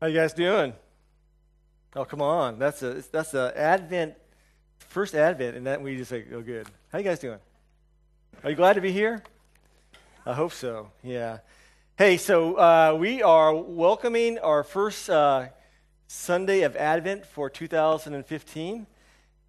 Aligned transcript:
How 0.00 0.06
you 0.06 0.14
guys 0.14 0.32
doing? 0.32 0.72
Oh, 1.94 2.06
come 2.06 2.22
on. 2.22 2.58
That's 2.58 2.82
a 2.82 3.04
that's 3.12 3.34
a 3.34 3.52
Advent 3.54 4.14
first 4.78 5.14
Advent, 5.14 5.58
and 5.58 5.66
that 5.66 5.82
we 5.82 5.94
just 5.98 6.10
like, 6.10 6.26
oh, 6.32 6.40
good. 6.40 6.66
How 6.90 6.96
you 6.96 7.04
guys 7.04 7.18
doing? 7.18 7.38
Are 8.42 8.48
you 8.48 8.56
glad 8.56 8.76
to 8.76 8.80
be 8.80 8.92
here? 8.92 9.22
I 10.24 10.32
hope 10.32 10.54
so. 10.54 10.90
Yeah. 11.02 11.40
Hey, 11.98 12.16
so 12.16 12.54
uh, 12.54 12.96
we 12.98 13.22
are 13.22 13.54
welcoming 13.54 14.38
our 14.38 14.64
first 14.64 15.10
uh, 15.10 15.48
Sunday 16.06 16.62
of 16.62 16.76
Advent 16.76 17.26
for 17.26 17.50
2015. 17.50 18.86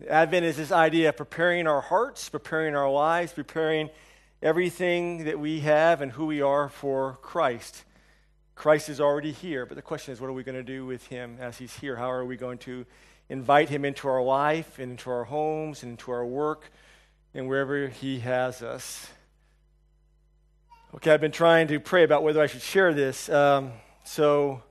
Advent 0.09 0.45
is 0.45 0.57
this 0.57 0.73
idea 0.73 1.07
of 1.09 1.15
preparing 1.15 1.65
our 1.65 1.79
hearts, 1.79 2.27
preparing 2.27 2.75
our 2.75 2.91
lives, 2.91 3.31
preparing 3.31 3.89
everything 4.43 5.23
that 5.23 5.39
we 5.39 5.61
have 5.61 6.02
and 6.02 6.11
who 6.11 6.25
we 6.25 6.41
are 6.41 6.68
for 6.68 7.20
Christ. 7.21 7.86
Christ 8.55 8.89
is 8.89 9.02
already 9.02 9.31
here, 9.31 9.65
but 9.65 9.75
the 9.75 9.81
question 9.81 10.13
is, 10.13 10.21
what 10.21 10.27
are 10.27 10.33
we 10.33 10.43
going 10.43 10.55
to 10.55 10.63
do 10.63 10.86
with 10.86 11.07
him 11.07 11.38
as 11.39 11.57
he's 11.57 11.75
here? 11.77 11.95
How 11.95 12.11
are 12.11 12.25
we 12.25 12.37
going 12.37 12.57
to 12.59 12.86
invite 13.29 13.69
him 13.69 13.86
into 13.86 14.07
our 14.07 14.21
life 14.21 14.78
and 14.78 14.92
into 14.92 15.09
our 15.09 15.23
homes 15.23 15.83
and 15.83 15.92
into 15.92 16.11
our 16.11 16.25
work 16.25 16.71
and 17.33 17.47
wherever 17.47 17.87
he 17.87 18.19
has 18.19 18.61
us? 18.61 19.07
Okay, 20.93 21.14
I've 21.14 21.21
been 21.21 21.32
trying 21.32 21.69
to 21.69 21.79
pray 21.79 22.04
about 22.04 22.21
whether 22.21 22.42
I 22.42 22.47
should 22.47 22.61
share 22.61 22.93
this. 22.93 23.29
Um, 23.29 23.71
so, 24.04 24.61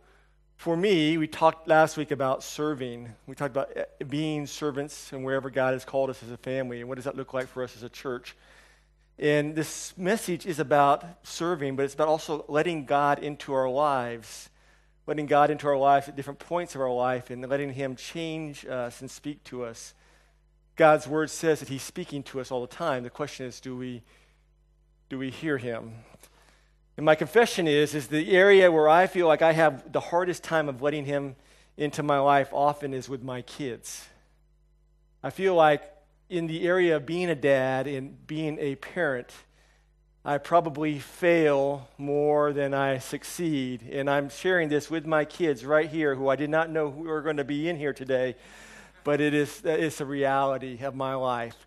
for 0.56 0.76
me, 0.76 1.16
we 1.16 1.26
talked 1.26 1.66
last 1.66 1.96
week 1.96 2.10
about 2.10 2.42
serving. 2.42 3.08
We 3.26 3.34
talked 3.34 3.52
about 3.52 3.70
eh, 3.74 3.84
being 4.06 4.46
servants 4.46 5.14
and 5.14 5.24
wherever 5.24 5.48
God 5.48 5.72
has 5.72 5.86
called 5.86 6.10
us 6.10 6.22
as 6.22 6.30
a 6.30 6.36
family, 6.36 6.80
and 6.80 6.88
what 6.90 6.96
does 6.96 7.06
that 7.06 7.16
look 7.16 7.32
like 7.32 7.48
for 7.48 7.62
us 7.62 7.74
as 7.74 7.82
a 7.82 7.88
church. 7.88 8.36
And 9.20 9.54
this 9.54 9.92
message 9.98 10.46
is 10.46 10.58
about 10.58 11.04
serving, 11.24 11.76
but 11.76 11.84
it's 11.84 11.92
about 11.92 12.08
also 12.08 12.46
letting 12.48 12.86
God 12.86 13.18
into 13.18 13.52
our 13.52 13.68
lives, 13.68 14.48
letting 15.06 15.26
God 15.26 15.50
into 15.50 15.68
our 15.68 15.76
lives 15.76 16.08
at 16.08 16.16
different 16.16 16.38
points 16.38 16.74
of 16.74 16.80
our 16.80 16.90
life, 16.90 17.28
and 17.28 17.46
letting 17.46 17.74
Him 17.74 17.96
change 17.96 18.64
us 18.64 19.02
and 19.02 19.10
speak 19.10 19.44
to 19.44 19.62
us. 19.62 19.92
God's 20.74 21.06
word 21.06 21.28
says 21.28 21.60
that 21.60 21.68
He's 21.68 21.82
speaking 21.82 22.22
to 22.24 22.40
us 22.40 22.50
all 22.50 22.62
the 22.62 22.74
time. 22.74 23.02
The 23.02 23.10
question 23.10 23.44
is, 23.44 23.60
do 23.60 23.76
we, 23.76 24.02
do 25.10 25.18
we 25.18 25.28
hear 25.28 25.58
Him? 25.58 25.92
And 26.96 27.04
my 27.04 27.14
confession 27.14 27.68
is, 27.68 27.94
is 27.94 28.06
the 28.06 28.30
area 28.34 28.72
where 28.72 28.88
I 28.88 29.06
feel 29.06 29.26
like 29.26 29.42
I 29.42 29.52
have 29.52 29.92
the 29.92 30.00
hardest 30.00 30.42
time 30.42 30.66
of 30.66 30.80
letting 30.80 31.04
Him 31.04 31.36
into 31.76 32.02
my 32.02 32.20
life 32.20 32.48
often 32.54 32.94
is 32.94 33.06
with 33.06 33.22
my 33.22 33.42
kids. 33.42 34.06
I 35.22 35.28
feel 35.28 35.54
like 35.54 35.82
in 36.30 36.46
the 36.46 36.66
area 36.66 36.96
of 36.96 37.04
being 37.04 37.28
a 37.28 37.34
dad 37.34 37.88
and 37.88 38.26
being 38.28 38.56
a 38.60 38.76
parent, 38.76 39.32
I 40.24 40.38
probably 40.38 41.00
fail 41.00 41.88
more 41.98 42.52
than 42.52 42.72
I 42.72 42.98
succeed. 42.98 43.82
And 43.90 44.08
I'm 44.08 44.28
sharing 44.28 44.68
this 44.68 44.88
with 44.88 45.04
my 45.04 45.24
kids 45.24 45.64
right 45.64 45.90
here, 45.90 46.14
who 46.14 46.28
I 46.28 46.36
did 46.36 46.48
not 46.48 46.70
know 46.70 46.88
who 46.90 47.02
were 47.02 47.20
going 47.20 47.38
to 47.38 47.44
be 47.44 47.68
in 47.68 47.76
here 47.76 47.92
today, 47.92 48.36
but 49.02 49.20
it 49.20 49.34
is 49.34 49.60
it's 49.64 50.00
a 50.00 50.06
reality 50.06 50.78
of 50.84 50.94
my 50.94 51.14
life. 51.14 51.66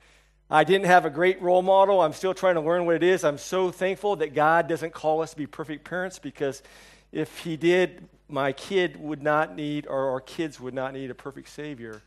I 0.50 0.64
didn't 0.64 0.86
have 0.86 1.04
a 1.04 1.10
great 1.10 1.42
role 1.42 1.62
model. 1.62 2.00
I'm 2.00 2.14
still 2.14 2.34
trying 2.34 2.56
to 2.56 2.62
learn 2.62 2.86
what 2.86 2.96
it 2.96 3.04
is. 3.04 3.26
I'm 3.26 3.40
so 3.40 3.70
thankful 3.70 4.16
that 4.18 4.34
God 4.34 4.70
doesn't 4.70 4.94
call 4.94 5.22
us 5.22 5.32
to 5.32 5.38
be 5.38 5.48
perfect 5.48 5.84
parents 5.84 6.20
because 6.20 6.64
if 7.12 7.40
He 7.40 7.58
did, 7.58 8.08
my 8.30 8.54
kid 8.54 8.96
would 8.98 9.24
not 9.24 9.56
need, 9.56 9.88
or 9.88 10.12
our 10.12 10.22
kids 10.22 10.60
would 10.62 10.74
not 10.74 10.94
need 10.94 11.12
a 11.12 11.16
perfect 11.16 11.50
Savior 11.50 12.02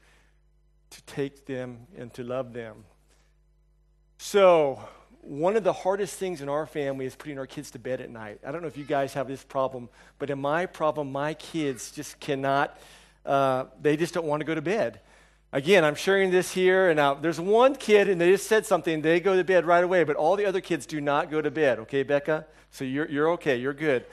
to 0.91 1.03
take 1.03 1.47
them 1.47 1.87
and 1.97 2.13
to 2.15 2.23
love 2.23 2.53
them. 2.53 2.85
So, 4.19 4.81
one 5.21 5.57
of 5.57 5.65
the 5.65 5.73
hardest 5.73 6.19
things 6.19 6.41
in 6.41 6.49
our 6.49 6.67
family 6.67 7.05
is 7.05 7.17
putting 7.17 7.39
our 7.39 7.47
kids 7.47 7.73
to 7.73 7.79
bed 7.79 8.01
at 8.01 8.11
night. 8.11 8.39
I 8.47 8.53
don't 8.53 8.63
know 8.63 8.69
if 8.69 8.77
you 8.77 8.85
guys 8.85 9.15
have 9.15 9.27
this 9.27 9.43
problem, 9.43 9.89
but 10.19 10.31
in 10.31 10.41
my 10.41 10.67
problem, 10.67 11.11
my 11.11 11.35
kids 11.35 11.91
just 11.91 12.21
cannot, 12.21 12.79
uh, 13.25 13.65
they 13.81 13.97
just 13.97 14.15
don't 14.15 14.27
want 14.27 14.41
to 14.41 14.45
go 14.45 14.55
to 14.55 14.63
bed. 14.63 15.01
Again, 15.53 15.85
I'm 15.85 15.97
sharing 15.97 16.31
this 16.31 16.53
here, 16.53 16.91
and 16.91 16.97
now 16.97 17.15
there's 17.15 17.41
one 17.41 17.75
kid, 17.75 18.09
and 18.09 18.21
they 18.21 18.31
just 18.31 18.47
said 18.47 18.67
something, 18.67 19.03
they 19.03 19.21
go 19.21 19.37
to 19.37 19.43
bed 19.43 19.65
right 19.65 19.83
away, 19.83 20.05
but 20.05 20.15
all 20.15 20.37
the 20.37 20.47
other 20.47 20.61
kids 20.61 20.87
do 20.87 21.01
not 21.01 21.31
go 21.31 21.43
to 21.43 21.51
bed, 21.51 21.81
okay, 21.81 22.03
Becca? 22.03 22.47
So 22.71 22.85
you're, 22.85 23.09
you're 23.09 23.31
okay, 23.31 23.57
you're 23.57 23.75
good. 23.75 24.07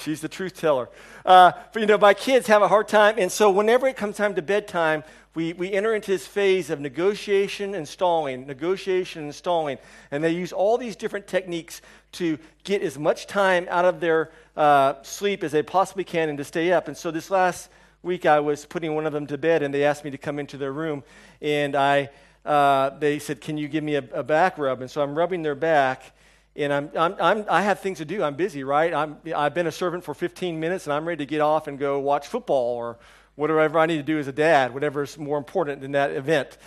She's 0.00 0.20
the 0.20 0.28
truth 0.28 0.54
teller. 0.58 0.88
Uh, 1.24 1.52
but 1.72 1.80
you 1.80 1.86
know, 1.86 1.98
my 1.98 2.14
kids 2.14 2.46
have 2.46 2.62
a 2.62 2.68
hard 2.68 2.88
time, 2.88 3.16
and 3.18 3.30
so 3.30 3.50
whenever 3.50 3.86
it 3.86 3.96
comes 3.96 4.16
time 4.16 4.34
to 4.34 4.42
bedtime, 4.42 5.04
we, 5.34 5.52
we 5.52 5.72
enter 5.72 5.94
into 5.94 6.10
this 6.10 6.26
phase 6.26 6.70
of 6.70 6.80
negotiation 6.80 7.74
and 7.76 7.86
stalling, 7.86 8.46
negotiation 8.46 9.24
and 9.24 9.34
stalling. 9.34 9.78
And 10.10 10.24
they 10.24 10.32
use 10.32 10.52
all 10.52 10.76
these 10.76 10.96
different 10.96 11.28
techniques 11.28 11.82
to 12.12 12.36
get 12.64 12.82
as 12.82 12.98
much 12.98 13.28
time 13.28 13.68
out 13.70 13.84
of 13.84 14.00
their 14.00 14.32
uh, 14.56 14.94
sleep 15.02 15.44
as 15.44 15.52
they 15.52 15.62
possibly 15.62 16.02
can 16.02 16.28
and 16.28 16.38
to 16.38 16.44
stay 16.44 16.72
up. 16.72 16.88
And 16.88 16.96
so 16.96 17.12
this 17.12 17.30
last 17.30 17.70
week, 18.02 18.26
I 18.26 18.40
was 18.40 18.66
putting 18.66 18.94
one 18.94 19.06
of 19.06 19.12
them 19.12 19.26
to 19.28 19.38
bed, 19.38 19.62
and 19.62 19.72
they 19.72 19.84
asked 19.84 20.04
me 20.04 20.10
to 20.10 20.18
come 20.18 20.40
into 20.40 20.56
their 20.56 20.72
room. 20.72 21.04
And 21.40 21.76
I, 21.76 22.10
uh, 22.44 22.90
they 22.98 23.20
said, 23.20 23.40
Can 23.40 23.56
you 23.56 23.68
give 23.68 23.84
me 23.84 23.94
a, 23.94 24.04
a 24.12 24.24
back 24.24 24.58
rub? 24.58 24.80
And 24.80 24.90
so 24.90 25.00
I'm 25.00 25.16
rubbing 25.16 25.42
their 25.42 25.54
back 25.54 26.12
and 26.56 26.72
I'm, 26.72 26.90
I'm, 26.96 27.14
I'm, 27.20 27.44
i 27.48 27.62
have 27.62 27.80
things 27.80 27.98
to 27.98 28.04
do. 28.04 28.22
I'm 28.22 28.34
busy, 28.34 28.64
right? 28.64 28.92
I'm, 28.92 29.18
I've 29.34 29.54
been 29.54 29.66
a 29.66 29.72
servant 29.72 30.04
for 30.04 30.14
15 30.14 30.58
minutes, 30.58 30.86
and 30.86 30.92
I'm 30.92 31.06
ready 31.06 31.24
to 31.24 31.28
get 31.28 31.40
off 31.40 31.68
and 31.68 31.78
go 31.78 32.00
watch 32.00 32.26
football 32.26 32.74
or 32.76 32.98
whatever 33.36 33.78
I 33.78 33.86
need 33.86 33.98
to 33.98 34.02
do 34.02 34.18
as 34.18 34.28
a 34.28 34.32
dad, 34.32 34.74
whatever 34.74 35.02
is 35.02 35.16
more 35.16 35.38
important 35.38 35.80
than 35.80 35.92
that 35.92 36.10
event. 36.10 36.58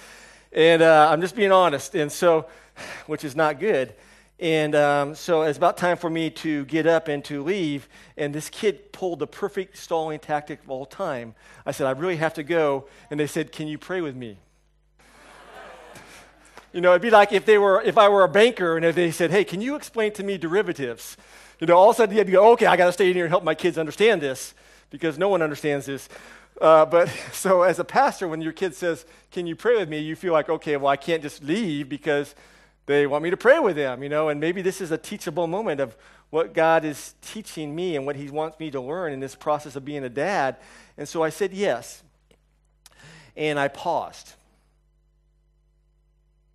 And 0.52 0.82
uh, 0.82 1.10
I'm 1.12 1.22
just 1.22 1.36
being 1.36 1.52
honest, 1.52 1.96
and 1.96 2.12
so, 2.12 2.48
which 3.08 3.24
is 3.24 3.36
not 3.36 3.60
good. 3.60 3.94
And 4.40 4.76
um, 4.76 5.16
so 5.16 5.44
it's 5.44 5.58
about 5.58 5.78
time 5.78 5.96
for 5.96 6.10
me 6.10 6.30
to 6.32 6.66
get 6.66 6.88
up 6.88 7.08
and 7.08 7.24
to 7.26 7.44
leave. 7.44 7.88
And 8.18 8.34
this 8.34 8.50
kid 8.50 8.92
pulled 8.92 9.20
the 9.20 9.28
perfect 9.28 9.78
stalling 9.78 10.20
tactic 10.20 10.64
of 10.64 10.70
all 10.70 10.86
time. 10.86 11.36
I 11.66 11.72
said, 11.72 11.88
I 11.88 11.92
really 11.92 12.18
have 12.18 12.34
to 12.36 12.44
go. 12.44 12.88
And 13.10 13.20
they 13.20 13.28
said, 13.28 13.52
Can 13.52 13.68
you 13.68 13.78
pray 13.78 14.02
with 14.02 14.16
me? 14.16 14.40
You 16.74 16.82
know, 16.82 16.90
it'd 16.90 17.04
be 17.04 17.12
like 17.12 17.32
if 17.32 17.46
they 17.46 17.60
were, 17.60 17.82
if 17.84 18.00
I 18.00 18.10
were 18.10 18.24
a 18.24 18.28
banker 18.28 18.76
and 18.76 18.96
they 18.96 19.12
said, 19.12 19.30
"Hey, 19.30 19.44
can 19.44 19.62
you 19.62 19.76
explain 19.76 20.12
to 20.14 20.24
me 20.24 20.40
derivatives?" 20.40 21.16
You 21.60 21.68
know, 21.68 21.78
all 21.78 21.92
of 21.92 21.96
a 21.96 21.98
sudden 21.98 22.14
you 22.14 22.18
had 22.18 22.26
to 22.28 22.34
go, 22.34 22.52
"Okay, 22.54 22.66
I 22.66 22.76
got 22.76 22.88
to 22.88 22.92
stay 22.92 23.10
in 23.10 23.14
here 23.14 23.26
and 23.26 23.32
help 23.32 23.44
my 23.44 23.54
kids 23.54 23.78
understand 23.78 24.22
this 24.22 24.56
because 24.90 25.20
no 25.20 25.30
one 25.30 25.44
understands 25.44 25.86
this." 25.86 26.10
Uh, 26.60 26.86
but 26.86 27.10
so 27.32 27.62
as 27.62 27.78
a 27.78 27.84
pastor, 27.84 28.28
when 28.28 28.42
your 28.42 28.54
kid 28.54 28.74
says, 28.74 29.06
"Can 29.32 29.46
you 29.46 29.56
pray 29.56 29.78
with 29.78 29.88
me?" 29.88 30.00
you 30.00 30.16
feel 30.16 30.34
like, 30.34 30.50
"Okay, 30.50 30.76
well, 30.76 30.88
I 30.88 30.98
can't 30.98 31.22
just 31.22 31.44
leave 31.44 31.90
because 31.90 32.34
they 32.88 33.06
want 33.06 33.24
me 33.24 33.30
to 33.30 33.38
pray 33.38 33.60
with 33.60 33.76
them." 33.76 34.02
You 34.02 34.10
know, 34.10 34.30
and 34.30 34.40
maybe 34.40 34.64
this 34.64 34.82
is 34.82 34.90
a 34.90 34.98
teachable 34.98 35.46
moment 35.46 35.80
of 35.80 35.96
what 36.32 36.56
God 36.56 36.86
is 36.86 37.14
teaching 37.22 37.76
me 37.76 37.96
and 37.96 38.08
what 38.08 38.16
He 38.16 38.32
wants 38.32 38.60
me 38.60 38.72
to 38.72 38.82
learn 38.82 39.14
in 39.14 39.20
this 39.20 39.36
process 39.36 39.76
of 39.76 39.86
being 39.86 40.04
a 40.04 40.10
dad. 40.10 40.56
And 40.98 41.08
so 41.08 41.22
I 41.22 41.30
said 41.30 41.54
yes, 41.54 42.02
and 43.38 43.60
I 43.60 43.68
paused. 43.68 44.34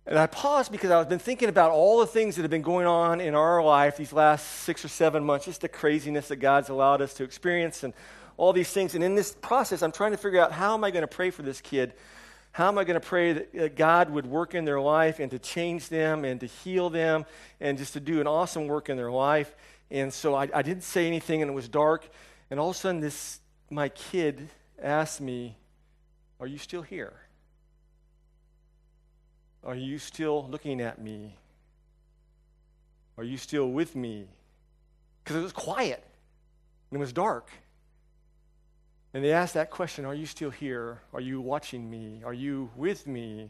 And 0.09 0.17
I 0.17 0.25
paused 0.25 0.71
because 0.71 0.89
I've 0.89 1.07
been 1.07 1.19
thinking 1.19 1.49
about 1.49 1.69
all 1.69 1.99
the 1.99 2.07
things 2.07 2.35
that 2.35 2.41
have 2.41 2.49
been 2.49 2.63
going 2.63 2.87
on 2.87 3.21
in 3.21 3.35
our 3.35 3.63
life 3.63 3.95
these 3.95 4.11
last 4.11 4.43
six 4.63 4.83
or 4.83 4.87
seven 4.87 5.23
months, 5.23 5.45
just 5.45 5.61
the 5.61 5.69
craziness 5.69 6.29
that 6.29 6.37
God's 6.37 6.69
allowed 6.69 7.03
us 7.03 7.13
to 7.13 7.23
experience 7.23 7.83
and 7.83 7.93
all 8.35 8.51
these 8.51 8.71
things. 8.71 8.95
And 8.95 9.03
in 9.03 9.13
this 9.13 9.33
process, 9.33 9.83
I'm 9.83 9.91
trying 9.91 10.09
to 10.09 10.17
figure 10.17 10.41
out 10.41 10.51
how 10.51 10.73
am 10.73 10.83
I 10.83 10.89
going 10.89 11.03
to 11.03 11.07
pray 11.07 11.29
for 11.29 11.43
this 11.43 11.61
kid? 11.61 11.93
How 12.53 12.69
am 12.69 12.79
I 12.79 12.85
going 12.85 12.99
to 12.99 13.07
pray 13.07 13.33
that 13.33 13.75
God 13.75 14.09
would 14.09 14.25
work 14.25 14.55
in 14.55 14.65
their 14.65 14.81
life 14.81 15.19
and 15.19 15.29
to 15.29 15.37
change 15.37 15.89
them 15.89 16.25
and 16.25 16.39
to 16.39 16.47
heal 16.47 16.89
them 16.89 17.23
and 17.59 17.77
just 17.77 17.93
to 17.93 17.99
do 17.99 18.19
an 18.19 18.25
awesome 18.25 18.65
work 18.65 18.89
in 18.89 18.97
their 18.97 19.11
life? 19.11 19.55
And 19.91 20.11
so 20.11 20.33
I, 20.33 20.49
I 20.51 20.63
didn't 20.63 20.85
say 20.85 21.05
anything, 21.05 21.43
and 21.43 21.51
it 21.51 21.53
was 21.53 21.67
dark. 21.67 22.09
And 22.49 22.59
all 22.59 22.71
of 22.71 22.75
a 22.75 22.79
sudden, 22.79 22.99
this 22.99 23.41
my 23.69 23.89
kid 23.89 24.49
asked 24.81 25.21
me, 25.21 25.55
"Are 26.39 26.47
you 26.47 26.57
still 26.57 26.81
here?" 26.81 27.13
Are 29.63 29.75
you 29.75 29.97
still 29.97 30.47
looking 30.49 30.81
at 30.81 31.01
me? 31.01 31.35
Are 33.17 33.23
you 33.23 33.37
still 33.37 33.69
with 33.69 33.95
me? 33.95 34.27
Because 35.23 35.35
it 35.35 35.41
was 35.41 35.51
quiet 35.51 36.03
and 36.89 36.97
it 36.97 36.99
was 36.99 37.13
dark. 37.13 37.49
And 39.13 39.23
they 39.23 39.33
asked 39.33 39.55
that 39.55 39.69
question 39.71 40.05
Are 40.05 40.13
you 40.13 40.25
still 40.25 40.49
here? 40.49 41.01
Are 41.13 41.21
you 41.21 41.41
watching 41.41 41.89
me? 41.89 42.21
Are 42.23 42.33
you 42.33 42.69
with 42.75 43.07
me? 43.07 43.49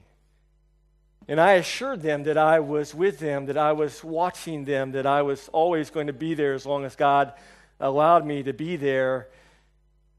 And 1.27 1.39
I 1.39 1.53
assured 1.53 2.01
them 2.01 2.23
that 2.23 2.37
I 2.37 2.59
was 2.59 2.95
with 2.95 3.19
them, 3.19 3.45
that 3.45 3.57
I 3.57 3.73
was 3.73 4.03
watching 4.03 4.65
them, 4.65 4.93
that 4.93 5.05
I 5.05 5.21
was 5.21 5.47
always 5.49 5.91
going 5.91 6.07
to 6.07 6.13
be 6.13 6.33
there 6.33 6.53
as 6.53 6.65
long 6.65 6.85
as 6.85 6.95
God 6.95 7.33
allowed 7.79 8.25
me 8.25 8.41
to 8.43 8.53
be 8.53 8.77
there. 8.77 9.27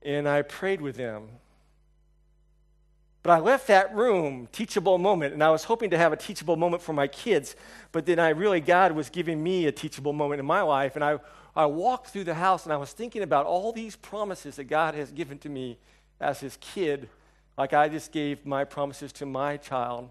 And 0.03 0.29
I 0.29 0.43
prayed 0.43 0.81
with 0.81 0.97
them. 0.97 1.29
But 3.23 3.33
I 3.33 3.39
left 3.39 3.67
that 3.67 3.95
room, 3.95 4.49
teachable 4.51 4.97
moment, 4.97 5.35
and 5.35 5.45
I 5.45 5.51
was 5.51 5.65
hoping 5.65 5.91
to 5.91 5.99
have 5.99 6.13
a 6.13 6.17
teachable 6.17 6.57
moment 6.57 6.83
for 6.83 6.95
my 6.95 7.07
kids. 7.07 7.55
But 7.93 8.07
then 8.07 8.19
I 8.19 8.31
really, 8.31 8.61
God 8.61 8.93
was 8.93 9.11
giving 9.11 9.43
me 9.43 9.67
a 9.67 9.73
teachable 9.73 10.15
moment 10.15 10.41
in 10.41 10.47
my 10.47 10.63
life. 10.63 10.95
And 10.95 11.05
I, 11.05 11.19
I 11.55 11.67
walked 11.67 12.09
through 12.09 12.25
the 12.25 12.35
house 12.35 12.65
and 12.65 12.73
I 12.73 12.79
was 12.79 12.93
thinking 12.93 13.23
about 13.23 13.45
all 13.45 13.73
these 13.73 13.95
promises 13.97 14.57
that 14.57 14.65
God 14.65 14.95
has 14.95 15.11
given 15.11 15.39
to 15.39 15.51
me 15.51 15.79
as 16.19 16.41
his 16.41 16.57
kid, 16.61 17.09
like 17.59 17.75
I 17.75 17.89
just 17.89 18.11
gave 18.11 18.47
my 18.47 18.65
promises 18.65 19.13
to 19.15 19.27
my 19.27 19.59
child. 19.59 20.11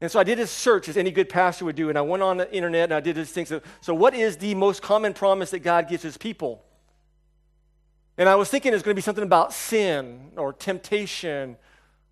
And 0.00 0.10
so 0.10 0.20
I 0.20 0.24
did 0.24 0.38
a 0.38 0.46
search, 0.46 0.90
as 0.90 0.98
any 0.98 1.10
good 1.10 1.30
pastor 1.30 1.64
would 1.64 1.76
do, 1.76 1.88
and 1.88 1.96
I 1.96 2.02
went 2.02 2.22
on 2.22 2.36
the 2.36 2.52
internet 2.52 2.84
and 2.84 2.92
I 2.92 3.00
did 3.00 3.16
this 3.16 3.32
thing. 3.32 3.46
So, 3.46 3.62
so 3.80 3.94
what 3.94 4.14
is 4.14 4.36
the 4.36 4.54
most 4.54 4.82
common 4.82 5.14
promise 5.14 5.50
that 5.52 5.60
God 5.60 5.88
gives 5.88 6.02
his 6.02 6.18
people? 6.18 6.62
And 8.18 8.28
I 8.28 8.34
was 8.34 8.50
thinking 8.50 8.74
it's 8.74 8.82
going 8.82 8.94
to 8.94 8.98
be 8.98 9.02
something 9.02 9.24
about 9.24 9.54
sin 9.54 10.32
or 10.36 10.52
temptation 10.52 11.56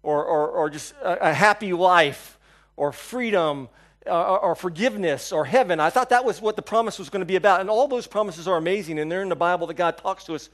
or, 0.05 0.25
or, 0.25 0.49
or 0.49 0.71
just 0.71 0.95
a, 1.03 1.31
a 1.31 1.35
happy 1.35 1.73
life 1.73 2.39
or 2.77 2.93
freedom 2.93 3.69
uh, 4.06 4.37
or 4.37 4.55
forgiveness 4.55 5.33
or 5.33 5.45
heaven. 5.47 5.81
I 5.81 5.91
thought 5.91 6.11
that 6.11 6.25
was 6.25 6.41
what 6.41 6.56
the 6.56 6.62
promise 6.62 6.99
was 6.99 7.09
going 7.09 7.21
to 7.21 7.27
be 7.27 7.37
about. 7.37 7.61
And 7.61 7.71
all 7.71 7.89
those 7.89 8.06
promises 8.06 8.47
are 8.47 8.56
amazing, 8.56 8.99
and 8.99 9.11
they're 9.11 9.23
in 9.23 9.31
the 9.31 9.37
Bible 9.37 9.67
that 9.69 9.75
God 9.75 9.97
talks 9.97 10.25
to 10.25 10.35
us. 10.35 10.51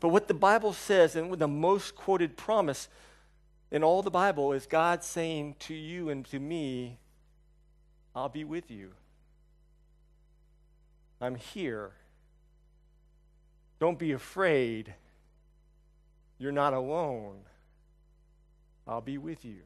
But 0.00 0.08
what 0.08 0.28
the 0.28 0.34
Bible 0.34 0.72
says, 0.72 1.16
and 1.16 1.32
the 1.32 1.48
most 1.48 1.96
quoted 1.96 2.36
promise 2.36 2.88
in 3.70 3.82
all 3.82 4.02
the 4.02 4.10
Bible, 4.10 4.52
is 4.52 4.66
God 4.66 5.02
saying 5.02 5.56
to 5.60 5.74
you 5.74 6.08
and 6.08 6.24
to 6.26 6.38
me, 6.38 6.98
I'll 8.14 8.28
be 8.28 8.44
with 8.44 8.70
you. 8.70 8.92
I'm 11.20 11.34
here. 11.34 11.92
Don't 13.80 13.98
be 13.98 14.12
afraid. 14.12 14.94
You're 16.38 16.52
not 16.52 16.72
alone. 16.72 17.40
I'll 18.86 19.00
be 19.00 19.18
with 19.18 19.44
you. 19.44 19.60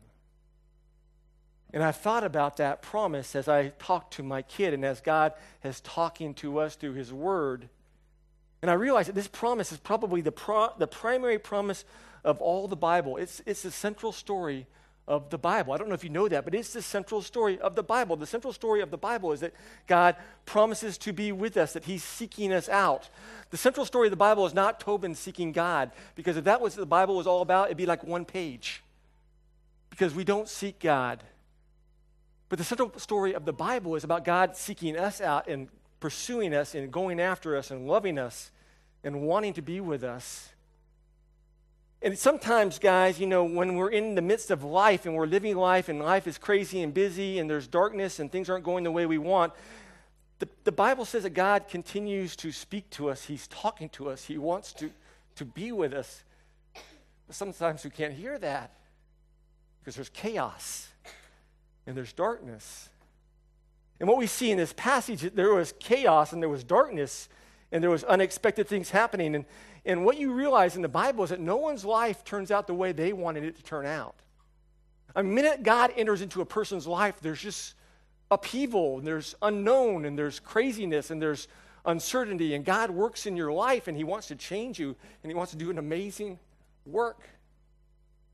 And 1.73 1.83
I 1.83 1.93
thought 1.93 2.25
about 2.25 2.57
that 2.59 2.81
promise 2.81 3.35
as 3.35 3.49
I 3.49 3.69
talked 3.79 4.15
to 4.15 4.23
my 4.23 4.43
kid 4.43 4.73
and 4.73 4.85
as 4.85 5.01
God 5.01 5.33
is 5.65 5.81
talking 5.81 6.33
to 6.35 6.59
us 6.59 6.77
through 6.77 6.95
His 6.95 7.13
Word. 7.13 7.69
And 8.63 8.71
I 8.71 8.75
realized 8.75 9.09
that 9.09 9.15
this 9.15 9.29
promise 9.29 9.73
is 9.73 9.79
probably 9.79 10.21
the, 10.21 10.33
pro- 10.33 10.73
the 10.79 10.87
primary 10.87 11.39
promise 11.39 11.85
of 12.25 12.41
all 12.41 12.69
the 12.69 12.77
Bible. 12.77 13.17
It's, 13.17 13.43
it's 13.47 13.63
the 13.63 13.71
central 13.71 14.13
story 14.13 14.67
of 15.09 15.31
the 15.31 15.39
Bible. 15.39 15.73
I 15.73 15.77
don't 15.77 15.89
know 15.89 15.95
if 15.95 16.03
you 16.03 16.11
know 16.11 16.29
that, 16.29 16.45
but 16.45 16.55
it's 16.55 16.73
the 16.73 16.83
central 16.83 17.23
story 17.23 17.59
of 17.61 17.77
the 17.77 17.83
Bible. 17.83 18.17
The 18.17 18.27
central 18.27 18.53
story 18.53 18.81
of 18.81 18.91
the 18.91 18.97
Bible 18.99 19.33
is 19.33 19.41
that 19.41 19.53
God 19.87 20.17
promises 20.47 20.99
to 20.99 21.13
be 21.13 21.31
with 21.31 21.57
us, 21.57 21.75
that 21.75 21.85
He's 21.85 22.03
seeking 22.03 22.53
us 22.53 22.69
out. 22.69 23.09
The 23.51 23.57
central 23.57 23.87
story 23.87 24.09
of 24.09 24.11
the 24.11 24.17
Bible 24.17 24.47
is 24.47 24.55
not 24.55 24.81
Tobin 24.81 25.15
seeking 25.15 25.53
God, 25.53 25.93
because 26.15 26.37
if 26.37 26.45
that 26.45 26.61
was 26.61 26.75
what 26.75 26.81
the 26.81 26.87
Bible 26.87 27.17
was 27.17 27.27
all 27.27 27.43
about, 27.43 27.67
it'd 27.67 27.77
be 27.77 27.87
like 27.87 28.03
one 28.03 28.25
page. 28.25 28.83
Because 29.97 30.15
we 30.15 30.25
don't 30.25 30.47
seek 30.47 30.79
God. 30.79 31.25
But 32.51 32.59
the 32.59 32.65
central 32.65 32.93
story 32.99 33.33
of 33.33 33.47
the 33.47 33.53
Bible 33.55 33.97
is 33.97 34.05
about 34.05 34.27
God 34.27 34.55
seeking 34.55 34.95
us 34.95 35.23
out 35.23 35.49
and 35.49 35.69
pursuing 36.01 36.53
us 36.53 36.75
and 36.75 36.93
going 36.93 37.19
after 37.19 37.57
us 37.57 37.71
and 37.71 37.89
loving 37.89 38.19
us 38.19 38.51
and 39.03 39.23
wanting 39.23 39.55
to 39.55 39.63
be 39.63 39.81
with 39.81 40.05
us. 40.05 40.51
And 42.03 42.19
sometimes, 42.19 42.79
guys, 42.79 43.19
you 43.19 43.27
know, 43.27 43.45
when 43.45 43.77
we're 43.77 43.89
in 43.89 44.17
the 44.17 44.21
midst 44.21 44.51
of 44.51 44.63
life 44.63 45.07
and 45.07 45.15
we're 45.15 45.25
living 45.25 45.57
life 45.57 45.89
and 45.89 45.99
life 45.99 46.27
is 46.27 46.37
crazy 46.37 46.83
and 46.83 46.93
busy 46.93 47.39
and 47.39 47.49
there's 47.49 47.67
darkness 47.67 48.19
and 48.19 48.31
things 48.31 48.51
aren't 48.51 48.65
going 48.65 48.85
the 48.85 48.91
way 48.91 49.07
we 49.07 49.17
want, 49.17 49.55
the, 50.41 50.49
the 50.65 50.73
Bible 50.73 51.07
says 51.07 51.23
that 51.23 51.31
God 51.31 51.69
continues 51.69 52.37
to 52.37 52.53
speak 52.53 52.91
to 52.91 53.09
us. 53.09 53.25
He's 53.25 53.49
talking 53.49 53.89
to 53.91 54.11
us. 54.11 54.27
He 54.27 54.37
wants 54.37 54.75
to, 54.75 54.91
to 55.37 55.47
be 55.47 55.73
with 55.73 55.95
us. 55.95 56.23
But 57.27 57.35
sometimes 57.35 57.83
we 57.83 57.89
can't 57.89 58.13
hear 58.13 58.39
that 58.41 58.73
because 59.87 59.95
there's 59.95 60.09
chaos 60.09 60.89
and 61.87 61.97
there's 61.97 62.13
darkness. 62.13 62.89
And 64.01 64.09
what 64.09 64.19
we 64.19 64.27
see 64.27 64.51
in 64.51 64.59
this 64.59 64.73
passage, 64.73 65.21
there 65.21 65.55
was 65.55 65.75
chaos 65.79 66.33
and 66.33 66.43
there 66.43 66.49
was 66.49 66.65
darkness 66.65 67.29
and 67.71 67.85
there 67.85 67.91
was 67.91 68.03
unexpected 68.03 68.67
things 68.67 68.91
happening. 68.91 69.37
And, 69.37 69.45
and 69.85 70.05
what 70.05 70.19
you 70.19 70.33
realize 70.33 70.75
in 70.75 70.83
the 70.83 70.89
Bible 70.89 71.23
is 71.23 71.31
that 71.31 71.39
no 71.39 71.57
one's 71.59 71.85
life 71.85 72.25
turns 72.25 72.51
out 72.51 72.67
the 72.67 72.75
way 72.75 72.91
they 72.91 73.13
wanted 73.13 73.45
it 73.45 73.55
to 73.59 73.63
turn 73.63 73.87
out. 73.87 74.17
A 75.15 75.23
minute 75.23 75.63
God 75.63 75.93
enters 75.97 76.21
into 76.21 76.41
a 76.41 76.45
person's 76.45 76.89
life, 76.89 77.21
there's 77.21 77.41
just 77.41 77.75
upheaval, 78.29 78.99
and 78.99 79.07
there's 79.07 79.37
unknown, 79.41 80.05
and 80.05 80.19
there's 80.19 80.41
craziness, 80.41 81.13
and 81.13 81.23
there's 81.23 81.47
uncertainty. 81.85 82.55
And 82.55 82.65
God 82.65 82.91
works 82.91 83.25
in 83.25 83.37
your 83.37 83.53
life, 83.53 83.87
and 83.87 83.97
He 83.97 84.03
wants 84.03 84.27
to 84.27 84.35
change 84.35 84.81
you, 84.81 84.97
and 85.23 85.31
He 85.31 85.35
wants 85.37 85.53
to 85.53 85.57
do 85.57 85.71
an 85.71 85.79
amazing 85.79 86.41
work 86.85 87.21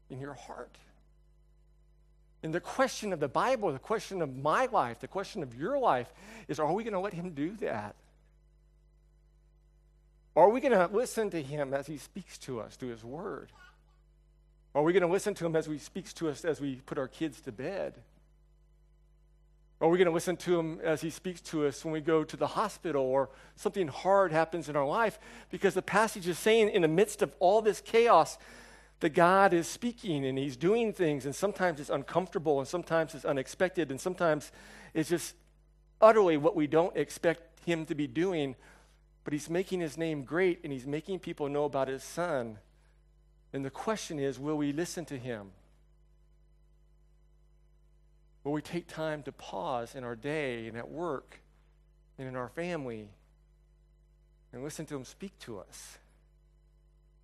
in 0.08 0.19
your 0.19 0.32
heart. 0.32 0.78
And 2.42 2.52
the 2.52 2.60
question 2.60 3.12
of 3.12 3.20
the 3.20 3.28
Bible, 3.28 3.72
the 3.72 3.78
question 3.78 4.20
of 4.20 4.36
my 4.36 4.66
life, 4.66 5.00
the 5.00 5.08
question 5.08 5.42
of 5.42 5.54
your 5.54 5.78
life 5.78 6.12
is 6.48 6.58
are 6.58 6.72
we 6.72 6.82
going 6.82 6.94
to 6.94 7.00
let 7.00 7.14
Him 7.14 7.30
do 7.30 7.56
that? 7.60 7.94
Are 10.34 10.48
we 10.48 10.60
going 10.60 10.72
to 10.72 10.92
listen 10.92 11.30
to 11.30 11.42
Him 11.42 11.72
as 11.74 11.86
He 11.86 11.98
speaks 11.98 12.38
to 12.38 12.60
us 12.60 12.76
through 12.76 12.90
His 12.90 13.04
Word? 13.04 13.52
Are 14.74 14.82
we 14.82 14.92
going 14.92 15.02
to 15.02 15.08
listen 15.08 15.34
to 15.34 15.46
Him 15.46 15.54
as 15.54 15.66
He 15.66 15.78
speaks 15.78 16.12
to 16.14 16.30
us 16.30 16.44
as 16.44 16.60
we 16.60 16.76
put 16.76 16.98
our 16.98 17.08
kids 17.08 17.40
to 17.42 17.52
bed? 17.52 17.94
Are 19.80 19.88
we 19.88 19.98
going 19.98 20.06
to 20.06 20.14
listen 20.14 20.36
to 20.38 20.58
Him 20.58 20.80
as 20.82 21.00
He 21.00 21.10
speaks 21.10 21.40
to 21.42 21.66
us 21.66 21.84
when 21.84 21.92
we 21.92 22.00
go 22.00 22.24
to 22.24 22.36
the 22.36 22.46
hospital 22.46 23.02
or 23.02 23.28
something 23.56 23.88
hard 23.88 24.32
happens 24.32 24.68
in 24.68 24.76
our 24.76 24.86
life? 24.86 25.18
Because 25.50 25.74
the 25.74 25.82
passage 25.82 26.26
is 26.26 26.38
saying, 26.38 26.70
in 26.70 26.82
the 26.82 26.88
midst 26.88 27.20
of 27.20 27.34
all 27.40 27.60
this 27.60 27.80
chaos, 27.80 28.38
that 29.02 29.10
God 29.10 29.52
is 29.52 29.66
speaking 29.66 30.25
and 30.25 30.38
He's 30.38 30.56
doing 30.56 30.93
things, 30.93 31.26
and 31.26 31.34
sometimes 31.34 31.81
it's 31.81 31.90
uncomfortable, 31.90 32.60
and 32.60 32.69
sometimes 32.69 33.14
it's 33.14 33.25
unexpected, 33.25 33.90
and 33.90 34.00
sometimes 34.00 34.52
it's 34.94 35.10
just 35.10 35.34
utterly 36.00 36.37
what 36.37 36.56
we 36.56 36.69
don't 36.69 36.96
expect 36.96 37.60
Him 37.66 37.84
to 37.87 37.94
be 37.94 38.06
doing. 38.06 38.54
But 39.25 39.32
He's 39.32 39.50
making 39.50 39.81
His 39.81 39.99
name 39.99 40.22
great, 40.22 40.60
and 40.62 40.72
He's 40.72 40.87
making 40.87 41.19
people 41.19 41.49
know 41.49 41.64
about 41.64 41.88
His 41.88 42.04
Son. 42.04 42.58
And 43.52 43.64
the 43.64 43.70
question 43.70 44.19
is 44.20 44.38
will 44.38 44.56
we 44.56 44.72
listen 44.72 45.05
to 45.06 45.19
Him? 45.19 45.50
Will 48.44 48.52
we 48.52 48.62
take 48.62 48.87
time 48.87 49.25
to 49.25 49.32
pause 49.32 49.96
in 49.96 50.05
our 50.05 50.16
day 50.16 50.69
and 50.69 50.76
at 50.76 50.88
work 50.88 51.40
and 52.19 52.28
in 52.28 52.37
our 52.37 52.48
family 52.48 53.08
and 54.52 54.62
listen 54.62 54.87
to 54.87 54.94
Him 54.94 55.05
speak 55.05 55.37
to 55.40 55.58
us? 55.58 55.98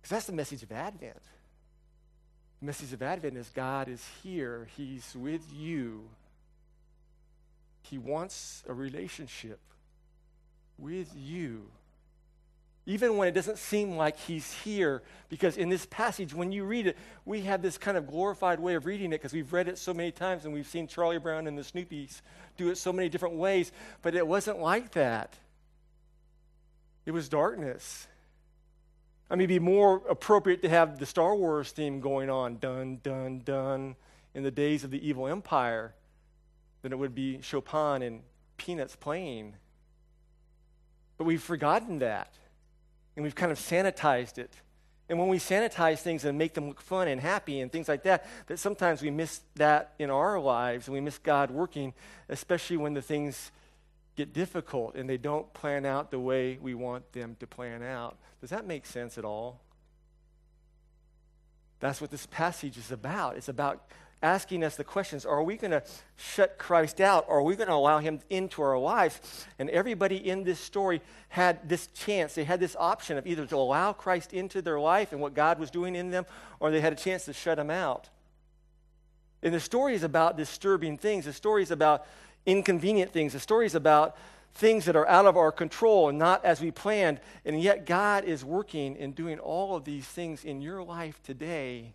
Because 0.01 0.09
that's 0.09 0.25
the 0.25 0.33
message 0.33 0.61
of 0.61 0.73
Advent. 0.73 1.21
The 2.59 2.65
message 2.65 2.91
of 2.93 3.01
Advent 3.01 3.37
is 3.37 3.49
God 3.49 3.87
is 3.87 4.05
here, 4.21 4.67
He's 4.75 5.15
with 5.15 5.43
you. 5.53 6.09
He 7.81 7.97
wants 7.97 8.63
a 8.67 8.73
relationship 8.73 9.59
with 10.77 11.11
you. 11.15 11.71
Even 12.85 13.17
when 13.17 13.27
it 13.27 13.33
doesn't 13.33 13.59
seem 13.59 13.97
like 13.97 14.17
he's 14.17 14.51
here, 14.51 15.03
because 15.29 15.57
in 15.57 15.69
this 15.69 15.85
passage, 15.85 16.33
when 16.33 16.51
you 16.51 16.63
read 16.63 16.87
it, 16.87 16.97
we 17.23 17.41
have 17.41 17.61
this 17.61 17.77
kind 17.77 17.97
of 17.97 18.07
glorified 18.07 18.59
way 18.59 18.73
of 18.73 18.85
reading 18.85 19.07
it 19.07 19.17
because 19.17 19.33
we've 19.33 19.53
read 19.53 19.67
it 19.67 19.77
so 19.77 19.93
many 19.93 20.11
times 20.11 20.45
and 20.45 20.53
we've 20.53 20.67
seen 20.67 20.87
Charlie 20.87 21.19
Brown 21.19 21.45
and 21.45 21.57
the 21.57 21.61
Snoopies 21.61 22.21
do 22.57 22.69
it 22.69 22.77
so 22.77 22.91
many 22.91 23.07
different 23.07 23.35
ways, 23.35 23.71
but 24.01 24.15
it 24.15 24.25
wasn't 24.25 24.59
like 24.59 24.91
that. 24.93 25.35
It 27.05 27.11
was 27.11 27.29
darkness. 27.29 28.07
I 29.29 29.35
mean, 29.35 29.41
it'd 29.41 29.49
be 29.49 29.59
more 29.59 30.01
appropriate 30.09 30.63
to 30.63 30.69
have 30.69 30.97
the 30.97 31.05
Star 31.05 31.35
Wars 31.35 31.71
theme 31.71 31.99
going 31.99 32.29
on, 32.29 32.57
dun, 32.57 32.99
dun, 33.03 33.41
dun, 33.45 33.95
in 34.33 34.43
the 34.43 34.51
days 34.51 34.83
of 34.83 34.89
the 34.89 35.07
evil 35.07 35.27
empire 35.27 35.93
than 36.81 36.91
it 36.91 36.97
would 36.97 37.13
be 37.13 37.39
Chopin 37.41 38.01
and 38.01 38.21
Peanuts 38.57 38.95
playing. 38.95 39.55
But 41.17 41.25
we've 41.25 41.41
forgotten 41.41 41.99
that, 41.99 42.33
and 43.15 43.23
we've 43.23 43.35
kind 43.35 43.51
of 43.51 43.59
sanitized 43.59 44.39
it. 44.39 44.53
And 45.09 45.19
when 45.19 45.27
we 45.27 45.37
sanitize 45.37 45.99
things 45.99 46.23
and 46.23 46.37
make 46.37 46.53
them 46.53 46.67
look 46.67 46.81
fun 46.81 47.07
and 47.07 47.19
happy 47.19 47.61
and 47.61 47.71
things 47.71 47.87
like 47.87 48.03
that, 48.03 48.25
that 48.47 48.57
sometimes 48.57 49.01
we 49.01 49.09
miss 49.09 49.41
that 49.55 49.93
in 49.99 50.09
our 50.09 50.39
lives 50.39 50.87
and 50.87 50.93
we 50.93 51.01
miss 51.01 51.17
God 51.17 51.51
working, 51.51 51.93
especially 52.29 52.77
when 52.77 52.93
the 52.93 53.01
things 53.01 53.51
get 54.19 54.33
difficult 54.33 54.95
and 54.95 55.09
they 55.09 55.17
don't 55.17 55.51
plan 55.53 55.85
out 55.85 56.11
the 56.11 56.19
way 56.19 56.59
we 56.61 56.73
want 56.73 57.09
them 57.13 57.37
to 57.39 57.47
plan 57.47 57.81
out. 57.81 58.17
Does 58.41 58.49
that 58.49 58.67
make 58.67 58.85
sense 58.85 59.17
at 59.17 59.23
all? 59.23 59.61
That's 61.79 62.01
what 62.01 62.11
this 62.11 62.25
passage 62.25 62.77
is 62.77 62.91
about. 62.91 63.37
It's 63.37 63.47
about 63.47 63.85
asking 64.21 64.65
us 64.65 64.75
the 64.75 64.83
questions 64.83 65.25
Are 65.25 65.41
we 65.41 65.55
going 65.55 65.71
to 65.71 65.81
shut 66.17 66.57
Christ 66.57 66.99
out? 66.99 67.23
Or 67.29 67.37
are 67.37 67.43
we 67.43 67.55
going 67.55 67.69
to 67.69 67.73
allow 67.73 67.99
him 67.99 68.19
into 68.29 68.61
our 68.61 68.77
lives? 68.77 69.21
And 69.57 69.69
everybody 69.69 70.17
in 70.17 70.43
this 70.43 70.59
story 70.59 70.99
had 71.29 71.69
this 71.69 71.87
chance. 71.87 72.35
They 72.35 72.43
had 72.43 72.59
this 72.59 72.75
option 72.77 73.17
of 73.17 73.25
either 73.25 73.45
to 73.45 73.55
allow 73.55 73.93
Christ 73.93 74.33
into 74.33 74.61
their 74.61 74.81
life 74.81 75.13
and 75.13 75.21
what 75.21 75.33
God 75.33 75.59
was 75.59 75.71
doing 75.71 75.95
in 75.95 76.11
them, 76.11 76.25
or 76.59 76.71
they 76.71 76.81
had 76.81 76.91
a 76.91 76.97
chance 76.97 77.23
to 77.25 77.33
shut 77.33 77.57
him 77.57 77.69
out. 77.69 78.09
And 79.41 79.53
the 79.53 79.61
story 79.61 79.95
is 79.95 80.03
about 80.03 80.35
disturbing 80.35 80.97
things. 80.97 81.23
The 81.23 81.31
story 81.31 81.63
is 81.63 81.71
about 81.71 82.05
inconvenient 82.45 83.11
things. 83.11 83.33
The 83.33 83.39
story 83.39 83.65
is 83.65 83.75
about 83.75 84.15
things 84.55 84.85
that 84.85 84.95
are 84.95 85.07
out 85.07 85.25
of 85.25 85.37
our 85.37 85.51
control 85.51 86.09
and 86.09 86.17
not 86.17 86.43
as 86.43 86.61
we 86.61 86.71
planned. 86.71 87.19
And 87.45 87.61
yet, 87.61 87.85
God 87.85 88.25
is 88.25 88.43
working 88.43 88.97
and 88.97 89.15
doing 89.15 89.39
all 89.39 89.75
of 89.75 89.85
these 89.85 90.05
things 90.05 90.43
in 90.43 90.61
your 90.61 90.83
life 90.83 91.21
today. 91.23 91.93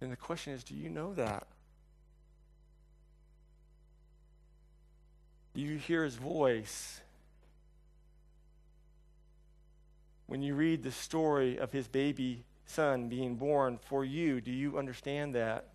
And 0.00 0.12
the 0.12 0.16
question 0.16 0.52
is 0.52 0.64
do 0.64 0.74
you 0.74 0.88
know 0.88 1.14
that? 1.14 1.46
Do 5.54 5.62
you 5.62 5.78
hear 5.78 6.04
his 6.04 6.16
voice? 6.16 7.00
When 10.26 10.42
you 10.42 10.54
read 10.54 10.82
the 10.82 10.92
story 10.92 11.56
of 11.56 11.72
his 11.72 11.88
baby 11.88 12.44
son 12.66 13.08
being 13.08 13.36
born 13.36 13.78
for 13.88 14.04
you, 14.04 14.40
do 14.40 14.50
you 14.50 14.76
understand 14.76 15.34
that? 15.34 15.68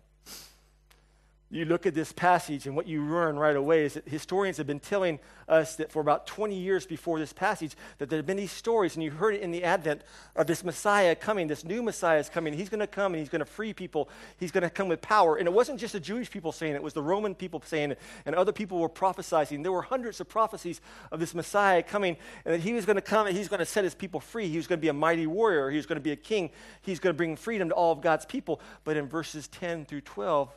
You 1.52 1.66
look 1.66 1.84
at 1.84 1.92
this 1.92 2.12
passage, 2.12 2.66
and 2.66 2.74
what 2.74 2.86
you 2.86 3.04
learn 3.04 3.38
right 3.38 3.54
away 3.54 3.84
is 3.84 3.92
that 3.94 4.08
historians 4.08 4.56
have 4.56 4.66
been 4.66 4.80
telling 4.80 5.18
us 5.46 5.76
that 5.76 5.92
for 5.92 6.00
about 6.00 6.26
20 6.26 6.56
years 6.56 6.86
before 6.86 7.18
this 7.18 7.34
passage, 7.34 7.76
that 7.98 8.08
there 8.08 8.18
have 8.18 8.24
been 8.24 8.38
these 8.38 8.50
stories, 8.50 8.94
and 8.94 9.04
you 9.04 9.10
heard 9.10 9.34
it 9.34 9.42
in 9.42 9.50
the 9.50 9.62
advent 9.62 10.00
of 10.34 10.46
this 10.46 10.64
Messiah 10.64 11.14
coming, 11.14 11.48
this 11.48 11.62
new 11.62 11.82
Messiah 11.82 12.18
is 12.18 12.30
coming. 12.30 12.54
He's 12.54 12.70
going 12.70 12.80
to 12.80 12.86
come 12.86 13.12
and 13.12 13.20
he's 13.20 13.28
going 13.28 13.40
to 13.40 13.44
free 13.44 13.74
people. 13.74 14.08
He's 14.38 14.50
going 14.50 14.62
to 14.62 14.70
come 14.70 14.88
with 14.88 15.02
power. 15.02 15.36
And 15.36 15.46
it 15.46 15.52
wasn't 15.52 15.78
just 15.78 15.92
the 15.92 16.00
Jewish 16.00 16.30
people 16.30 16.52
saying 16.52 16.72
it, 16.72 16.76
it 16.76 16.82
was 16.82 16.94
the 16.94 17.02
Roman 17.02 17.34
people 17.34 17.62
saying 17.66 17.92
it, 17.92 17.98
and 18.24 18.34
other 18.34 18.52
people 18.52 18.78
were 18.78 18.88
prophesying. 18.88 19.62
There 19.62 19.72
were 19.72 19.82
hundreds 19.82 20.22
of 20.22 20.30
prophecies 20.30 20.80
of 21.10 21.20
this 21.20 21.34
Messiah 21.34 21.82
coming, 21.82 22.16
and 22.46 22.54
that 22.54 22.60
he 22.60 22.72
was 22.72 22.86
going 22.86 22.96
to 22.96 23.02
come 23.02 23.26
and 23.26 23.36
he's 23.36 23.48
going 23.48 23.60
to 23.60 23.66
set 23.66 23.84
his 23.84 23.94
people 23.94 24.20
free. 24.20 24.48
He 24.48 24.56
was 24.56 24.66
going 24.66 24.78
to 24.78 24.82
be 24.82 24.88
a 24.88 24.94
mighty 24.94 25.26
warrior. 25.26 25.68
He 25.68 25.76
was 25.76 25.84
going 25.84 25.96
to 25.96 26.02
be 26.02 26.12
a 26.12 26.16
king. 26.16 26.48
He's 26.80 26.98
going 26.98 27.12
to 27.12 27.16
bring 27.16 27.36
freedom 27.36 27.68
to 27.68 27.74
all 27.74 27.92
of 27.92 28.00
God's 28.00 28.24
people. 28.24 28.58
But 28.84 28.96
in 28.96 29.06
verses 29.06 29.48
10 29.48 29.84
through 29.84 30.00
12, 30.00 30.48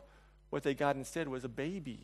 what 0.56 0.64
they 0.64 0.74
got 0.74 0.96
instead 0.96 1.28
was 1.28 1.44
a 1.44 1.50
baby. 1.50 2.00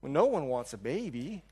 Well, 0.00 0.10
no 0.10 0.24
one 0.24 0.46
wants 0.46 0.72
a 0.72 0.78
baby. 0.78 1.44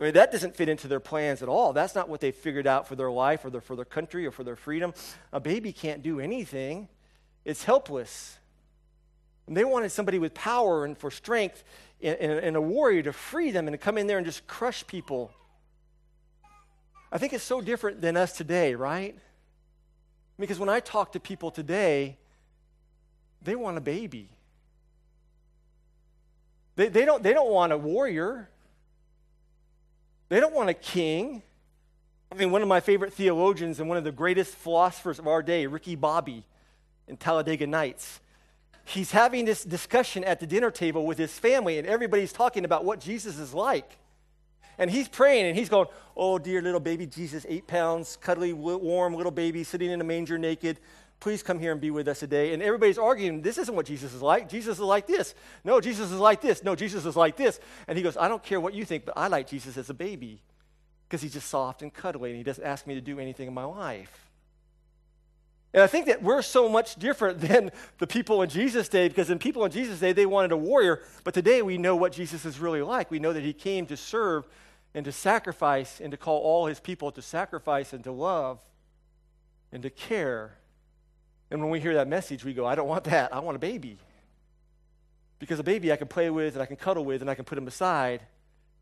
I 0.00 0.02
mean, 0.02 0.14
that 0.14 0.32
doesn't 0.32 0.56
fit 0.56 0.68
into 0.68 0.88
their 0.88 0.98
plans 0.98 1.40
at 1.40 1.48
all. 1.48 1.72
That's 1.72 1.94
not 1.94 2.08
what 2.08 2.20
they 2.20 2.32
figured 2.32 2.66
out 2.66 2.88
for 2.88 2.96
their 2.96 3.12
life 3.12 3.44
or 3.44 3.50
their, 3.50 3.60
for 3.60 3.76
their 3.76 3.84
country 3.84 4.26
or 4.26 4.32
for 4.32 4.42
their 4.42 4.56
freedom. 4.56 4.92
A 5.32 5.38
baby 5.38 5.72
can't 5.72 6.02
do 6.02 6.18
anything, 6.18 6.88
it's 7.44 7.62
helpless. 7.62 8.36
And 9.46 9.56
they 9.56 9.64
wanted 9.64 9.92
somebody 9.92 10.18
with 10.18 10.34
power 10.34 10.84
and 10.84 10.98
for 10.98 11.12
strength 11.12 11.62
and, 12.02 12.18
and, 12.18 12.32
and 12.32 12.56
a 12.56 12.60
warrior 12.60 13.04
to 13.04 13.12
free 13.12 13.52
them 13.52 13.68
and 13.68 13.74
to 13.74 13.78
come 13.78 13.96
in 13.96 14.08
there 14.08 14.18
and 14.18 14.26
just 14.26 14.44
crush 14.48 14.84
people. 14.88 15.30
I 17.12 17.18
think 17.18 17.32
it's 17.32 17.44
so 17.44 17.60
different 17.60 18.00
than 18.00 18.16
us 18.16 18.32
today, 18.32 18.74
right? 18.74 19.16
Because 20.36 20.58
when 20.58 20.68
I 20.68 20.80
talk 20.80 21.12
to 21.12 21.20
people 21.20 21.52
today, 21.52 22.18
they 23.44 23.54
want 23.54 23.76
a 23.76 23.80
baby. 23.80 24.28
They, 26.76 26.88
they, 26.88 27.04
don't, 27.04 27.22
they 27.22 27.32
don't 27.32 27.50
want 27.50 27.72
a 27.72 27.78
warrior. 27.78 28.48
They 30.28 30.40
don't 30.40 30.54
want 30.54 30.70
a 30.70 30.74
king. 30.74 31.42
I 32.32 32.36
mean, 32.36 32.50
one 32.50 32.62
of 32.62 32.68
my 32.68 32.80
favorite 32.80 33.12
theologians 33.12 33.78
and 33.78 33.88
one 33.88 33.98
of 33.98 34.04
the 34.04 34.12
greatest 34.12 34.54
philosophers 34.54 35.18
of 35.18 35.28
our 35.28 35.42
day, 35.42 35.66
Ricky 35.66 35.94
Bobby 35.94 36.44
in 37.06 37.16
Talladega 37.16 37.66
Nights, 37.66 38.20
he's 38.84 39.12
having 39.12 39.44
this 39.44 39.62
discussion 39.62 40.24
at 40.24 40.40
the 40.40 40.46
dinner 40.46 40.70
table 40.70 41.06
with 41.06 41.18
his 41.18 41.38
family, 41.38 41.78
and 41.78 41.86
everybody's 41.86 42.32
talking 42.32 42.64
about 42.64 42.84
what 42.84 43.00
Jesus 43.00 43.38
is 43.38 43.54
like. 43.54 43.98
And 44.76 44.90
he's 44.90 45.08
praying 45.08 45.46
and 45.46 45.56
he's 45.56 45.68
going, 45.68 45.86
Oh, 46.16 46.38
dear 46.38 46.60
little 46.60 46.80
baby 46.80 47.06
Jesus, 47.06 47.46
eight 47.48 47.66
pounds, 47.66 48.18
cuddly, 48.20 48.52
warm 48.52 49.14
little 49.14 49.30
baby 49.30 49.62
sitting 49.62 49.90
in 49.90 50.00
a 50.00 50.04
manger 50.04 50.38
naked. 50.38 50.80
Please 51.20 51.42
come 51.42 51.58
here 51.58 51.72
and 51.72 51.80
be 51.80 51.90
with 51.90 52.06
us 52.08 52.20
today. 52.20 52.52
And 52.52 52.62
everybody's 52.62 52.98
arguing, 52.98 53.40
this 53.40 53.56
isn't 53.58 53.74
what 53.74 53.86
Jesus 53.86 54.12
is 54.12 54.20
like. 54.20 54.48
Jesus 54.48 54.78
is 54.78 54.84
like 54.84 55.06
this. 55.06 55.34
No, 55.64 55.80
Jesus 55.80 56.10
is 56.10 56.18
like 56.18 56.40
this. 56.40 56.62
No, 56.62 56.74
Jesus 56.74 57.06
is 57.06 57.16
like 57.16 57.36
this. 57.36 57.60
And 57.88 57.96
he 57.96 58.04
goes, 58.04 58.16
I 58.16 58.28
don't 58.28 58.42
care 58.42 58.60
what 58.60 58.74
you 58.74 58.84
think, 58.84 59.04
but 59.06 59.16
I 59.16 59.28
like 59.28 59.48
Jesus 59.48 59.76
as 59.76 59.88
a 59.88 59.94
baby 59.94 60.42
because 61.08 61.22
he's 61.22 61.32
just 61.32 61.48
soft 61.48 61.82
and 61.82 61.92
cuddly 61.92 62.30
and 62.30 62.36
he 62.36 62.44
doesn't 62.44 62.64
ask 62.64 62.86
me 62.86 62.94
to 62.94 63.00
do 63.00 63.18
anything 63.18 63.48
in 63.48 63.54
my 63.54 63.64
life. 63.64 64.30
And 65.72 65.82
I 65.82 65.86
think 65.86 66.06
that 66.06 66.22
we're 66.22 66.42
so 66.42 66.68
much 66.68 66.96
different 66.96 67.40
than 67.48 67.70
the 67.98 68.06
people 68.06 68.42
in 68.42 68.48
Jesus' 68.48 68.88
day 68.88 69.08
because 69.08 69.30
in 69.30 69.38
people 69.38 69.64
in 69.64 69.72
Jesus' 69.72 70.00
day, 70.00 70.12
they 70.12 70.26
wanted 70.26 70.52
a 70.52 70.56
warrior. 70.56 71.02
But 71.24 71.34
today 71.34 71.62
we 71.62 71.78
know 71.78 71.96
what 71.96 72.12
Jesus 72.12 72.44
is 72.44 72.58
really 72.58 72.82
like. 72.82 73.10
We 73.10 73.18
know 73.18 73.32
that 73.32 73.42
he 73.42 73.52
came 73.52 73.86
to 73.86 73.96
serve 73.96 74.46
and 74.94 75.04
to 75.04 75.12
sacrifice 75.12 76.00
and 76.00 76.10
to 76.12 76.16
call 76.16 76.40
all 76.40 76.66
his 76.66 76.80
people 76.80 77.10
to 77.12 77.22
sacrifice 77.22 77.92
and 77.92 78.04
to 78.04 78.12
love 78.12 78.60
and 79.72 79.82
to 79.82 79.90
care 79.90 80.58
and 81.50 81.60
when 81.60 81.70
we 81.70 81.80
hear 81.80 81.94
that 81.94 82.08
message, 82.08 82.44
we 82.44 82.54
go, 82.54 82.66
I 82.66 82.74
don't 82.74 82.88
want 82.88 83.04
that. 83.04 83.34
I 83.34 83.40
want 83.40 83.56
a 83.56 83.60
baby. 83.60 83.98
Because 85.38 85.58
a 85.58 85.64
baby 85.64 85.92
I 85.92 85.96
can 85.96 86.08
play 86.08 86.30
with 86.30 86.54
and 86.54 86.62
I 86.62 86.66
can 86.66 86.76
cuddle 86.76 87.04
with 87.04 87.20
and 87.20 87.30
I 87.30 87.34
can 87.34 87.44
put 87.44 87.58
him 87.58 87.66
aside, 87.66 88.20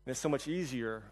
and 0.05 0.11
it's 0.11 0.19
so 0.19 0.29
much 0.29 0.47
easier. 0.47 1.03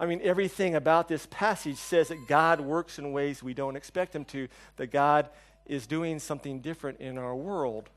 I 0.00 0.06
mean, 0.06 0.20
everything 0.22 0.76
about 0.76 1.08
this 1.08 1.26
passage 1.30 1.76
says 1.76 2.08
that 2.08 2.28
God 2.28 2.60
works 2.60 2.98
in 2.98 3.12
ways 3.12 3.42
we 3.42 3.54
don't 3.54 3.76
expect 3.76 4.14
him 4.14 4.24
to, 4.26 4.48
that 4.76 4.88
God 4.88 5.28
is 5.66 5.86
doing 5.86 6.18
something 6.18 6.60
different 6.60 7.00
in 7.00 7.18
our 7.18 7.34
world. 7.34 7.90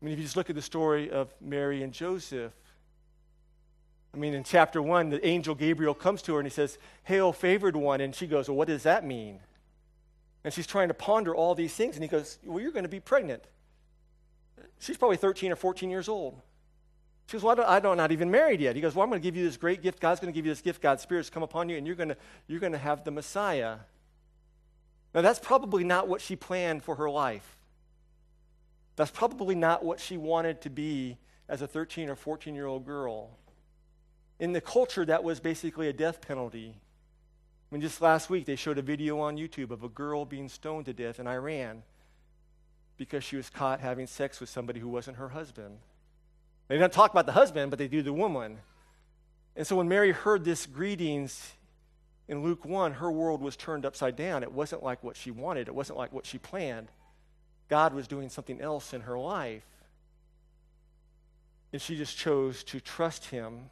I 0.00 0.04
mean, 0.04 0.12
if 0.12 0.18
you 0.18 0.24
just 0.24 0.36
look 0.36 0.48
at 0.48 0.56
the 0.56 0.62
story 0.62 1.10
of 1.10 1.34
Mary 1.40 1.82
and 1.82 1.92
Joseph, 1.92 2.52
I 4.14 4.18
mean, 4.18 4.32
in 4.32 4.44
chapter 4.44 4.80
one, 4.80 5.10
the 5.10 5.24
angel 5.26 5.54
Gabriel 5.54 5.92
comes 5.92 6.22
to 6.22 6.34
her 6.34 6.40
and 6.40 6.46
he 6.46 6.52
says, 6.52 6.78
Hail, 7.04 7.32
favored 7.32 7.76
one. 7.76 8.00
And 8.00 8.14
she 8.14 8.26
goes, 8.26 8.48
Well, 8.48 8.56
what 8.56 8.68
does 8.68 8.84
that 8.84 9.04
mean? 9.04 9.40
And 10.46 10.54
she's 10.54 10.68
trying 10.68 10.86
to 10.86 10.94
ponder 10.94 11.34
all 11.34 11.56
these 11.56 11.74
things. 11.74 11.96
And 11.96 12.04
he 12.04 12.08
goes, 12.08 12.38
Well, 12.44 12.62
you're 12.62 12.70
going 12.70 12.84
to 12.84 12.88
be 12.88 13.00
pregnant. 13.00 13.42
She's 14.78 14.96
probably 14.96 15.16
13 15.16 15.50
or 15.50 15.56
14 15.56 15.90
years 15.90 16.08
old. 16.08 16.40
She 17.26 17.32
goes, 17.32 17.42
Well, 17.42 17.60
I 17.66 17.80
don't, 17.80 17.96
not 17.96 18.12
even 18.12 18.30
married 18.30 18.60
yet. 18.60 18.76
He 18.76 18.80
goes, 18.80 18.94
Well, 18.94 19.02
I'm 19.02 19.10
going 19.10 19.20
to 19.20 19.26
give 19.26 19.34
you 19.34 19.44
this 19.44 19.56
great 19.56 19.82
gift. 19.82 19.98
God's 19.98 20.20
going 20.20 20.32
to 20.32 20.36
give 20.36 20.46
you 20.46 20.52
this 20.52 20.60
gift. 20.60 20.80
God's 20.80 21.02
Spirit's 21.02 21.30
come 21.30 21.42
upon 21.42 21.68
you, 21.68 21.76
and 21.76 21.84
you're 21.84 21.96
going 21.96 22.10
to, 22.10 22.16
you're 22.46 22.60
going 22.60 22.74
to 22.74 22.78
have 22.78 23.02
the 23.02 23.10
Messiah. 23.10 23.78
Now, 25.12 25.22
that's 25.22 25.40
probably 25.40 25.82
not 25.82 26.06
what 26.06 26.20
she 26.20 26.36
planned 26.36 26.84
for 26.84 26.94
her 26.94 27.10
life. 27.10 27.56
That's 28.94 29.10
probably 29.10 29.56
not 29.56 29.84
what 29.84 29.98
she 29.98 30.16
wanted 30.16 30.60
to 30.60 30.70
be 30.70 31.18
as 31.48 31.60
a 31.60 31.66
13 31.66 32.08
or 32.08 32.14
14 32.14 32.54
year 32.54 32.66
old 32.66 32.86
girl. 32.86 33.30
In 34.38 34.52
the 34.52 34.60
culture, 34.60 35.04
that 35.06 35.24
was 35.24 35.40
basically 35.40 35.88
a 35.88 35.92
death 35.92 36.20
penalty. 36.20 36.76
I 37.70 37.74
mean, 37.74 37.82
just 37.82 38.00
last 38.00 38.30
week 38.30 38.46
they 38.46 38.56
showed 38.56 38.78
a 38.78 38.82
video 38.82 39.18
on 39.18 39.36
YouTube 39.36 39.70
of 39.70 39.82
a 39.82 39.88
girl 39.88 40.24
being 40.24 40.48
stoned 40.48 40.86
to 40.86 40.92
death 40.92 41.18
in 41.18 41.26
Iran 41.26 41.82
because 42.96 43.24
she 43.24 43.36
was 43.36 43.50
caught 43.50 43.80
having 43.80 44.06
sex 44.06 44.40
with 44.40 44.48
somebody 44.48 44.80
who 44.80 44.88
wasn't 44.88 45.16
her 45.16 45.30
husband. 45.30 45.78
They 46.68 46.78
don't 46.78 46.92
talk 46.92 47.10
about 47.10 47.26
the 47.26 47.32
husband, 47.32 47.70
but 47.70 47.78
they 47.78 47.88
do 47.88 48.02
the 48.02 48.12
woman. 48.12 48.58
And 49.56 49.66
so 49.66 49.76
when 49.76 49.88
Mary 49.88 50.12
heard 50.12 50.44
this 50.44 50.66
greetings 50.66 51.52
in 52.28 52.42
Luke 52.42 52.64
1, 52.64 52.94
her 52.94 53.10
world 53.10 53.40
was 53.40 53.56
turned 53.56 53.84
upside 53.84 54.16
down. 54.16 54.42
It 54.42 54.52
wasn't 54.52 54.82
like 54.82 55.02
what 55.02 55.16
she 55.16 55.30
wanted, 55.30 55.68
it 55.68 55.74
wasn't 55.74 55.98
like 55.98 56.12
what 56.12 56.26
she 56.26 56.38
planned. 56.38 56.88
God 57.68 57.94
was 57.94 58.06
doing 58.06 58.28
something 58.28 58.60
else 58.60 58.94
in 58.94 59.02
her 59.02 59.18
life. 59.18 59.66
And 61.72 61.82
she 61.82 61.96
just 61.96 62.16
chose 62.16 62.62
to 62.64 62.80
trust 62.80 63.26
him 63.26 63.70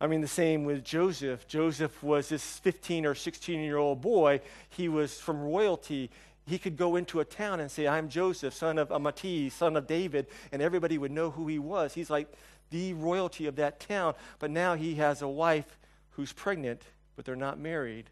I 0.00 0.06
mean, 0.06 0.20
the 0.20 0.28
same 0.28 0.64
with 0.64 0.84
Joseph. 0.84 1.48
Joseph 1.48 2.02
was 2.02 2.28
this 2.28 2.58
15 2.58 3.06
or 3.06 3.14
16 3.14 3.60
year 3.60 3.78
old 3.78 4.00
boy. 4.00 4.40
He 4.68 4.88
was 4.88 5.18
from 5.18 5.40
royalty. 5.40 6.10
He 6.46 6.58
could 6.58 6.76
go 6.76 6.96
into 6.96 7.20
a 7.20 7.24
town 7.24 7.60
and 7.60 7.70
say, 7.70 7.88
I'm 7.88 8.08
Joseph, 8.08 8.54
son 8.54 8.78
of 8.78 8.90
Amati, 8.90 9.50
son 9.50 9.76
of 9.76 9.86
David, 9.86 10.26
and 10.52 10.60
everybody 10.60 10.98
would 10.98 11.10
know 11.10 11.30
who 11.30 11.48
he 11.48 11.58
was. 11.58 11.94
He's 11.94 12.10
like 12.10 12.28
the 12.70 12.92
royalty 12.92 13.46
of 13.46 13.56
that 13.56 13.80
town. 13.80 14.14
But 14.38 14.50
now 14.50 14.74
he 14.74 14.96
has 14.96 15.22
a 15.22 15.28
wife 15.28 15.78
who's 16.10 16.32
pregnant, 16.32 16.82
but 17.16 17.24
they're 17.24 17.34
not 17.34 17.58
married. 17.58 18.10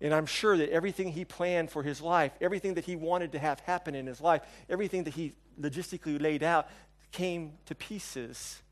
And 0.00 0.14
I'm 0.14 0.26
sure 0.26 0.56
that 0.56 0.70
everything 0.70 1.10
he 1.10 1.24
planned 1.24 1.70
for 1.70 1.82
his 1.82 2.00
life, 2.00 2.32
everything 2.40 2.74
that 2.74 2.84
he 2.84 2.94
wanted 2.94 3.32
to 3.32 3.38
have 3.40 3.58
happen 3.60 3.96
in 3.96 4.06
his 4.06 4.20
life, 4.20 4.42
everything 4.70 5.04
that 5.04 5.14
he 5.14 5.32
logistically 5.60 6.20
laid 6.20 6.44
out 6.44 6.68
came 7.10 7.54
to 7.66 7.74
pieces. 7.74 8.62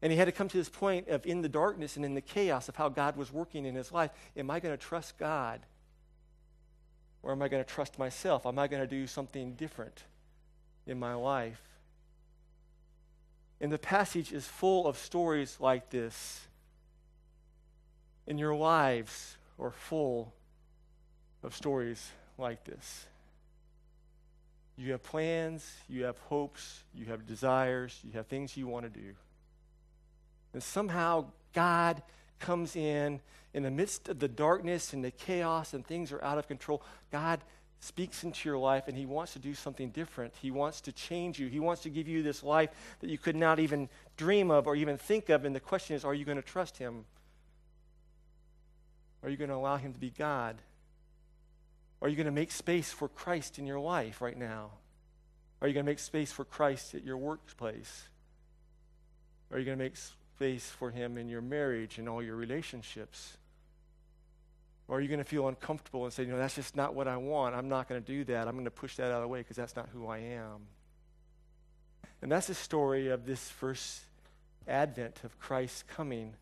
And 0.00 0.12
he 0.12 0.18
had 0.18 0.26
to 0.26 0.32
come 0.32 0.48
to 0.48 0.56
this 0.56 0.68
point 0.68 1.08
of 1.08 1.26
in 1.26 1.42
the 1.42 1.48
darkness 1.48 1.96
and 1.96 2.04
in 2.04 2.14
the 2.14 2.20
chaos 2.20 2.68
of 2.68 2.76
how 2.76 2.88
God 2.88 3.16
was 3.16 3.32
working 3.32 3.64
in 3.64 3.74
his 3.74 3.90
life. 3.90 4.10
Am 4.36 4.50
I 4.50 4.60
going 4.60 4.76
to 4.76 4.82
trust 4.82 5.18
God? 5.18 5.60
Or 7.22 7.32
am 7.32 7.42
I 7.42 7.48
going 7.48 7.64
to 7.64 7.68
trust 7.68 7.98
myself? 7.98 8.46
Am 8.46 8.58
I 8.58 8.68
going 8.68 8.82
to 8.82 8.86
do 8.86 9.06
something 9.06 9.54
different 9.54 10.04
in 10.86 10.98
my 10.98 11.14
life? 11.14 11.60
And 13.60 13.72
the 13.72 13.78
passage 13.78 14.32
is 14.32 14.46
full 14.46 14.86
of 14.86 14.96
stories 14.96 15.56
like 15.58 15.90
this. 15.90 16.46
And 18.28 18.38
your 18.38 18.54
lives 18.54 19.36
are 19.58 19.72
full 19.72 20.32
of 21.42 21.56
stories 21.56 22.12
like 22.36 22.62
this. 22.64 23.06
You 24.76 24.92
have 24.92 25.02
plans, 25.02 25.68
you 25.88 26.04
have 26.04 26.18
hopes, 26.18 26.84
you 26.94 27.06
have 27.06 27.26
desires, 27.26 27.98
you 28.04 28.12
have 28.12 28.28
things 28.28 28.56
you 28.56 28.68
want 28.68 28.84
to 28.84 29.00
do. 29.00 29.14
And 30.52 30.62
somehow 30.62 31.26
God 31.52 32.02
comes 32.38 32.76
in 32.76 33.20
in 33.54 33.62
the 33.62 33.70
midst 33.70 34.08
of 34.08 34.18
the 34.18 34.28
darkness 34.28 34.92
and 34.92 35.04
the 35.04 35.10
chaos 35.10 35.74
and 35.74 35.86
things 35.86 36.12
are 36.12 36.22
out 36.22 36.38
of 36.38 36.48
control. 36.48 36.82
God 37.10 37.40
speaks 37.80 38.24
into 38.24 38.48
your 38.48 38.58
life 38.58 38.88
and 38.88 38.96
he 38.96 39.06
wants 39.06 39.32
to 39.34 39.38
do 39.38 39.54
something 39.54 39.90
different. 39.90 40.34
He 40.40 40.50
wants 40.50 40.80
to 40.82 40.92
change 40.92 41.38
you. 41.38 41.48
He 41.48 41.60
wants 41.60 41.82
to 41.82 41.90
give 41.90 42.08
you 42.08 42.22
this 42.22 42.42
life 42.42 42.70
that 43.00 43.10
you 43.10 43.18
could 43.18 43.36
not 43.36 43.58
even 43.58 43.88
dream 44.16 44.50
of 44.50 44.66
or 44.66 44.74
even 44.76 44.96
think 44.96 45.28
of. 45.28 45.44
And 45.44 45.54
the 45.54 45.60
question 45.60 45.96
is 45.96 46.04
are 46.04 46.14
you 46.14 46.24
going 46.24 46.36
to 46.36 46.42
trust 46.42 46.78
him? 46.78 47.04
Are 49.22 49.28
you 49.28 49.36
going 49.36 49.50
to 49.50 49.56
allow 49.56 49.76
him 49.76 49.92
to 49.92 49.98
be 49.98 50.10
God? 50.10 50.56
Are 52.00 52.08
you 52.08 52.16
going 52.16 52.26
to 52.26 52.32
make 52.32 52.52
space 52.52 52.92
for 52.92 53.08
Christ 53.08 53.58
in 53.58 53.66
your 53.66 53.80
life 53.80 54.20
right 54.20 54.36
now? 54.36 54.70
Are 55.60 55.66
you 55.66 55.74
going 55.74 55.84
to 55.84 55.90
make 55.90 55.98
space 55.98 56.30
for 56.30 56.44
Christ 56.44 56.94
at 56.94 57.04
your 57.04 57.16
workplace? 57.16 58.08
Are 59.50 59.58
you 59.58 59.64
going 59.64 59.78
to 59.78 59.84
make 59.84 59.96
space 60.38 60.70
for 60.70 60.92
Him 60.92 61.18
in 61.18 61.28
your 61.28 61.40
marriage 61.40 61.98
and 61.98 62.08
all 62.08 62.22
your 62.22 62.36
relationships? 62.36 63.36
Or 64.86 64.98
are 64.98 65.00
you 65.00 65.08
going 65.08 65.18
to 65.18 65.24
feel 65.24 65.48
uncomfortable 65.48 66.04
and 66.04 66.12
say, 66.12 66.22
you 66.22 66.30
know, 66.30 66.38
that's 66.38 66.54
just 66.54 66.76
not 66.76 66.94
what 66.94 67.08
I 67.08 67.16
want. 67.16 67.56
I'm 67.56 67.68
not 67.68 67.88
going 67.88 68.00
to 68.00 68.06
do 68.06 68.22
that. 68.32 68.46
I'm 68.46 68.54
going 68.54 68.64
to 68.64 68.70
push 68.70 68.94
that 68.96 69.06
out 69.06 69.16
of 69.16 69.22
the 69.22 69.28
way 69.28 69.40
because 69.40 69.56
that's 69.56 69.74
not 69.74 69.88
who 69.92 70.06
I 70.06 70.18
am. 70.18 70.68
And 72.22 72.30
that's 72.30 72.46
the 72.46 72.54
story 72.54 73.08
of 73.08 73.26
this 73.26 73.50
first 73.50 74.00
advent 74.68 75.24
of 75.24 75.36
Christ 75.40 75.88
coming. 75.88 76.34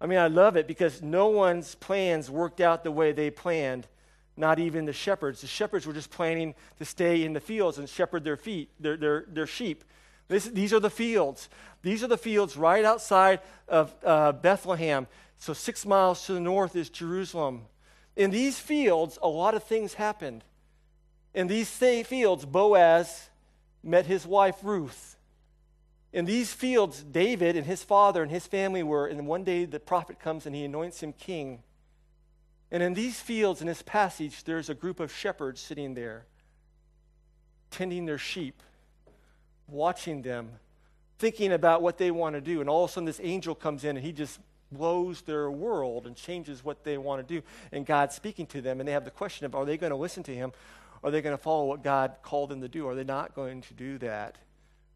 I 0.00 0.06
mean, 0.06 0.18
I 0.18 0.28
love 0.28 0.56
it 0.56 0.68
because 0.68 1.02
no 1.02 1.26
one's 1.26 1.74
plans 1.74 2.30
worked 2.30 2.60
out 2.60 2.84
the 2.84 2.92
way 2.92 3.10
they 3.10 3.32
planned, 3.32 3.88
not 4.36 4.60
even 4.60 4.84
the 4.84 4.92
shepherds. 4.92 5.40
The 5.40 5.48
shepherds 5.48 5.88
were 5.88 5.92
just 5.92 6.12
planning 6.12 6.54
to 6.78 6.84
stay 6.84 7.24
in 7.24 7.32
the 7.32 7.40
fields 7.40 7.78
and 7.78 7.88
shepherd 7.88 8.22
their 8.22 8.36
feet, 8.36 8.70
their, 8.78 8.96
their, 8.96 9.24
their 9.26 9.46
sheep. 9.48 9.82
This, 10.28 10.46
these 10.46 10.72
are 10.72 10.80
the 10.80 10.90
fields. 10.90 11.48
These 11.82 12.02
are 12.02 12.08
the 12.08 12.18
fields 12.18 12.56
right 12.56 12.84
outside 12.84 13.40
of 13.68 13.94
uh, 14.04 14.32
Bethlehem. 14.32 15.06
So, 15.38 15.52
six 15.52 15.86
miles 15.86 16.24
to 16.26 16.32
the 16.32 16.40
north 16.40 16.74
is 16.74 16.88
Jerusalem. 16.88 17.66
In 18.16 18.30
these 18.30 18.58
fields, 18.58 19.18
a 19.22 19.28
lot 19.28 19.54
of 19.54 19.62
things 19.62 19.94
happened. 19.94 20.42
In 21.34 21.46
these 21.46 21.70
fields, 21.70 22.44
Boaz 22.46 23.28
met 23.82 24.06
his 24.06 24.26
wife 24.26 24.56
Ruth. 24.62 25.16
In 26.12 26.24
these 26.24 26.52
fields, 26.52 27.02
David 27.02 27.56
and 27.56 27.66
his 27.66 27.84
father 27.84 28.22
and 28.22 28.30
his 28.30 28.46
family 28.46 28.82
were, 28.82 29.06
and 29.06 29.26
one 29.26 29.44
day 29.44 29.66
the 29.66 29.78
prophet 29.78 30.18
comes 30.18 30.46
and 30.46 30.54
he 30.54 30.64
anoints 30.64 31.02
him 31.02 31.12
king. 31.12 31.62
And 32.70 32.82
in 32.82 32.94
these 32.94 33.20
fields, 33.20 33.60
in 33.60 33.66
this 33.66 33.82
passage, 33.82 34.44
there's 34.44 34.70
a 34.70 34.74
group 34.74 34.98
of 34.98 35.12
shepherds 35.12 35.60
sitting 35.60 35.92
there, 35.92 36.24
tending 37.70 38.06
their 38.06 38.18
sheep, 38.18 38.62
watching 39.68 40.22
them, 40.22 40.50
thinking 41.18 41.52
about 41.52 41.82
what 41.82 41.98
they 41.98 42.10
want 42.10 42.34
to 42.34 42.40
do. 42.40 42.60
And 42.60 42.68
all 42.68 42.84
of 42.84 42.90
a 42.90 42.92
sudden, 42.92 43.06
this 43.06 43.20
angel 43.22 43.54
comes 43.54 43.84
in 43.84 43.96
and 43.96 44.04
he 44.04 44.12
just 44.12 44.38
blows 44.72 45.22
their 45.22 45.50
world 45.50 46.06
and 46.06 46.16
changes 46.16 46.64
what 46.64 46.84
they 46.84 46.98
want 46.98 47.26
to 47.26 47.34
do. 47.34 47.44
And 47.72 47.86
God's 47.86 48.14
speaking 48.14 48.46
to 48.46 48.60
them, 48.60 48.80
and 48.80 48.88
they 48.88 48.92
have 48.92 49.04
the 49.04 49.10
question 49.10 49.46
of 49.46 49.54
are 49.54 49.64
they 49.64 49.76
going 49.76 49.90
to 49.90 49.96
listen 49.96 50.22
to 50.24 50.34
him? 50.34 50.52
Are 51.04 51.10
they 51.10 51.22
going 51.22 51.36
to 51.36 51.42
follow 51.42 51.66
what 51.66 51.82
God 51.82 52.16
called 52.22 52.50
them 52.50 52.60
to 52.62 52.68
do? 52.68 52.88
Are 52.88 52.94
they 52.94 53.04
not 53.04 53.34
going 53.34 53.62
to 53.62 53.74
do 53.74 53.98
that? 53.98 54.36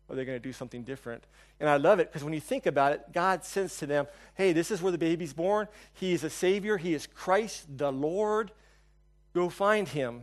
Are 0.08 0.16
they 0.16 0.24
going 0.24 0.36
to 0.36 0.42
do 0.42 0.52
something 0.52 0.82
different? 0.82 1.24
And 1.60 1.68
I 1.68 1.76
love 1.76 2.00
it 2.00 2.08
because 2.08 2.24
when 2.24 2.32
you 2.32 2.40
think 2.40 2.66
about 2.66 2.92
it, 2.92 3.12
God 3.12 3.44
says 3.44 3.76
to 3.78 3.86
them, 3.86 4.06
hey, 4.34 4.52
this 4.52 4.70
is 4.70 4.82
where 4.82 4.90
the 4.90 4.98
baby's 4.98 5.32
born. 5.32 5.68
He 5.92 6.12
is 6.12 6.24
a 6.24 6.30
Savior, 6.30 6.78
He 6.78 6.94
is 6.94 7.06
Christ 7.06 7.66
the 7.78 7.92
Lord. 7.92 8.50
Go 9.34 9.48
find 9.48 9.86
Him. 9.86 10.22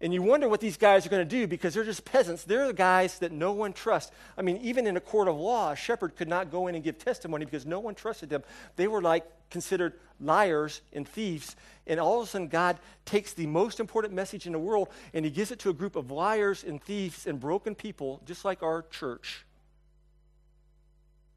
And 0.00 0.12
you 0.12 0.22
wonder 0.22 0.48
what 0.48 0.60
these 0.60 0.76
guys 0.76 1.06
are 1.06 1.08
going 1.08 1.26
to 1.26 1.36
do 1.36 1.46
because 1.46 1.72
they're 1.72 1.84
just 1.84 2.04
peasants. 2.04 2.44
They're 2.44 2.66
the 2.66 2.74
guys 2.74 3.18
that 3.20 3.32
no 3.32 3.52
one 3.52 3.72
trusts. 3.72 4.12
I 4.36 4.42
mean, 4.42 4.58
even 4.58 4.86
in 4.86 4.96
a 4.96 5.00
court 5.00 5.26
of 5.26 5.36
law, 5.36 5.72
a 5.72 5.76
shepherd 5.76 6.16
could 6.16 6.28
not 6.28 6.50
go 6.50 6.66
in 6.66 6.74
and 6.74 6.84
give 6.84 6.98
testimony 6.98 7.46
because 7.46 7.64
no 7.64 7.80
one 7.80 7.94
trusted 7.94 8.28
them. 8.28 8.42
They 8.76 8.88
were 8.88 9.00
like 9.00 9.24
considered 9.48 9.94
liars 10.20 10.82
and 10.92 11.08
thieves. 11.08 11.56
And 11.86 11.98
all 11.98 12.20
of 12.20 12.28
a 12.28 12.30
sudden, 12.30 12.48
God 12.48 12.78
takes 13.06 13.32
the 13.32 13.46
most 13.46 13.80
important 13.80 14.12
message 14.12 14.44
in 14.44 14.52
the 14.52 14.58
world 14.58 14.88
and 15.14 15.24
he 15.24 15.30
gives 15.30 15.50
it 15.50 15.60
to 15.60 15.70
a 15.70 15.74
group 15.74 15.96
of 15.96 16.10
liars 16.10 16.62
and 16.62 16.82
thieves 16.82 17.26
and 17.26 17.40
broken 17.40 17.74
people, 17.74 18.20
just 18.26 18.44
like 18.44 18.62
our 18.62 18.82
church. 18.90 19.46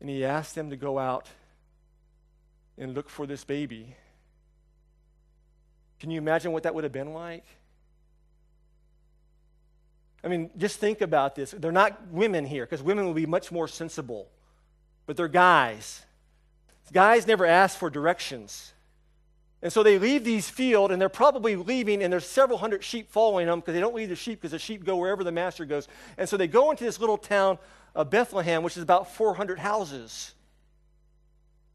And 0.01 0.09
he 0.09 0.25
asks 0.25 0.53
them 0.53 0.69
to 0.69 0.75
go 0.75 0.99
out 0.99 1.29
and 2.77 2.93
look 2.93 3.09
for 3.09 3.25
this 3.25 3.45
baby. 3.45 3.95
Can 5.99 6.11
you 6.11 6.17
imagine 6.17 6.51
what 6.51 6.63
that 6.63 6.75
would 6.75 6.83
have 6.83 6.93
been 6.93 7.13
like? 7.13 7.45
I 10.23 10.27
mean, 10.27 10.49
just 10.57 10.79
think 10.79 11.01
about 11.01 11.35
this. 11.35 11.51
They're 11.51 11.71
not 11.71 12.07
women 12.11 12.45
here, 12.45 12.65
because 12.65 12.83
women 12.83 13.05
will 13.05 13.13
be 13.13 13.25
much 13.25 13.51
more 13.51 13.67
sensible, 13.67 14.27
but 15.05 15.15
they're 15.17 15.27
guys. 15.27 16.03
Guys 16.91 17.27
never 17.27 17.45
ask 17.45 17.77
for 17.77 17.89
directions. 17.89 18.73
And 19.61 19.71
so 19.71 19.83
they 19.83 19.99
leave 19.99 20.23
these 20.23 20.49
fields, 20.49 20.91
and 20.91 21.01
they're 21.01 21.09
probably 21.09 21.55
leaving, 21.55 22.01
and 22.01 22.11
there's 22.11 22.25
several 22.25 22.57
hundred 22.57 22.83
sheep 22.83 23.11
following 23.11 23.47
them 23.47 23.59
because 23.59 23.73
they 23.73 23.79
don't 23.79 23.95
leave 23.95 24.09
the 24.09 24.15
sheep 24.15 24.39
because 24.39 24.51
the 24.51 24.59
sheep 24.59 24.85
go 24.85 24.97
wherever 24.97 25.23
the 25.23 25.31
master 25.31 25.65
goes. 25.65 25.87
And 26.17 26.27
so 26.27 26.37
they 26.37 26.47
go 26.47 26.71
into 26.71 26.85
this 26.85 26.99
little 26.99 27.17
town 27.17 27.57
of 27.93 28.09
Bethlehem, 28.09 28.63
which 28.63 28.77
is 28.77 28.83
about 28.83 29.13
400 29.13 29.59
houses. 29.59 30.33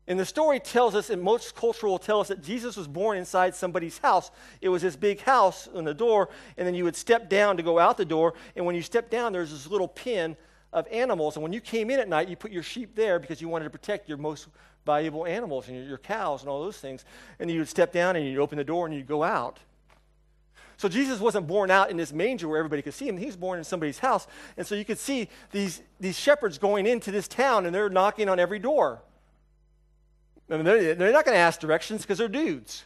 And 0.07 0.21
the 0.21 0.27
story 0.27 0.61
tells 0.61 0.95
us, 0.95 1.09
and 1.09 1.23
most 1.23 1.55
culture 1.55 1.87
will 1.87 1.99
tell 1.99 2.21
us, 2.21 2.29
that 2.29 2.43
Jesus 2.43 2.77
was 2.77 2.87
born 2.87 3.17
inside 3.17 3.55
somebody's 3.55 3.99
house. 3.99 4.31
It 4.61 4.69
was 4.69 4.83
this 4.83 4.97
big 4.97 5.21
house 5.21 5.67
on 5.75 5.85
the 5.85 5.95
door, 5.95 6.29
and 6.59 6.67
then 6.67 6.75
you 6.75 6.85
would 6.85 6.97
step 6.97 7.31
down 7.31 7.57
to 7.57 7.63
go 7.63 7.79
out 7.79 7.97
the 7.97 8.05
door. 8.05 8.35
And 8.55 8.67
when 8.67 8.75
you 8.75 8.83
step 8.83 9.09
down, 9.09 9.33
there's 9.33 9.51
this 9.51 9.67
little 9.67 9.89
pen 9.89 10.37
of 10.75 10.87
animals. 10.91 11.37
And 11.37 11.43
when 11.43 11.55
you 11.55 11.61
came 11.61 11.91
in 11.91 12.01
at 12.01 12.09
night, 12.09 12.29
you 12.29 12.37
put 12.37 12.53
your 12.53 12.63
sheep 12.63 12.95
there 12.95 13.19
because 13.19 13.41
you 13.41 13.49
wanted 13.49 13.65
to 13.65 13.71
protect 13.71 14.09
your 14.09 14.19
most 14.19 14.49
valuable 14.85 15.25
animals 15.25 15.69
and 15.69 15.77
your, 15.79 15.87
your 15.87 15.99
cows 15.99 16.43
and 16.43 16.51
all 16.51 16.63
those 16.63 16.79
things. 16.79 17.07
And 17.39 17.51
you 17.51 17.61
would 17.61 17.69
step 17.69 17.91
down 17.91 18.17
and 18.17 18.27
you'd 18.27 18.41
open 18.41 18.59
the 18.59 18.65
door 18.65 18.85
and 18.85 18.95
you'd 18.95 19.07
go 19.07 19.23
out. 19.23 19.59
So 20.77 20.89
Jesus 20.89 21.21
wasn't 21.21 21.47
born 21.47 21.71
out 21.71 21.91
in 21.91 21.97
this 21.97 22.13
manger 22.13 22.49
where 22.49 22.59
everybody 22.59 22.83
could 22.83 22.93
see 22.93 23.09
him. 23.09 23.17
He 23.17 23.27
was 23.27 23.37
born 23.37 23.59
in 23.59 23.65
somebody's 23.65 24.01
house. 24.01 24.27
And 24.57 24.67
so 24.67 24.75
you 24.75 24.85
could 24.85 24.99
see 24.99 25.29
these, 25.53 25.81
these 26.01 26.19
shepherds 26.19 26.59
going 26.59 26.87
into 26.87 27.11
this 27.11 27.29
town 27.29 27.65
and 27.65 27.75
they're 27.75 27.89
knocking 27.89 28.29
on 28.29 28.39
every 28.39 28.59
door. 28.59 29.01
I 30.55 30.57
mean, 30.57 30.65
they're, 30.65 30.95
they're 30.95 31.13
not 31.13 31.25
going 31.25 31.35
to 31.35 31.41
ask 31.41 31.61
directions 31.61 32.03
because 32.03 32.19
they're 32.19 32.29
dudes. 32.29 32.85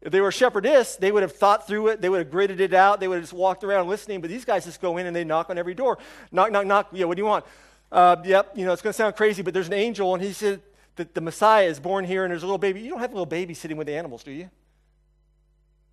If 0.00 0.12
they 0.12 0.20
were 0.20 0.32
shepherdess, 0.32 0.96
they 0.96 1.10
would 1.12 1.22
have 1.22 1.32
thought 1.32 1.66
through 1.66 1.88
it. 1.88 2.00
They 2.00 2.08
would 2.08 2.18
have 2.18 2.30
gritted 2.30 2.60
it 2.60 2.74
out. 2.74 3.00
They 3.00 3.08
would 3.08 3.16
have 3.16 3.22
just 3.22 3.32
walked 3.32 3.64
around 3.64 3.88
listening. 3.88 4.20
But 4.20 4.28
these 4.28 4.44
guys 4.44 4.64
just 4.64 4.80
go 4.80 4.98
in 4.98 5.06
and 5.06 5.16
they 5.16 5.24
knock 5.24 5.48
on 5.48 5.56
every 5.56 5.74
door. 5.74 5.98
Knock, 6.30 6.52
knock, 6.52 6.66
knock. 6.66 6.88
Yeah, 6.92 7.06
what 7.06 7.16
do 7.16 7.22
you 7.22 7.26
want? 7.26 7.44
Uh, 7.90 8.16
yep, 8.24 8.52
you 8.54 8.66
know, 8.66 8.72
it's 8.72 8.82
going 8.82 8.92
to 8.92 8.96
sound 8.96 9.14
crazy, 9.16 9.40
but 9.40 9.54
there's 9.54 9.68
an 9.68 9.72
angel, 9.72 10.14
and 10.14 10.22
he 10.22 10.32
said 10.32 10.60
that 10.96 11.14
the 11.14 11.20
Messiah 11.20 11.66
is 11.66 11.78
born 11.78 12.04
here, 12.04 12.24
and 12.24 12.30
there's 12.30 12.42
a 12.42 12.46
little 12.46 12.58
baby. 12.58 12.80
You 12.80 12.90
don't 12.90 12.98
have 12.98 13.10
a 13.10 13.14
little 13.14 13.24
baby 13.24 13.54
sitting 13.54 13.76
with 13.76 13.86
the 13.86 13.94
animals, 13.94 14.24
do 14.24 14.32
you? 14.32 14.50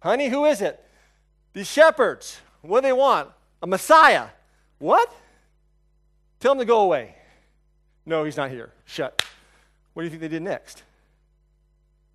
Honey, 0.01 0.27
who 0.29 0.45
is 0.45 0.61
it? 0.61 0.83
These 1.53 1.67
shepherds. 1.67 2.39
What 2.61 2.81
do 2.81 2.87
they 2.87 2.93
want? 2.93 3.29
A 3.61 3.67
Messiah. 3.67 4.27
What? 4.79 5.13
Tell 6.39 6.53
them 6.53 6.59
to 6.59 6.65
go 6.65 6.81
away. 6.81 7.15
No, 8.05 8.23
he's 8.23 8.37
not 8.37 8.49
here. 8.49 8.71
Shut. 8.85 9.23
What 9.93 10.03
do 10.03 10.05
you 10.05 10.09
think 10.09 10.21
they 10.21 10.27
did 10.27 10.41
next? 10.41 10.83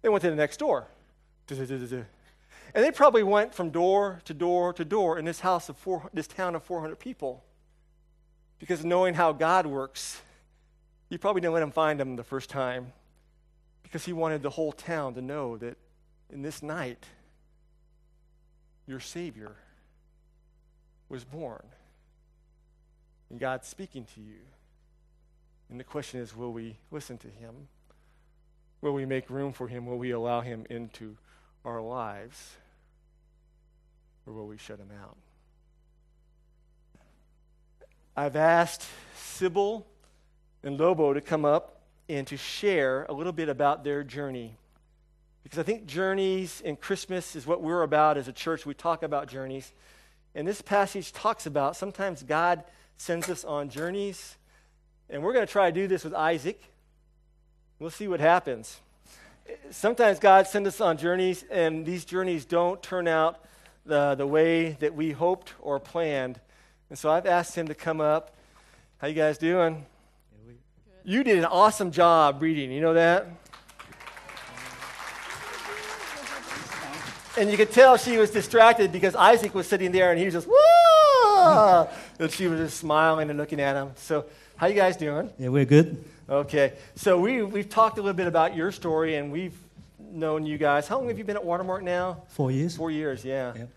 They 0.02 0.08
went 0.08 0.22
to 0.22 0.30
the 0.30 0.36
next 0.36 0.58
door. 0.58 0.86
And 2.74 2.84
they 2.84 2.90
probably 2.90 3.22
went 3.22 3.54
from 3.54 3.70
door 3.70 4.20
to 4.24 4.34
door 4.34 4.72
to 4.72 4.84
door 4.84 5.18
in 5.18 5.24
this 5.24 5.40
house 5.40 5.68
of 5.68 5.76
four, 5.76 6.10
this 6.12 6.26
town 6.26 6.54
of 6.54 6.62
400 6.62 6.98
people. 6.98 7.44
Because 8.58 8.84
knowing 8.84 9.14
how 9.14 9.32
God 9.32 9.66
works, 9.66 10.20
he 11.08 11.18
probably 11.18 11.40
didn't 11.40 11.54
let 11.54 11.60
them 11.60 11.70
find 11.70 12.00
them 12.00 12.16
the 12.16 12.24
first 12.24 12.50
time 12.50 12.92
because 13.82 14.04
he 14.04 14.12
wanted 14.12 14.42
the 14.42 14.50
whole 14.50 14.72
town 14.72 15.14
to 15.14 15.22
know 15.22 15.56
that 15.58 15.76
in 16.30 16.42
this 16.42 16.62
night, 16.62 17.06
your 18.86 19.00
Savior 19.00 19.52
was 21.08 21.24
born. 21.24 21.64
And 23.30 23.38
God's 23.38 23.68
speaking 23.68 24.06
to 24.14 24.20
you. 24.20 24.40
And 25.70 25.80
the 25.80 25.84
question 25.84 26.20
is 26.20 26.36
will 26.36 26.52
we 26.52 26.76
listen 26.90 27.18
to 27.18 27.28
him? 27.28 27.68
Will 28.80 28.92
we 28.92 29.06
make 29.06 29.30
room 29.30 29.52
for 29.52 29.68
him? 29.68 29.86
Will 29.86 29.98
we 29.98 30.10
allow 30.10 30.40
him 30.40 30.64
into 30.70 31.16
our 31.64 31.80
lives? 31.80 32.56
Or 34.26 34.32
will 34.32 34.46
we 34.46 34.58
shut 34.58 34.78
him 34.78 34.90
out? 35.02 35.16
I've 38.16 38.36
asked 38.36 38.84
Sybil 39.16 39.86
and 40.62 40.78
Lobo 40.78 41.12
to 41.12 41.20
come 41.20 41.44
up 41.44 41.82
and 42.08 42.26
to 42.28 42.36
share 42.36 43.04
a 43.08 43.12
little 43.12 43.32
bit 43.32 43.48
about 43.48 43.84
their 43.84 44.02
journey. 44.02 44.56
Because 45.42 45.58
I 45.58 45.62
think 45.62 45.86
journeys 45.86 46.62
and 46.64 46.80
Christmas 46.80 47.36
is 47.36 47.46
what 47.46 47.62
we're 47.62 47.82
about 47.82 48.16
as 48.16 48.26
a 48.26 48.32
church. 48.32 48.66
We 48.66 48.74
talk 48.74 49.02
about 49.02 49.28
journeys. 49.28 49.72
And 50.34 50.46
this 50.46 50.60
passage 50.60 51.12
talks 51.12 51.46
about 51.46 51.76
sometimes 51.76 52.22
God 52.22 52.64
sends 52.96 53.28
us 53.28 53.44
on 53.44 53.68
journeys 53.68 54.36
and 55.08 55.22
we're 55.22 55.32
going 55.32 55.46
to 55.46 55.52
try 55.52 55.70
to 55.70 55.74
do 55.74 55.86
this 55.86 56.04
with 56.04 56.14
Isaac. 56.14 56.60
We'll 57.78 57.90
see 57.90 58.08
what 58.08 58.20
happens. 58.20 58.80
Sometimes 59.70 60.18
God 60.18 60.46
sends 60.46 60.68
us 60.68 60.80
on 60.80 60.96
journeys, 60.96 61.44
and 61.50 61.86
these 61.86 62.04
journeys 62.04 62.44
don't 62.44 62.82
turn 62.82 63.06
out 63.06 63.44
the, 63.84 64.14
the 64.16 64.26
way 64.26 64.70
that 64.80 64.94
we 64.94 65.12
hoped 65.12 65.54
or 65.60 65.78
planned. 65.78 66.40
And 66.90 66.98
so 66.98 67.10
I've 67.10 67.26
asked 67.26 67.54
him 67.54 67.68
to 67.68 67.74
come 67.74 68.00
up. 68.00 68.34
How 68.98 69.08
you 69.08 69.14
guys 69.14 69.38
doing? 69.38 69.84
You 71.04 71.22
did 71.22 71.38
an 71.38 71.44
awesome 71.44 71.92
job 71.92 72.42
reading. 72.42 72.72
You 72.72 72.80
know 72.80 72.94
that? 72.94 73.28
And 77.38 77.50
you 77.50 77.56
could 77.56 77.70
tell 77.70 77.96
she 77.98 78.16
was 78.16 78.30
distracted 78.30 78.90
because 78.90 79.14
Isaac 79.14 79.54
was 79.54 79.68
sitting 79.68 79.92
there 79.92 80.10
and 80.10 80.18
he 80.18 80.24
was 80.24 80.34
just, 80.34 80.48
whoa! 80.50 81.88
and 82.18 82.30
she 82.30 82.48
was 82.48 82.58
just 82.58 82.78
smiling 82.78 83.28
and 83.28 83.38
looking 83.38 83.60
at 83.60 83.76
him. 83.76 83.92
So 83.96 84.24
how 84.56 84.66
you 84.66 84.74
guys 84.74 84.96
doing? 84.96 85.30
Yeah, 85.38 85.48
we're 85.48 85.64
good. 85.64 86.02
Okay. 86.28 86.72
So 86.94 87.18
we, 87.20 87.42
we've 87.42 87.68
talked 87.68 87.98
a 87.98 88.02
little 88.02 88.16
bit 88.16 88.26
about 88.26 88.56
your 88.56 88.72
story, 88.72 89.16
and 89.16 89.30
we've 89.30 89.56
known 89.98 90.46
you 90.46 90.58
guys. 90.58 90.88
How 90.88 90.98
long 90.98 91.08
have 91.08 91.18
you 91.18 91.24
been 91.24 91.36
at 91.36 91.44
Watermark 91.44 91.82
now? 91.82 92.22
Four 92.28 92.50
years. 92.50 92.76
Four 92.76 92.90
years, 92.90 93.24
yeah. 93.24 93.52
Yep. 93.56 93.68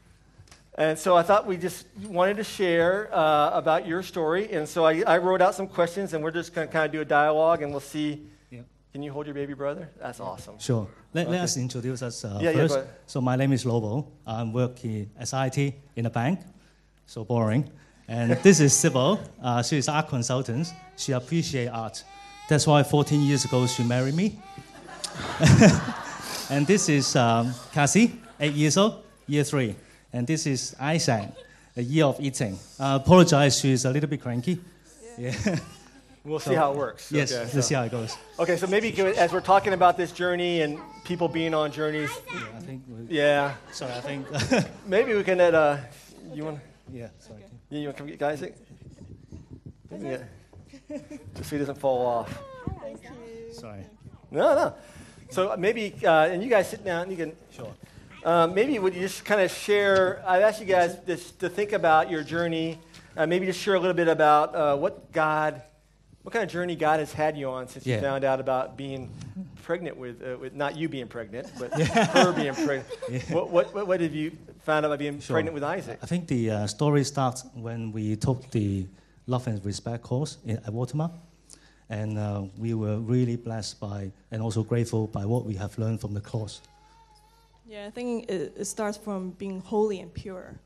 And 0.75 0.97
so 0.97 1.17
I 1.17 1.23
thought 1.23 1.45
we 1.45 1.57
just 1.57 1.85
wanted 2.05 2.37
to 2.37 2.43
share 2.43 3.13
uh, 3.13 3.51
about 3.53 3.85
your 3.85 4.01
story. 4.01 4.49
And 4.53 4.67
so 4.67 4.85
I, 4.85 5.01
I, 5.05 5.17
wrote 5.17 5.41
out 5.41 5.53
some 5.53 5.67
questions, 5.67 6.13
and 6.13 6.23
we're 6.23 6.31
just 6.31 6.53
going 6.53 6.67
to 6.67 6.71
kind 6.71 6.85
of 6.85 6.91
do 6.93 7.01
a 7.01 7.05
dialogue, 7.05 7.61
and 7.61 7.71
we'll 7.71 7.81
see 7.81 8.21
yep. 8.49 8.65
Can 8.93 9.03
you 9.03 9.11
hold 9.11 9.25
your 9.25 9.35
baby 9.35 9.53
brother? 9.53 9.89
That's 9.99 10.21
awesome. 10.21 10.57
Sure. 10.57 10.87
Let, 11.13 11.27
Okay. 11.27 11.31
let 11.31 11.41
us 11.41 11.57
introduce 11.57 12.01
us 12.01 12.23
uh, 12.23 12.39
Yeah, 12.41 12.51
yeah, 12.51 12.67
first. 12.67 12.79
so 13.07 13.19
my 13.19 13.35
name 13.35 13.51
is 13.51 13.65
Lobo. 13.65 14.07
I'm 14.25 14.53
working 14.53 15.09
as 15.17 15.33
IT 15.33 15.73
in 15.97 16.05
a 16.05 16.09
bank. 16.09 16.39
So 17.05 17.25
boring. 17.25 17.69
And 18.09 18.31
this 18.41 18.59
is 18.59 18.73
Sybil. 18.73 19.19
Uh, 19.41 19.61
she 19.61 19.77
is 19.77 19.87
art 19.87 20.07
consultant. 20.09 20.73
She 20.97 21.11
appreciates 21.11 21.71
art. 21.71 22.03
That's 22.49 22.65
why 22.65 22.81
14 22.81 23.21
years 23.21 23.45
ago 23.45 23.67
she 23.67 23.83
married 23.83 24.15
me. 24.15 24.39
and 26.49 26.65
this 26.65 26.89
is 26.89 27.15
um, 27.15 27.53
Cassie, 27.71 28.19
eight 28.39 28.53
years 28.53 28.77
old, 28.77 29.03
year 29.27 29.43
three. 29.43 29.75
And 30.11 30.25
this 30.25 30.47
is 30.47 30.75
Isaac, 30.79 31.29
a 31.77 31.81
year 31.83 32.05
of 32.05 32.19
eating. 32.19 32.57
I 32.79 32.95
apologize, 32.95 33.59
she's 33.59 33.85
a 33.85 33.91
little 33.91 34.09
bit 34.09 34.21
cranky. 34.21 34.59
Yeah. 35.17 35.33
We'll 36.25 36.37
So- 36.39 36.51
see 36.51 36.55
how 36.57 36.73
it 36.73 36.77
works. 36.77 37.09
yes, 37.13 37.31
Okay, 37.31 37.41
let's 37.43 37.53
so- 37.53 37.61
see 37.61 37.75
how 37.75 37.83
it 37.83 37.91
goes. 37.91 38.15
Okay, 38.37 38.57
so 38.57 38.67
maybe 38.67 38.91
give 38.91 39.07
it- 39.07 39.17
as 39.17 39.31
we're 39.31 39.39
talking 39.39 39.71
about 39.73 39.95
this 39.95 40.11
journey 40.11 40.61
and 40.61 40.77
people 41.05 41.29
being 41.29 41.53
on 41.53 41.71
journeys, 41.71 42.11
Yeah, 42.27 42.41
I 42.57 42.59
think. 42.59 42.83
We, 42.89 43.15
yeah, 43.17 43.53
Sorry, 43.71 43.93
I 43.93 44.01
think. 44.01 44.27
maybe 44.85 45.13
we 45.15 45.23
can 45.23 45.37
let, 45.37 45.55
uh, 45.55 45.77
you 46.33 46.43
want, 46.43 46.59
yeah, 46.91 47.07
sorry. 47.19 47.39
You 47.77 47.85
want 47.85 47.97
to 47.97 48.03
come 48.03 48.07
get 48.07 48.21
Isaac? 48.23 48.55
Yeah. 49.99 50.23
Just 51.35 51.49
so 51.49 51.55
he 51.55 51.57
doesn't 51.57 51.77
fall 51.77 52.05
off. 52.05 52.39
Sorry. 53.51 53.85
No, 54.31 54.55
no. 54.55 54.75
So 55.29 55.55
maybe, 55.57 55.93
uh, 56.03 56.27
and 56.27 56.41
you 56.43 56.49
guys 56.49 56.69
sit 56.69 56.83
down, 56.83 57.11
you 57.11 57.17
can, 57.17 57.35
Sure. 57.51 57.73
Um, 58.23 58.53
maybe 58.53 58.77
would 58.79 58.95
you 58.95 59.01
just 59.01 59.23
kind 59.23 59.39
of 59.39 59.49
share? 59.49 60.21
I've 60.27 60.41
asked 60.41 60.59
you 60.59 60.65
guys 60.65 60.99
this, 61.05 61.31
to 61.33 61.49
think 61.49 61.71
about 61.71 62.09
your 62.09 62.23
journey. 62.23 62.79
Uh, 63.15 63.25
maybe 63.25 63.45
just 63.45 63.59
share 63.59 63.75
a 63.75 63.79
little 63.79 63.95
bit 63.95 64.07
about 64.07 64.55
uh, 64.55 64.75
what 64.75 65.11
God, 65.11 65.61
what 66.23 66.33
kind 66.33 66.43
of 66.43 66.51
journey 66.51 66.75
God 66.75 66.99
has 66.99 67.13
had 67.13 67.37
you 67.37 67.49
on 67.49 67.67
since 67.67 67.85
you 67.85 67.99
found 67.99 68.23
out 68.23 68.39
about 68.39 68.77
being 68.77 69.09
pregnant 69.63 69.97
with, 69.97 70.21
uh, 70.21 70.37
with 70.37 70.53
not 70.53 70.75
you 70.75 70.89
being 70.89 71.07
pregnant, 71.07 71.47
but 71.57 71.71
her 71.73 72.31
being 72.33 72.53
pregnant. 72.53 72.85
What, 73.29 73.49
what, 73.49 73.73
what, 73.73 73.87
what 73.87 74.01
have 74.01 74.13
you 74.13 74.31
found 74.63 74.85
out 74.85 74.91
about 74.91 74.99
being 74.99 75.19
Sure. 75.19 75.35
pregnant 75.35 75.53
with 75.53 75.63
Isaac? 75.63 75.99
I 76.01 76.05
think 76.05 76.27
the 76.27 76.51
uh, 76.51 76.67
story 76.67 77.03
starts 77.03 77.45
when 77.53 77.91
we 77.91 78.15
took 78.15 78.49
the 78.51 78.85
Love 79.27 79.47
and 79.47 79.63
Respect 79.63 80.03
course 80.03 80.37
in, 80.45 80.57
at 80.57 80.73
Watermark. 80.73 81.11
And 81.89 82.17
uh, 82.19 82.43
we 82.57 82.73
were 82.73 82.97
really 82.99 83.35
blessed 83.35 83.79
by 83.79 84.11
and 84.31 84.41
also 84.41 84.61
grateful 84.63 85.07
by 85.07 85.25
what 85.25 85.45
we 85.45 85.55
have 85.55 85.77
learned 85.79 86.01
from 86.01 86.13
the 86.13 86.21
course. 86.21 86.61
Yeah, 87.67 87.85
I 87.87 87.91
think 87.91 88.29
it, 88.29 88.53
it 88.57 88.65
starts 88.65 88.97
from 88.97 89.31
being 89.31 89.61
holy 89.61 89.99
and 89.99 90.13
pure. 90.13 90.59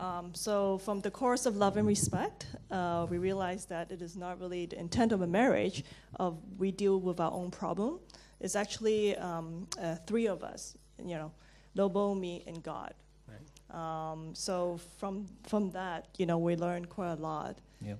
Um, 0.00 0.34
so, 0.34 0.78
from 0.78 1.00
the 1.00 1.10
course 1.10 1.44
of 1.44 1.56
love 1.56 1.76
and 1.76 1.86
respect, 1.86 2.46
uh, 2.70 3.06
we 3.10 3.18
realize 3.18 3.66
that 3.66 3.90
it 3.90 4.00
is 4.00 4.16
not 4.16 4.40
really 4.40 4.64
the 4.64 4.78
intent 4.78 5.12
of 5.12 5.20
a 5.20 5.26
marriage 5.26 5.84
of 6.16 6.38
we 6.58 6.70
deal 6.70 6.98
with 6.98 7.20
our 7.20 7.30
own 7.30 7.50
problem. 7.50 8.00
It's 8.40 8.56
actually 8.56 9.14
um, 9.16 9.66
uh, 9.78 9.96
three 10.06 10.26
of 10.26 10.42
us, 10.42 10.74
you 10.98 11.16
know, 11.16 11.32
Lobo, 11.74 12.14
me, 12.14 12.42
and 12.46 12.62
God. 12.62 12.94
Um, 13.70 14.34
so 14.34 14.80
from 14.98 15.26
from 15.46 15.70
that, 15.72 16.08
you 16.16 16.26
know, 16.26 16.38
we 16.38 16.56
learned 16.56 16.88
quite 16.88 17.12
a 17.12 17.20
lot. 17.20 17.58
Yeah. 17.84 17.94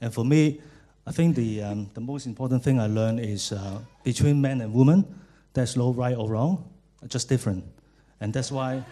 And 0.00 0.12
for 0.12 0.24
me, 0.24 0.60
I 1.06 1.12
think 1.12 1.36
the, 1.36 1.62
um, 1.62 1.90
the 1.94 2.00
most 2.00 2.26
important 2.26 2.62
thing 2.62 2.78
I 2.78 2.86
learned 2.86 3.20
is 3.20 3.52
uh, 3.52 3.78
between 4.04 4.40
men 4.40 4.60
and 4.60 4.72
women, 4.72 5.04
there's 5.54 5.76
no 5.76 5.92
right 5.92 6.16
or 6.16 6.28
wrong, 6.28 6.68
just 7.08 7.28
different. 7.28 7.64
And 8.20 8.32
that's 8.32 8.52
why, 8.52 8.84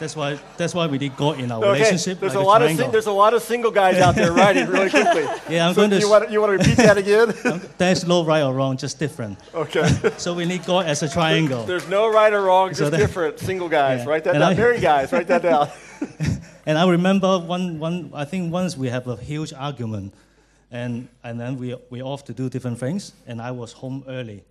that's 0.00 0.16
why, 0.16 0.38
that's 0.56 0.74
why 0.74 0.86
we 0.88 0.98
need 0.98 1.14
God 1.16 1.38
in 1.38 1.52
our 1.52 1.58
Okay, 1.62 1.72
relationship. 1.78 2.18
there's 2.18 2.34
like 2.34 2.42
a 2.42 2.46
lot 2.46 2.62
of 2.62 2.66
triangle. 2.68 2.90
there's 2.90 3.06
a 3.06 3.12
lot 3.12 3.34
of 3.34 3.42
single 3.42 3.70
guys 3.70 3.98
out 3.98 4.14
there 4.16 4.32
writing 4.32 4.66
really 4.68 4.90
quickly. 4.96 5.22
Yeah, 5.48 5.68
I'm 5.68 5.74
so 5.74 5.82
going 5.82 5.90
to. 5.90 5.98
you 6.00 6.10
want 6.10 6.30
you 6.32 6.40
want 6.40 6.52
to 6.52 6.58
repeat 6.58 6.76
that 6.78 6.98
again? 6.98 7.32
Um, 7.44 7.60
There's 7.78 8.06
no 8.06 8.24
right 8.24 8.42
or 8.42 8.52
wrong, 8.54 8.76
just 8.76 8.98
different. 8.98 9.38
okay. 9.54 9.86
So 10.18 10.34
we 10.34 10.44
need 10.46 10.64
God 10.64 10.86
as 10.86 11.02
a 11.02 11.08
triangle. 11.08 11.64
There's 11.64 11.88
no 11.88 12.10
right 12.10 12.32
or 12.32 12.42
wrong, 12.42 12.74
So 12.74 12.80
just 12.80 12.90
that- 12.92 12.98
different. 12.98 13.38
Single 13.38 13.68
guys. 13.68 14.00
Yeah. 14.00 14.10
Write 14.10 14.24
that 14.24 14.34
And 14.34 14.40
down. 14.42 14.52
I- 14.52 14.56
Married 14.56 14.82
guys. 14.82 15.12
Write 15.12 15.28
that 15.28 15.42
down. 15.42 15.68
And 16.66 16.76
I 16.78 16.88
remember 16.88 17.38
one, 17.38 17.78
one, 17.78 18.10
I 18.14 18.24
think 18.24 18.52
once 18.52 18.76
we 18.76 18.88
have 18.90 19.06
a 19.08 19.16
huge 19.16 19.52
argument, 19.52 20.12
and, 20.70 21.08
and 21.24 21.40
then 21.40 21.56
we, 21.58 21.74
we 21.90 22.02
off 22.02 22.24
to 22.26 22.32
do 22.32 22.48
different 22.48 22.78
things, 22.78 23.12
and 23.26 23.40
I 23.40 23.50
was 23.50 23.72
home 23.72 24.04
early, 24.06 24.44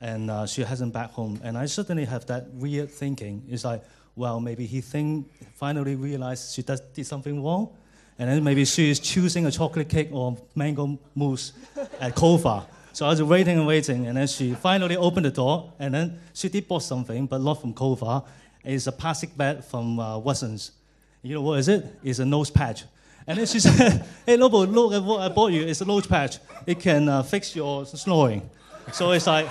and 0.00 0.30
uh, 0.30 0.46
she 0.46 0.62
hasn't 0.62 0.92
back 0.92 1.10
home, 1.10 1.40
and 1.44 1.58
I 1.58 1.66
suddenly 1.66 2.04
have 2.06 2.26
that 2.26 2.48
weird 2.54 2.90
thinking. 2.90 3.42
It's 3.50 3.64
like, 3.64 3.82
well, 4.14 4.40
maybe 4.40 4.66
he 4.66 4.80
think, 4.80 5.30
finally 5.54 5.94
realized 5.94 6.54
she 6.54 6.62
does, 6.62 6.80
did 6.80 7.06
something 7.06 7.42
wrong, 7.42 7.70
and 8.18 8.28
then 8.28 8.44
maybe 8.44 8.64
she 8.64 8.90
is 8.90 9.00
choosing 9.00 9.46
a 9.46 9.50
chocolate 9.50 9.88
cake 9.88 10.10
or 10.12 10.36
mango 10.54 10.98
mousse 11.14 11.52
at 12.00 12.14
Kofa. 12.14 12.64
So 12.92 13.06
I 13.06 13.10
was 13.10 13.22
waiting 13.22 13.58
and 13.58 13.66
waiting, 13.66 14.06
and 14.06 14.16
then 14.16 14.26
she 14.26 14.54
finally 14.54 14.96
opened 14.96 15.24
the 15.24 15.30
door, 15.30 15.72
and 15.78 15.94
then 15.94 16.20
she 16.34 16.48
did 16.50 16.68
bought 16.68 16.82
something, 16.82 17.26
but 17.26 17.40
not 17.40 17.60
from 17.60 17.72
Kofa. 17.72 18.24
It's 18.64 18.86
a 18.86 18.92
plastic 18.92 19.36
bag 19.36 19.64
from 19.64 19.98
uh, 19.98 20.18
Watson's. 20.18 20.72
You 21.22 21.34
know 21.34 21.42
what 21.42 21.58
is 21.58 21.68
it? 21.68 21.86
It's 22.04 22.18
a 22.18 22.24
nose 22.24 22.50
patch. 22.50 22.84
And 23.26 23.38
then 23.38 23.46
she 23.46 23.60
said, 23.60 24.04
hey, 24.26 24.36
Lobo, 24.36 24.66
look 24.66 24.92
at 24.92 25.02
what 25.02 25.20
I 25.20 25.28
bought 25.28 25.52
you. 25.52 25.62
It's 25.62 25.80
a 25.80 25.84
nose 25.84 26.06
patch. 26.06 26.38
It 26.66 26.80
can 26.80 27.08
uh, 27.08 27.22
fix 27.22 27.56
your 27.56 27.86
snoring. 27.86 28.48
So 28.92 29.12
it's 29.12 29.26
like, 29.26 29.48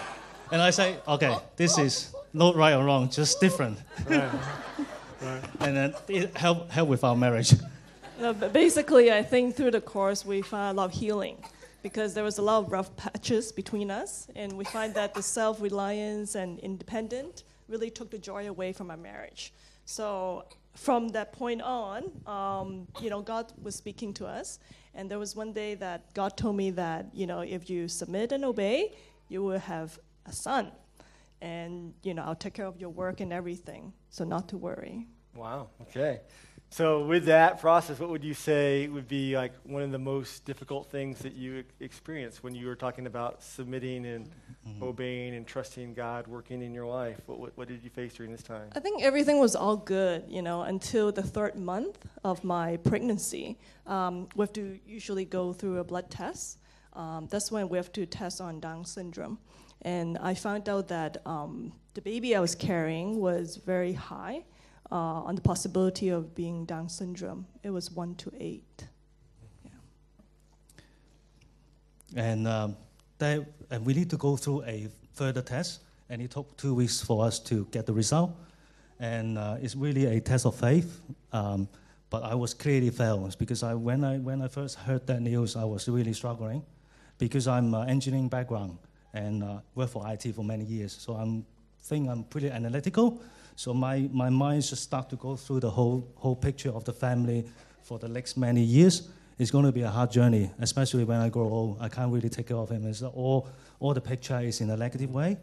and 0.52 0.62
I 0.62 0.70
say, 0.70 0.98
okay, 1.08 1.36
this 1.56 1.78
is 1.78 2.14
not 2.34 2.56
right 2.56 2.74
or 2.74 2.84
wrong, 2.84 3.10
just 3.10 3.40
different. 3.40 3.80
And 5.60 5.78
then 5.78 5.94
it 6.08 6.36
help, 6.36 6.72
help 6.72 6.90
with 6.90 7.04
our 7.04 7.16
marriage. 7.16 7.54
No, 8.20 8.34
but 8.34 8.54
basically, 8.54 9.12
I 9.12 9.22
think 9.22 9.56
through 9.56 9.72
the 9.72 9.82
course 9.82 10.26
we 10.26 10.42
find 10.42 10.78
a 10.78 10.82
lot 10.82 10.86
of 10.86 11.00
healing 11.00 11.38
because 11.84 12.14
there 12.14 12.24
was 12.24 12.38
a 12.38 12.42
lot 12.42 12.64
of 12.64 12.72
rough 12.72 12.96
patches 12.96 13.52
between 13.52 13.90
us, 13.90 14.28
and 14.36 14.54
we 14.54 14.64
find 14.66 14.94
that 14.94 15.14
the 15.14 15.24
self-reliance 15.24 16.36
and 16.36 16.60
independent 16.60 17.44
really 17.68 17.90
took 17.90 18.12
the 18.12 18.18
joy 18.18 18.48
away 18.48 18.74
from 18.74 18.92
our 18.92 18.98
marriage. 18.98 19.54
So 19.86 20.46
from 20.76 21.10
that 21.10 21.34
point 21.34 21.62
on, 21.62 22.12
um, 22.28 22.88
you 23.02 23.10
know, 23.10 23.22
God 23.22 23.52
was 23.62 23.76
speaking 23.76 24.14
to 24.16 24.28
us, 24.28 24.60
and 24.94 25.10
there 25.10 25.20
was 25.20 25.36
one 25.36 25.54
day 25.54 25.76
that 25.76 26.14
God 26.14 26.38
told 26.38 26.56
me 26.56 26.72
that 26.72 27.08
you 27.14 27.26
know 27.26 27.42
if 27.42 27.70
you 27.70 27.88
submit 27.88 28.32
and 28.32 28.46
obey, 28.46 28.94
you 29.30 29.44
will 29.44 29.60
have 29.60 30.00
a 30.26 30.32
son, 30.32 30.72
and 31.42 31.94
you 32.04 32.14
know 32.14 32.24
I'll 32.24 32.36
take 32.36 32.54
care 32.54 32.68
of 32.68 32.80
your 32.80 32.90
work 32.90 33.20
and 33.20 33.34
everything, 33.34 33.94
so 34.10 34.24
not 34.24 34.48
to 34.50 34.58
worry. 34.58 35.08
Wow. 35.36 35.70
Okay. 35.82 36.22
So 36.74 37.04
with 37.06 37.26
that 37.26 37.60
process, 37.60 38.00
what 38.00 38.10
would 38.12 38.24
you 38.24 38.34
say 38.34 38.88
would 38.88 39.10
be 39.10 39.36
like 39.36 39.52
one 39.64 39.84
of 39.84 39.92
the 39.92 40.00
most 40.00 40.46
difficult 40.46 40.90
things 40.90 41.20
that 41.20 41.34
you 41.34 41.66
experienced 41.82 42.46
when 42.46 42.56
you 42.56 42.66
were 42.66 42.78
talking 42.78 43.08
about 43.08 43.44
submitting 43.44 44.06
and 44.06 44.30
obeying 44.82 45.36
and 45.36 45.46
trusting 45.46 45.94
God 45.94 46.28
working 46.28 46.62
in 46.62 46.74
your 46.74 46.86
life? 46.86 47.20
What, 47.26 47.40
what, 47.42 47.58
what 47.58 47.68
did 47.68 47.84
you 47.84 47.90
face 47.90 48.14
during 48.14 48.32
this 48.32 48.42
time? 48.42 48.70
I 48.74 48.80
think 48.80 49.04
everything 49.04 49.38
was 49.38 49.54
all 49.54 49.76
good, 49.76 50.24
you 50.30 50.42
know, 50.42 50.62
until 50.62 51.12
the 51.12 51.22
third 51.22 51.58
month 51.58 52.08
of 52.24 52.42
my 52.46 52.78
pregnancy. 52.78 53.60
Um, 53.86 54.30
we 54.38 54.44
have 54.44 54.54
to 54.54 54.80
usually 54.88 55.26
go 55.26 55.52
through 55.52 55.80
a 55.80 55.84
blood 55.84 56.10
test. 56.10 56.58
Um, 56.94 57.28
that's 57.30 57.52
when 57.52 57.68
we 57.68 57.80
have 57.80 57.92
to 57.92 58.06
test 58.06 58.40
on 58.40 58.62
Down 58.62 58.86
syndrome. 58.86 59.40
And 59.84 60.18
I 60.20 60.34
found 60.34 60.70
out 60.70 60.88
that 60.90 61.18
um, 61.26 61.74
the 61.94 62.02
baby 62.02 62.36
I 62.36 62.40
was 62.40 62.56
carrying 62.56 63.20
was 63.20 63.58
very 63.58 63.94
high 63.94 64.46
uh, 64.92 64.96
on 64.96 65.36
the 65.36 65.42
possibility 65.42 66.10
of 66.10 66.36
being 66.36 66.66
Down 66.66 66.88
syndrome. 66.88 67.48
It 67.64 67.72
was 67.72 67.92
one 67.92 68.16
to 68.16 68.32
eight. 68.40 68.88
Yeah. 69.64 69.72
And, 72.16 72.48
um, 72.48 72.78
that, 73.18 73.46
and 73.70 73.86
we 73.86 73.94
need 73.94 74.10
to 74.12 74.18
go 74.18 74.38
through 74.38 74.64
a 74.64 74.88
further 75.14 75.42
test, 75.42 75.82
and 76.10 76.22
it 76.22 76.32
took 76.32 76.56
two 76.58 76.76
weeks 76.76 77.02
for 77.02 77.26
us 77.26 77.40
to 77.40 77.66
get 77.72 77.86
the 77.86 77.94
result. 77.94 78.32
And 79.00 79.38
uh, 79.38 79.58
it's 79.62 79.76
really 79.76 80.06
a 80.06 80.20
test 80.20 80.46
of 80.46 80.56
faith. 80.56 81.02
Um, 81.34 81.68
but 82.12 82.24
I 82.24 82.36
was 82.36 82.54
clearly 82.54 82.90
failed 82.90 83.36
because 83.40 83.64
I, 83.64 83.74
when, 83.74 84.04
I, 84.04 84.18
when 84.18 84.42
I 84.42 84.48
first 84.50 84.78
heard 84.78 85.08
that 85.08 85.22
news, 85.22 85.56
I 85.56 85.64
was 85.64 85.88
really 85.88 86.14
struggling 86.14 86.62
because 87.18 87.48
I'm 87.48 87.74
uh, 87.74 87.86
engineering 87.86 88.28
background 88.28 88.78
and 89.14 89.44
uh, 89.44 89.60
worked 89.76 89.94
for 89.94 90.04
IT 90.12 90.34
for 90.36 90.44
many 90.44 90.64
years. 90.64 90.94
So 90.94 91.14
I'm 91.14 91.46
think 91.82 92.10
I'm 92.10 92.24
pretty 92.24 92.50
analytical. 92.50 93.22
So 93.56 93.74
my, 93.74 94.10
my 94.12 94.30
mind 94.30 94.64
just 94.64 94.84
start 94.84 95.10
to 95.10 95.16
go 95.16 95.36
through 95.36 95.60
the 95.62 95.70
whole, 95.70 96.08
whole 96.16 96.36
picture 96.36 96.72
of 96.72 96.86
the 96.86 96.94
family 96.94 97.46
for 97.84 98.00
the 98.00 98.08
next 98.08 98.38
many 98.38 98.62
years. 98.62 99.10
It's 99.38 99.52
going 99.52 99.66
to 99.66 99.72
be 99.72 99.82
a 99.82 99.90
hard 99.90 100.12
journey, 100.12 100.52
especially 100.60 101.04
when 101.04 101.20
I 101.20 101.30
grow 101.30 101.50
old. 101.50 101.78
I 101.80 101.90
can't 101.90 102.12
really 102.12 102.30
take 102.30 102.48
care 102.48 102.58
of 102.58 102.70
him. 102.70 102.86
It's 102.86 103.02
all, 103.02 103.48
all 103.80 103.94
the 103.94 104.02
picture 104.02 104.40
is 104.40 104.62
in 104.62 104.70
a 104.70 104.78
negative 104.78 105.12
way. 105.12 105.38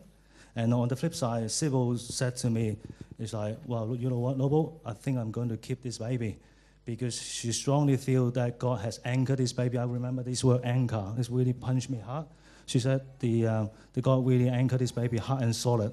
And 0.54 0.72
on 0.72 0.88
the 0.88 0.96
flip 0.96 1.14
side, 1.14 1.50
Sybil 1.50 1.98
said 1.98 2.37
to 2.37 2.50
me, 2.50 2.76
it's 3.18 3.33
like, 3.33 3.59
well, 3.66 3.96
you 3.98 4.09
know 4.09 4.18
what, 4.18 4.38
Lobo, 4.38 4.81
I 4.85 4.92
think 4.92 5.18
I'm 5.18 5.31
going 5.31 5.48
to 5.48 5.57
keep 5.57 5.83
this 5.83 5.98
baby 5.98 6.38
because 6.85 7.20
she 7.20 7.52
strongly 7.52 7.96
feel 7.96 8.31
that 8.31 8.59
God 8.59 8.81
has 8.81 9.00
anchored 9.04 9.38
this 9.38 9.52
baby. 9.52 9.76
I 9.76 9.85
remember 9.85 10.22
this 10.22 10.42
word 10.42 10.62
anchor. 10.64 11.12
It's 11.18 11.28
really 11.28 11.52
punched 11.52 11.90
me 11.90 11.98
hard. 11.98 12.26
She 12.68 12.81
said 12.81 13.00
the, 13.18 13.46
uh, 13.46 13.66
the 13.94 14.02
God 14.02 14.26
really 14.26 14.48
anchored 14.50 14.81
this 14.81 14.92
baby 14.92 15.16
hard 15.16 15.42
and 15.42 15.57
solid. 15.57 15.90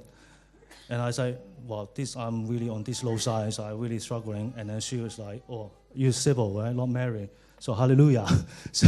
And 0.89 1.01
I 1.01 1.11
said, 1.11 1.39
well, 1.65 1.89
this 1.95 2.17
I'm 2.17 2.47
really 2.47 2.67
on 2.67 2.83
this 2.83 3.01
low 3.01 3.15
side, 3.15 3.53
so 3.53 3.63
I'm 3.63 3.79
really 3.79 3.97
struggling. 3.97 4.53
And 4.57 4.69
then 4.69 4.81
she 4.81 4.97
was 4.97 5.17
like, 5.17 5.41
oh, 5.49 5.71
you're 5.93 6.11
Sybil, 6.11 6.51
right, 6.51 6.75
not 6.75 6.89
Mary. 6.89 7.29
So 7.59 7.73
hallelujah. 7.73 8.27
so, 8.73 8.87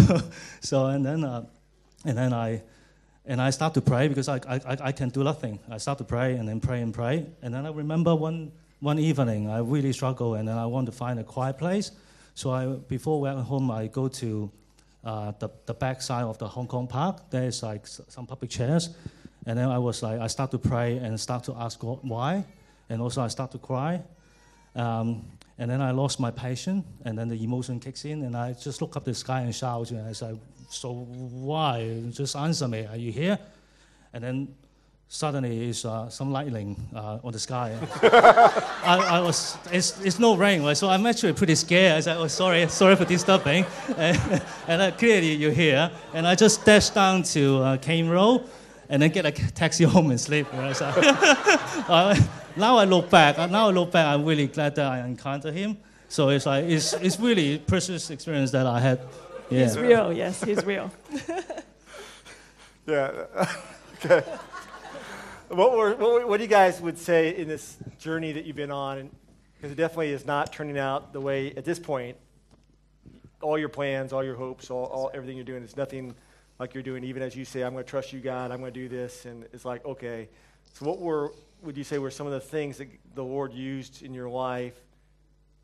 so 0.59 0.87
and 0.87 1.05
then, 1.05 1.23
uh, 1.23 1.45
and 2.03 2.17
then 2.17 2.33
I, 2.33 2.61
and 3.25 3.41
I 3.41 3.51
start 3.51 3.73
to 3.75 3.81
pray 3.81 4.09
because 4.09 4.27
I, 4.27 4.41
I, 4.47 4.59
I 4.81 4.91
can 4.91 5.07
do 5.07 5.23
nothing. 5.23 5.57
I 5.71 5.77
start 5.77 5.97
to 5.99 6.03
pray 6.03 6.35
and 6.35 6.47
then 6.47 6.59
pray 6.59 6.81
and 6.81 6.93
pray. 6.93 7.25
And 7.41 7.53
then 7.53 7.65
I 7.65 7.69
remember 7.69 8.13
one, 8.15 8.51
one 8.81 8.99
evening 8.99 9.49
I 9.49 9.59
really 9.59 9.93
struggle 9.93 10.35
and 10.35 10.45
then 10.45 10.57
I 10.57 10.65
want 10.65 10.87
to 10.87 10.91
find 10.91 11.19
a 11.21 11.23
quiet 11.23 11.57
place. 11.57 11.91
So 12.35 12.51
I, 12.51 12.65
before 12.65 13.21
we 13.21 13.29
went 13.29 13.39
home, 13.45 13.71
I 13.71 13.87
go 13.87 14.09
to 14.09 14.51
uh, 15.03 15.31
the, 15.39 15.49
the 15.65 15.73
back 15.73 16.01
side 16.01 16.23
of 16.23 16.37
the 16.37 16.47
Hong 16.47 16.67
Kong 16.67 16.87
Park. 16.87 17.29
There's 17.29 17.63
like 17.63 17.87
some 17.87 18.25
public 18.25 18.51
chairs. 18.51 18.89
And 19.45 19.57
then 19.57 19.69
I 19.69 19.77
was 19.77 20.03
like, 20.03 20.19
I 20.19 20.27
start 20.27 20.51
to 20.51 20.57
pray 20.57 20.97
and 20.97 21.19
start 21.19 21.43
to 21.45 21.55
ask 21.55 21.79
God 21.79 21.99
why. 22.01 22.43
And 22.89 23.01
also 23.01 23.21
I 23.21 23.29
start 23.29 23.51
to 23.51 23.57
cry. 23.57 24.01
Um, 24.75 25.25
and 25.57 25.71
then 25.71 25.81
I 25.81 25.91
lost 25.91 26.19
my 26.19 26.29
patience, 26.29 26.85
and 27.03 27.17
then 27.17 27.29
the 27.29 27.43
emotion 27.43 27.79
kicks 27.79 28.05
in, 28.05 28.23
and 28.23 28.37
I 28.37 28.53
just 28.53 28.79
look 28.79 28.95
up 28.95 29.05
the 29.05 29.13
sky 29.13 29.41
and 29.41 29.55
shout, 29.55 29.89
and 29.89 30.07
I 30.07 30.11
said, 30.11 30.39
so 30.69 30.93
why? 30.93 32.03
Just 32.11 32.35
answer 32.35 32.67
me. 32.67 32.85
Are 32.85 32.97
you 32.97 33.11
here? 33.11 33.39
And 34.13 34.23
then 34.23 34.55
suddenly 35.09 35.69
it's 35.69 35.85
uh, 35.85 36.09
some 36.09 36.31
lightning 36.31 36.75
uh, 36.93 37.19
on 37.23 37.31
the 37.31 37.39
sky. 37.39 37.77
I, 38.03 38.97
I, 39.09 39.19
was, 39.21 39.57
it's, 39.71 39.99
it's 40.01 40.19
no 40.19 40.35
rain, 40.35 40.63
right? 40.63 40.75
so 40.75 40.89
I'm 40.89 41.05
actually 41.05 41.33
pretty 41.33 41.55
scared. 41.55 41.97
I 41.97 41.99
said, 42.01 42.17
oh, 42.17 42.27
sorry, 42.27 42.67
sorry 42.67 42.95
for 42.95 43.05
disturbing. 43.05 43.65
and, 43.97 44.41
and 44.67 44.81
uh, 44.81 44.91
clearly 44.91 45.33
you're 45.33 45.51
here. 45.51 45.89
And 46.13 46.27
I 46.27 46.35
just 46.35 46.65
dashed 46.65 46.93
down 46.93 47.23
to 47.23 47.57
uh, 47.59 47.77
Caine 47.77 48.09
Road 48.09 48.43
and 48.89 49.01
then 49.01 49.11
get 49.11 49.25
a 49.25 49.31
taxi 49.31 49.83
home 49.85 50.11
and 50.11 50.19
sleep. 50.19 50.51
Right? 50.53 50.75
So, 50.75 50.85
uh, 50.85 52.15
now 52.55 52.77
I 52.77 52.83
look 52.83 53.09
back, 53.09 53.39
uh, 53.39 53.47
now 53.47 53.69
I 53.69 53.71
look 53.71 53.91
back, 53.91 54.07
I'm 54.07 54.25
really 54.25 54.47
glad 54.47 54.75
that 54.75 54.85
I 54.85 55.05
encountered 55.05 55.53
him. 55.53 55.77
So 56.09 56.29
it's 56.29 56.45
like, 56.45 56.65
it's, 56.65 56.93
it's 56.93 57.19
really 57.19 57.59
precious 57.59 58.09
experience 58.09 58.51
that 58.51 58.65
I 58.65 58.79
had. 58.79 58.99
Yeah. 59.49 59.63
He's 59.63 59.77
real, 59.77 60.11
yes, 60.11 60.43
he's 60.43 60.63
real. 60.65 60.91
yeah, 62.85 63.25
okay. 63.95 64.23
What, 65.49 65.77
were, 65.77 65.95
what, 65.95 66.27
what 66.27 66.37
do 66.37 66.43
you 66.43 66.49
guys 66.49 66.81
would 66.81 66.97
say 66.97 67.33
in 67.37 67.47
this 67.47 67.77
journey 67.99 68.33
that 68.33 68.43
you've 68.43 68.57
been 68.57 68.71
on? 68.71 69.09
Because 69.55 69.71
it 69.71 69.75
definitely 69.75 70.11
is 70.11 70.25
not 70.25 70.51
turning 70.51 70.77
out 70.77 71.13
the 71.13 71.21
way, 71.21 71.53
at 71.55 71.63
this 71.63 71.79
point, 71.79 72.17
all 73.41 73.57
your 73.57 73.69
plans, 73.69 74.11
all 74.11 74.25
your 74.25 74.35
hopes, 74.35 74.69
all, 74.69 74.85
all 74.85 75.09
everything 75.13 75.37
you're 75.37 75.45
doing, 75.45 75.63
is 75.63 75.77
nothing 75.77 76.13
like 76.59 76.73
you're 76.73 76.83
doing, 76.83 77.03
even 77.05 77.21
as 77.21 77.33
you 77.33 77.45
say, 77.45 77.61
I'm 77.61 77.71
going 77.71 77.85
to 77.85 77.89
trust 77.89 78.11
you, 78.11 78.19
God, 78.19 78.51
I'm 78.51 78.59
going 78.59 78.73
to 78.73 78.79
do 78.79 78.89
this. 78.89 79.25
And 79.25 79.45
it's 79.53 79.63
like, 79.63 79.85
okay. 79.85 80.27
So, 80.73 80.85
what 80.85 80.99
were, 80.99 81.33
would 81.61 81.77
you 81.77 81.85
say, 81.85 81.97
were 81.97 82.11
some 82.11 82.27
of 82.27 82.33
the 82.33 82.41
things 82.41 82.77
that 82.79 82.89
the 83.15 83.23
Lord 83.23 83.53
used 83.53 84.03
in 84.03 84.13
your 84.13 84.29
life 84.29 84.75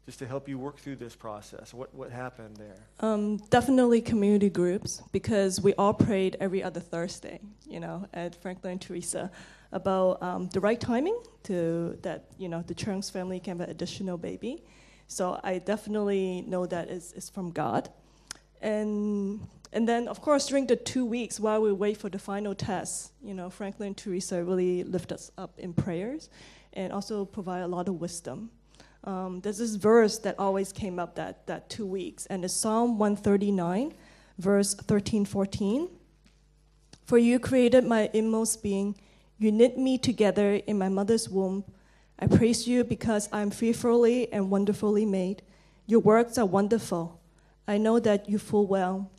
just 0.05 0.19
to 0.19 0.27
help 0.27 0.47
you 0.47 0.57
work 0.57 0.77
through 0.77 0.95
this 0.95 1.15
process? 1.15 1.73
What, 1.73 1.93
what 1.93 2.09
happened 2.09 2.55
there? 2.55 2.77
Um, 3.01 3.37
definitely 3.49 4.01
community 4.01 4.49
groups 4.49 5.01
because 5.11 5.59
we 5.59 5.73
all 5.73 5.93
prayed 5.93 6.37
every 6.39 6.63
other 6.63 6.79
Thursday, 6.79 7.41
you 7.67 7.81
know, 7.81 8.07
at 8.13 8.41
Franklin 8.41 8.73
and 8.73 8.81
Teresa 8.81 9.29
about 9.73 10.21
um, 10.23 10.49
the 10.49 10.59
right 10.59 10.79
timing 10.79 11.19
to 11.43 11.97
that, 12.01 12.25
you 12.37 12.47
know, 12.47 12.63
the 12.65 12.73
Chung's 12.73 13.09
family 13.09 13.39
can 13.39 13.59
have 13.59 13.67
an 13.67 13.71
additional 13.71 14.17
baby. 14.17 14.63
So 15.07 15.39
I 15.43 15.59
definitely 15.59 16.43
know 16.47 16.65
that 16.65 16.89
it's, 16.89 17.11
it's 17.13 17.29
from 17.29 17.51
God. 17.51 17.89
And, 18.61 19.45
and 19.73 19.87
then, 19.87 20.07
of 20.07 20.21
course, 20.21 20.47
during 20.47 20.67
the 20.67 20.75
two 20.75 21.05
weeks 21.05 21.39
while 21.39 21.61
we 21.61 21.71
wait 21.73 21.97
for 21.97 22.09
the 22.09 22.19
final 22.19 22.55
test, 22.55 23.11
you 23.21 23.33
know, 23.33 23.49
Franklin 23.49 23.87
and 23.87 23.97
Teresa 23.97 24.43
really 24.43 24.83
lift 24.83 25.11
us 25.11 25.31
up 25.37 25.59
in 25.59 25.73
prayers 25.73 26.29
and 26.73 26.93
also 26.93 27.25
provide 27.25 27.61
a 27.61 27.67
lot 27.67 27.87
of 27.87 27.99
wisdom 27.99 28.49
um, 29.05 29.41
there's 29.41 29.57
this 29.57 29.75
verse 29.75 30.17
that 30.19 30.39
always 30.39 30.71
came 30.71 30.97
up 30.97 31.15
that, 31.15 31.45
that 31.47 31.69
two 31.69 31.85
weeks, 31.85 32.25
and 32.27 32.45
it's 32.45 32.53
Psalm 32.53 32.97
139, 32.97 33.93
verse 34.37 34.73
13, 34.75 35.25
14. 35.25 35.89
For 37.05 37.17
you 37.17 37.37
created 37.37 37.85
my 37.85 38.09
inmost 38.13 38.63
being, 38.63 38.95
you 39.43 39.51
knit 39.51 39.77
me 39.77 39.97
together 39.97 40.55
in 40.55 40.77
my 40.77 40.89
mother's 40.89 41.29
womb. 41.29 41.63
I 42.19 42.27
praise 42.27 42.67
you 42.67 42.83
because 42.83 43.27
I 43.31 43.41
am 43.41 43.51
fearfully 43.51 44.31
and 44.31 44.49
wonderfully 44.49 45.05
made. 45.05 45.41
Your 45.85 45.99
works 45.99 46.37
are 46.37 46.45
wonderful. 46.45 47.19
I 47.67 47.77
know 47.77 47.99
that 47.99 48.29
you 48.29 48.39
full 48.39 48.67
well. 48.67 49.11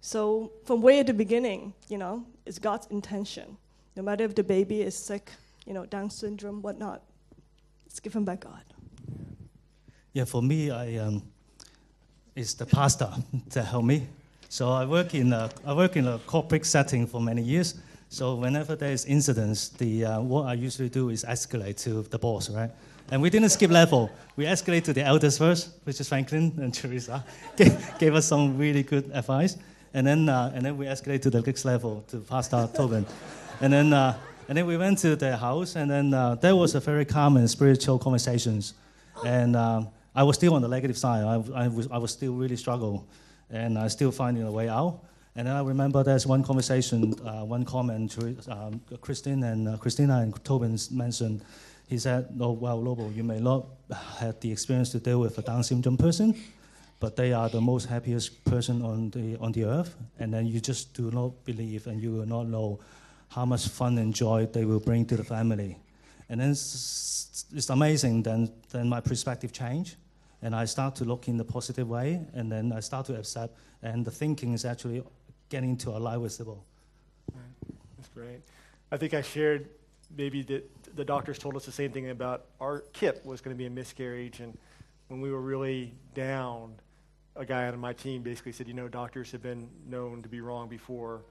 So, 0.00 0.52
from 0.64 0.82
way 0.82 1.00
at 1.00 1.06
the 1.06 1.14
beginning, 1.14 1.74
you 1.88 1.98
know, 1.98 2.24
it's 2.44 2.58
God's 2.58 2.86
intention. 2.86 3.56
No 3.96 4.02
matter 4.02 4.24
if 4.24 4.34
the 4.34 4.44
baby 4.44 4.82
is 4.82 4.94
sick, 4.94 5.30
you 5.66 5.74
know, 5.74 5.84
Down 5.86 6.10
syndrome, 6.10 6.62
whatnot, 6.62 7.02
it's 7.86 8.00
given 8.00 8.24
by 8.24 8.36
God. 8.36 8.62
Yeah, 10.12 10.24
for 10.24 10.42
me, 10.42 10.70
I 10.70 10.96
um, 10.96 11.22
it's 12.34 12.54
the 12.54 12.66
pastor 12.66 13.10
that 13.50 13.64
helped 13.64 13.86
me. 13.86 14.06
So 14.48 14.70
I 14.70 14.84
work 14.84 15.14
in 15.14 15.32
a, 15.32 15.50
I 15.66 15.74
work 15.74 15.96
in 15.96 16.06
a 16.06 16.18
corporate 16.20 16.64
setting 16.64 17.06
for 17.06 17.20
many 17.20 17.42
years. 17.42 17.74
So 18.16 18.34
whenever 18.34 18.76
there 18.76 18.92
is 18.92 19.04
incidents, 19.04 19.68
the 19.68 20.06
uh, 20.06 20.20
what 20.22 20.46
I 20.46 20.54
usually 20.54 20.88
do 20.88 21.10
is 21.10 21.22
escalate 21.22 21.76
to 21.82 22.00
the 22.00 22.18
boss, 22.18 22.48
right? 22.48 22.70
And 23.10 23.20
we 23.20 23.28
didn't 23.28 23.50
skip 23.50 23.70
level. 23.70 24.10
We 24.36 24.46
escalate 24.46 24.84
to 24.84 24.94
the 24.94 25.02
elders 25.02 25.36
first, 25.36 25.68
which 25.84 26.00
is 26.00 26.08
Franklin 26.08 26.54
and 26.62 26.72
Teresa, 26.72 27.22
gave, 27.58 27.98
gave 27.98 28.14
us 28.14 28.24
some 28.24 28.56
really 28.56 28.82
good 28.84 29.10
advice. 29.12 29.58
And 29.92 30.06
then, 30.06 30.30
uh, 30.30 30.50
and 30.54 30.64
then 30.64 30.78
we 30.78 30.86
escalate 30.86 31.20
to 31.22 31.30
the 31.30 31.42
next 31.42 31.66
level 31.66 32.04
to 32.08 32.20
Pastor 32.20 32.66
Tobin. 32.74 33.04
And 33.60 33.70
then, 33.70 33.92
uh, 33.92 34.16
and 34.48 34.56
then 34.56 34.64
we 34.64 34.78
went 34.78 34.96
to 35.00 35.14
their 35.14 35.36
house, 35.36 35.76
and 35.76 35.90
then 35.90 36.14
uh, 36.14 36.36
there 36.36 36.56
was 36.56 36.74
a 36.74 36.80
very 36.80 37.04
calm 37.04 37.36
and 37.36 37.50
spiritual 37.50 37.98
conversations. 37.98 38.72
And 39.26 39.56
um, 39.56 39.88
I 40.14 40.22
was 40.22 40.36
still 40.36 40.54
on 40.54 40.62
the 40.62 40.68
negative 40.68 40.96
side. 40.96 41.22
I, 41.22 41.64
I, 41.64 41.68
was, 41.68 41.86
I 41.90 41.98
was 41.98 42.12
still 42.12 42.32
really 42.32 42.56
struggle, 42.56 43.06
and 43.50 43.78
I 43.78 43.88
still 43.88 44.10
finding 44.10 44.44
a 44.44 44.50
way 44.50 44.70
out. 44.70 45.00
And 45.36 45.46
then 45.46 45.54
I 45.54 45.60
remember 45.60 46.02
there's 46.02 46.26
one 46.26 46.42
conversation, 46.42 47.14
uh, 47.22 47.44
one 47.44 47.66
comment, 47.66 48.16
um, 48.48 48.80
Christine 49.02 49.44
and 49.44 49.68
uh, 49.68 49.76
Christina 49.76 50.20
and 50.20 50.34
Tobin 50.44 50.78
mentioned. 50.90 51.42
He 51.88 51.98
said, 51.98 52.28
"Oh 52.40 52.52
well, 52.52 52.80
Lobo, 52.80 53.10
you 53.10 53.22
may 53.22 53.38
not 53.38 53.66
have 54.18 54.40
the 54.40 54.50
experience 54.50 54.90
to 54.92 54.98
deal 54.98 55.20
with 55.20 55.36
a 55.36 55.42
Down 55.42 55.62
syndrome 55.62 55.98
person, 55.98 56.34
but 57.00 57.16
they 57.16 57.34
are 57.34 57.50
the 57.50 57.60
most 57.60 57.84
happiest 57.84 58.44
person 58.44 58.80
on 58.80 59.10
the 59.10 59.36
on 59.36 59.52
the 59.52 59.64
earth. 59.64 59.94
And 60.18 60.32
then 60.32 60.46
you 60.46 60.58
just 60.58 60.94
do 60.94 61.10
not 61.10 61.44
believe, 61.44 61.86
and 61.86 62.00
you 62.00 62.12
will 62.12 62.26
not 62.26 62.46
know 62.46 62.80
how 63.28 63.44
much 63.44 63.68
fun 63.68 63.98
and 63.98 64.14
joy 64.14 64.46
they 64.46 64.64
will 64.64 64.80
bring 64.80 65.04
to 65.04 65.16
the 65.16 65.24
family. 65.24 65.76
And 66.30 66.40
then 66.40 66.50
it's, 66.52 67.44
it's 67.54 67.68
amazing. 67.68 68.22
Then 68.22 68.50
then 68.70 68.88
my 68.88 69.02
perspective 69.02 69.52
changed 69.52 69.96
and 70.42 70.54
I 70.54 70.64
start 70.66 70.94
to 70.96 71.04
look 71.04 71.28
in 71.28 71.36
the 71.36 71.44
positive 71.44 71.88
way, 71.88 72.20
and 72.34 72.50
then 72.52 72.72
I 72.72 72.80
start 72.80 73.06
to 73.06 73.18
accept, 73.18 73.56
and 73.82 74.04
the 74.04 74.10
thinking 74.10 74.52
is 74.52 74.64
actually 74.64 75.02
getting 75.48 75.76
to 75.78 75.90
align 75.90 76.20
with 76.20 76.32
Sybil. 76.32 76.64
That's 77.96 78.08
great. 78.08 78.40
I 78.90 78.96
think 78.96 79.14
I 79.14 79.22
shared 79.22 79.68
maybe 80.16 80.42
that 80.42 80.96
the 80.96 81.04
doctors 81.04 81.38
told 81.38 81.56
us 81.56 81.66
the 81.66 81.72
same 81.72 81.92
thing 81.92 82.10
about 82.10 82.46
our 82.60 82.80
Kip 82.92 83.24
was 83.24 83.40
going 83.40 83.54
to 83.54 83.58
be 83.58 83.66
a 83.66 83.70
miscarriage, 83.70 84.40
and 84.40 84.56
when 85.08 85.20
we 85.20 85.30
were 85.30 85.40
really 85.40 85.92
down, 86.14 86.74
a 87.34 87.44
guy 87.44 87.66
on 87.66 87.78
my 87.78 87.92
team 87.92 88.22
basically 88.22 88.52
said, 88.52 88.66
you 88.66 88.74
know, 88.74 88.88
doctors 88.88 89.30
have 89.32 89.42
been 89.42 89.68
known 89.86 90.22
to 90.22 90.28
be 90.28 90.40
wrong 90.40 90.68
before, 90.68 91.22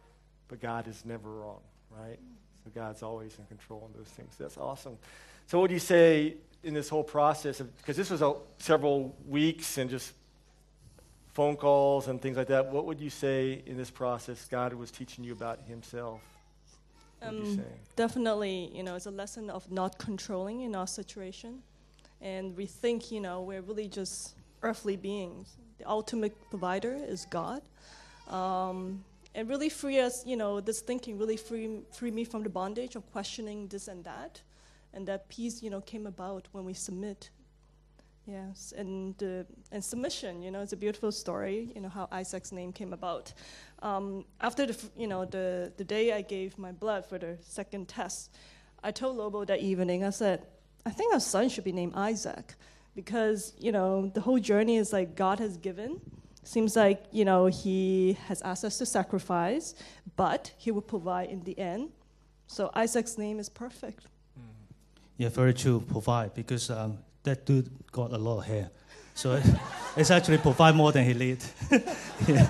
but 0.47 0.61
God 0.61 0.87
is 0.87 1.03
never 1.05 1.29
wrong, 1.29 1.61
right? 1.89 2.19
So 2.63 2.71
God's 2.73 3.03
always 3.03 3.37
in 3.39 3.45
control 3.45 3.89
of 3.91 3.97
those 3.97 4.07
things. 4.09 4.35
That's 4.37 4.57
awesome. 4.57 4.97
So, 5.47 5.59
what 5.59 5.67
do 5.67 5.73
you 5.73 5.79
say 5.79 6.35
in 6.63 6.73
this 6.73 6.89
whole 6.89 7.03
process 7.03 7.61
because 7.61 7.95
this 7.95 8.09
was 8.09 8.21
a, 8.21 8.33
several 8.57 9.15
weeks 9.27 9.77
and 9.77 9.89
just 9.89 10.13
phone 11.35 11.57
calls 11.57 12.07
and 12.07 12.21
things 12.21 12.37
like 12.37 12.47
that 12.47 12.65
what 12.71 12.85
would 12.85 12.99
you 12.99 13.09
say 13.09 13.61
in 13.65 13.75
this 13.75 13.91
process 13.91 14.47
god 14.49 14.73
was 14.73 14.89
teaching 14.89 15.21
you 15.23 15.33
about 15.33 15.59
himself? 15.67 16.21
Um, 17.21 17.35
you 17.37 17.63
definitely 17.95 18.71
you 18.73 18.83
know 18.83 18.95
it's 18.95 19.05
a 19.05 19.11
lesson 19.11 19.49
of 19.49 19.69
not 19.71 19.97
controlling 19.97 20.61
in 20.61 20.75
our 20.75 20.87
situation. 20.87 21.61
And 22.21 22.55
we 22.55 22.65
think 22.65 23.11
you 23.11 23.19
know 23.19 23.41
we're 23.41 23.61
really 23.61 23.87
just 23.87 24.35
earthly 24.61 24.95
beings. 24.95 25.57
The 25.77 25.87
ultimate 25.89 26.35
provider 26.49 26.95
is 26.95 27.25
god. 27.29 27.61
Um, 28.29 29.03
and 29.35 29.49
really 29.49 29.69
free 29.69 29.99
us 29.99 30.25
you 30.25 30.37
know 30.37 30.61
this 30.61 30.79
thinking 30.81 31.17
really 31.17 31.37
free, 31.37 31.81
free 31.91 32.11
me 32.11 32.23
from 32.23 32.43
the 32.43 32.49
bondage 32.49 32.95
of 32.95 33.03
questioning 33.11 33.67
this 33.67 33.87
and 33.87 34.03
that. 34.05 34.41
And 34.93 35.05
that 35.07 35.27
peace, 35.27 35.61
you 35.61 35.69
know, 35.69 35.81
came 35.81 36.07
about 36.07 36.47
when 36.53 36.63
we 36.63 36.73
submit. 36.73 37.29
Yes, 38.27 38.73
and 38.75 39.21
uh, 39.21 39.43
and 39.71 39.83
submission, 39.83 40.41
you 40.41 40.49
know, 40.49 40.61
it's 40.61 40.73
a 40.73 40.77
beautiful 40.77 41.11
story. 41.11 41.71
You 41.75 41.81
know 41.81 41.89
how 41.89 42.07
Isaac's 42.11 42.51
name 42.51 42.73
came 42.73 42.91
about. 42.91 43.31
Um, 43.83 44.25
after 44.41 44.65
the, 44.65 44.75
you 44.97 45.05
know, 45.05 45.25
the 45.25 45.71
the 45.77 45.83
day 45.83 46.11
I 46.11 46.23
gave 46.23 46.57
my 46.57 46.71
blood 46.71 47.05
for 47.05 47.19
the 47.19 47.37
second 47.41 47.87
test, 47.87 48.31
I 48.83 48.89
told 48.91 49.17
Lobo 49.17 49.45
that 49.45 49.59
evening. 49.59 50.03
I 50.03 50.09
said, 50.09 50.47
I 50.87 50.89
think 50.89 51.13
our 51.13 51.19
son 51.19 51.49
should 51.49 51.63
be 51.63 51.71
named 51.71 51.93
Isaac, 51.95 52.55
because 52.95 53.53
you 53.59 53.71
know 53.71 54.09
the 54.15 54.21
whole 54.21 54.39
journey 54.39 54.77
is 54.77 54.91
like 54.91 55.15
God 55.15 55.39
has 55.39 55.57
given. 55.57 56.01
Seems 56.43 56.75
like 56.75 57.05
you 57.11 57.25
know 57.25 57.45
He 57.45 58.17
has 58.27 58.41
asked 58.41 58.65
us 58.65 58.79
to 58.79 58.87
sacrifice, 58.87 59.75
but 60.15 60.51
He 60.57 60.71
will 60.71 60.81
provide 60.81 61.29
in 61.29 61.43
the 61.43 61.57
end. 61.59 61.91
So 62.47 62.71
Isaac's 62.73 63.19
name 63.19 63.37
is 63.37 63.49
perfect. 63.49 64.07
Yeah, 65.17 65.29
very 65.29 65.53
true. 65.53 65.79
Provide 65.79 66.33
because 66.33 66.69
um, 66.69 66.97
that 67.25 67.45
dude 67.45 67.69
got 67.91 68.11
a 68.11 68.17
lot 68.17 68.39
of 68.39 68.45
hair, 68.45 68.69
so 69.13 69.41
it's 69.97 70.11
actually 70.11 70.37
provide 70.37 70.75
more 70.75 70.91
than 70.91 71.05
he 71.05 71.13
need. 71.13 71.43
yeah. 72.27 72.47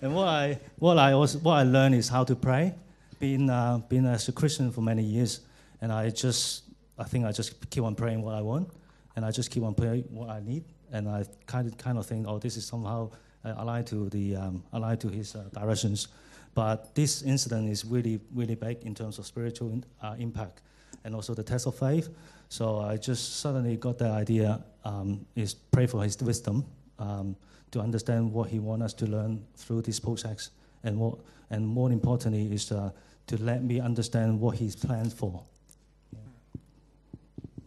And 0.00 0.14
what 0.14 0.28
I 0.28 0.60
what 0.78 0.98
I 0.98 1.12
also 1.12 1.38
what 1.38 1.54
I 1.54 1.62
learned 1.64 1.94
is 1.94 2.08
how 2.08 2.24
to 2.24 2.36
pray, 2.36 2.74
been 3.18 3.50
uh, 3.50 3.78
been 3.88 4.06
as 4.06 4.28
a 4.28 4.32
Christian 4.32 4.70
for 4.70 4.80
many 4.80 5.02
years, 5.02 5.40
and 5.80 5.92
I 5.92 6.10
just 6.10 6.64
I 6.98 7.04
think 7.04 7.24
I 7.24 7.32
just 7.32 7.68
keep 7.70 7.82
on 7.82 7.94
praying 7.94 8.22
what 8.22 8.34
I 8.34 8.40
want, 8.40 8.70
and 9.16 9.24
I 9.24 9.30
just 9.30 9.50
keep 9.50 9.62
on 9.64 9.74
praying 9.74 10.04
what 10.10 10.30
I 10.30 10.40
need, 10.40 10.64
and 10.92 11.08
I 11.08 11.24
kind 11.46 11.66
of 11.66 11.76
kind 11.78 11.98
of 11.98 12.06
think, 12.06 12.26
oh, 12.28 12.38
this 12.38 12.56
is 12.56 12.64
somehow 12.64 13.10
uh, 13.44 13.54
aligned 13.56 13.86
to 13.88 14.08
the 14.08 14.36
um, 14.36 14.62
aligned 14.72 15.00
to 15.00 15.08
His 15.08 15.34
uh, 15.34 15.44
directions. 15.52 16.08
But 16.54 16.94
this 16.94 17.22
incident 17.22 17.68
is 17.68 17.84
really 17.84 18.20
really 18.32 18.54
big 18.54 18.84
in 18.84 18.94
terms 18.94 19.18
of 19.18 19.26
spiritual 19.26 19.70
in, 19.70 19.84
uh, 20.00 20.14
impact, 20.18 20.62
and 21.04 21.14
also 21.14 21.34
the 21.34 21.42
test 21.42 21.66
of 21.66 21.74
faith. 21.74 22.08
So 22.48 22.80
I 22.80 22.96
just 22.96 23.40
suddenly 23.40 23.76
got 23.76 23.98
the 23.98 24.08
idea 24.08 24.64
um, 24.84 25.26
is 25.36 25.54
pray 25.54 25.86
for 25.86 26.02
His 26.02 26.16
wisdom 26.22 26.64
um, 26.98 27.36
to 27.70 27.80
understand 27.80 28.32
what 28.32 28.48
He 28.48 28.58
wants 28.58 28.84
us 28.84 28.94
to 28.94 29.06
learn 29.06 29.44
through 29.56 29.82
this 29.82 30.00
process, 30.00 30.50
and 30.82 30.98
what 30.98 31.18
and 31.50 31.66
more 31.66 31.92
importantly 31.92 32.52
is 32.52 32.72
uh, 32.72 32.90
to 33.26 33.42
let 33.42 33.62
me 33.62 33.80
understand 33.80 34.40
what 34.40 34.56
He's 34.56 34.74
planned 34.74 35.12
for. 35.12 35.42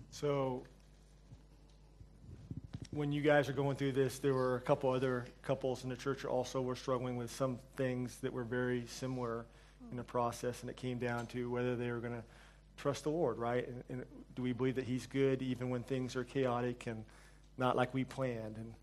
So, 0.10 0.64
when 2.92 3.12
you 3.12 3.22
guys 3.22 3.48
are 3.50 3.54
going 3.54 3.78
through 3.78 3.94
this, 3.94 4.20
there 4.20 4.34
were 4.34 4.56
a 4.56 4.62
couple 4.62 4.90
other 4.90 5.26
couples 5.42 5.84
in 5.84 5.90
the 5.90 5.96
church 5.96 6.26
also 6.26 6.62
were 6.62 6.76
struggling 6.76 7.16
with 7.16 7.32
some 7.32 7.60
things 7.78 8.18
that 8.18 8.34
were 8.34 8.44
very 8.44 8.86
similar 8.88 9.46
in 9.92 9.98
the 9.98 10.04
process, 10.04 10.62
and 10.62 10.70
it 10.70 10.76
came 10.76 10.98
down 10.98 11.28
to 11.28 11.50
whether 11.50 11.76
they 11.76 11.92
were 11.92 12.00
going 12.00 12.14
to 12.14 12.24
trust 12.82 13.04
the 13.04 13.10
Lord, 13.10 13.38
right? 13.38 13.68
And, 13.68 13.84
and, 13.90 14.06
do 14.34 14.42
we 14.42 14.54
believe 14.54 14.76
that 14.76 14.86
He's 14.86 15.06
good 15.06 15.42
even 15.42 15.70
when 15.70 15.84
things 15.84 16.16
are 16.16 16.24
chaotic 16.24 16.88
and 16.88 17.04
not 17.58 17.76
like 17.76 17.94
we 17.94 18.06
planned, 18.06 18.56
and, 18.56 18.74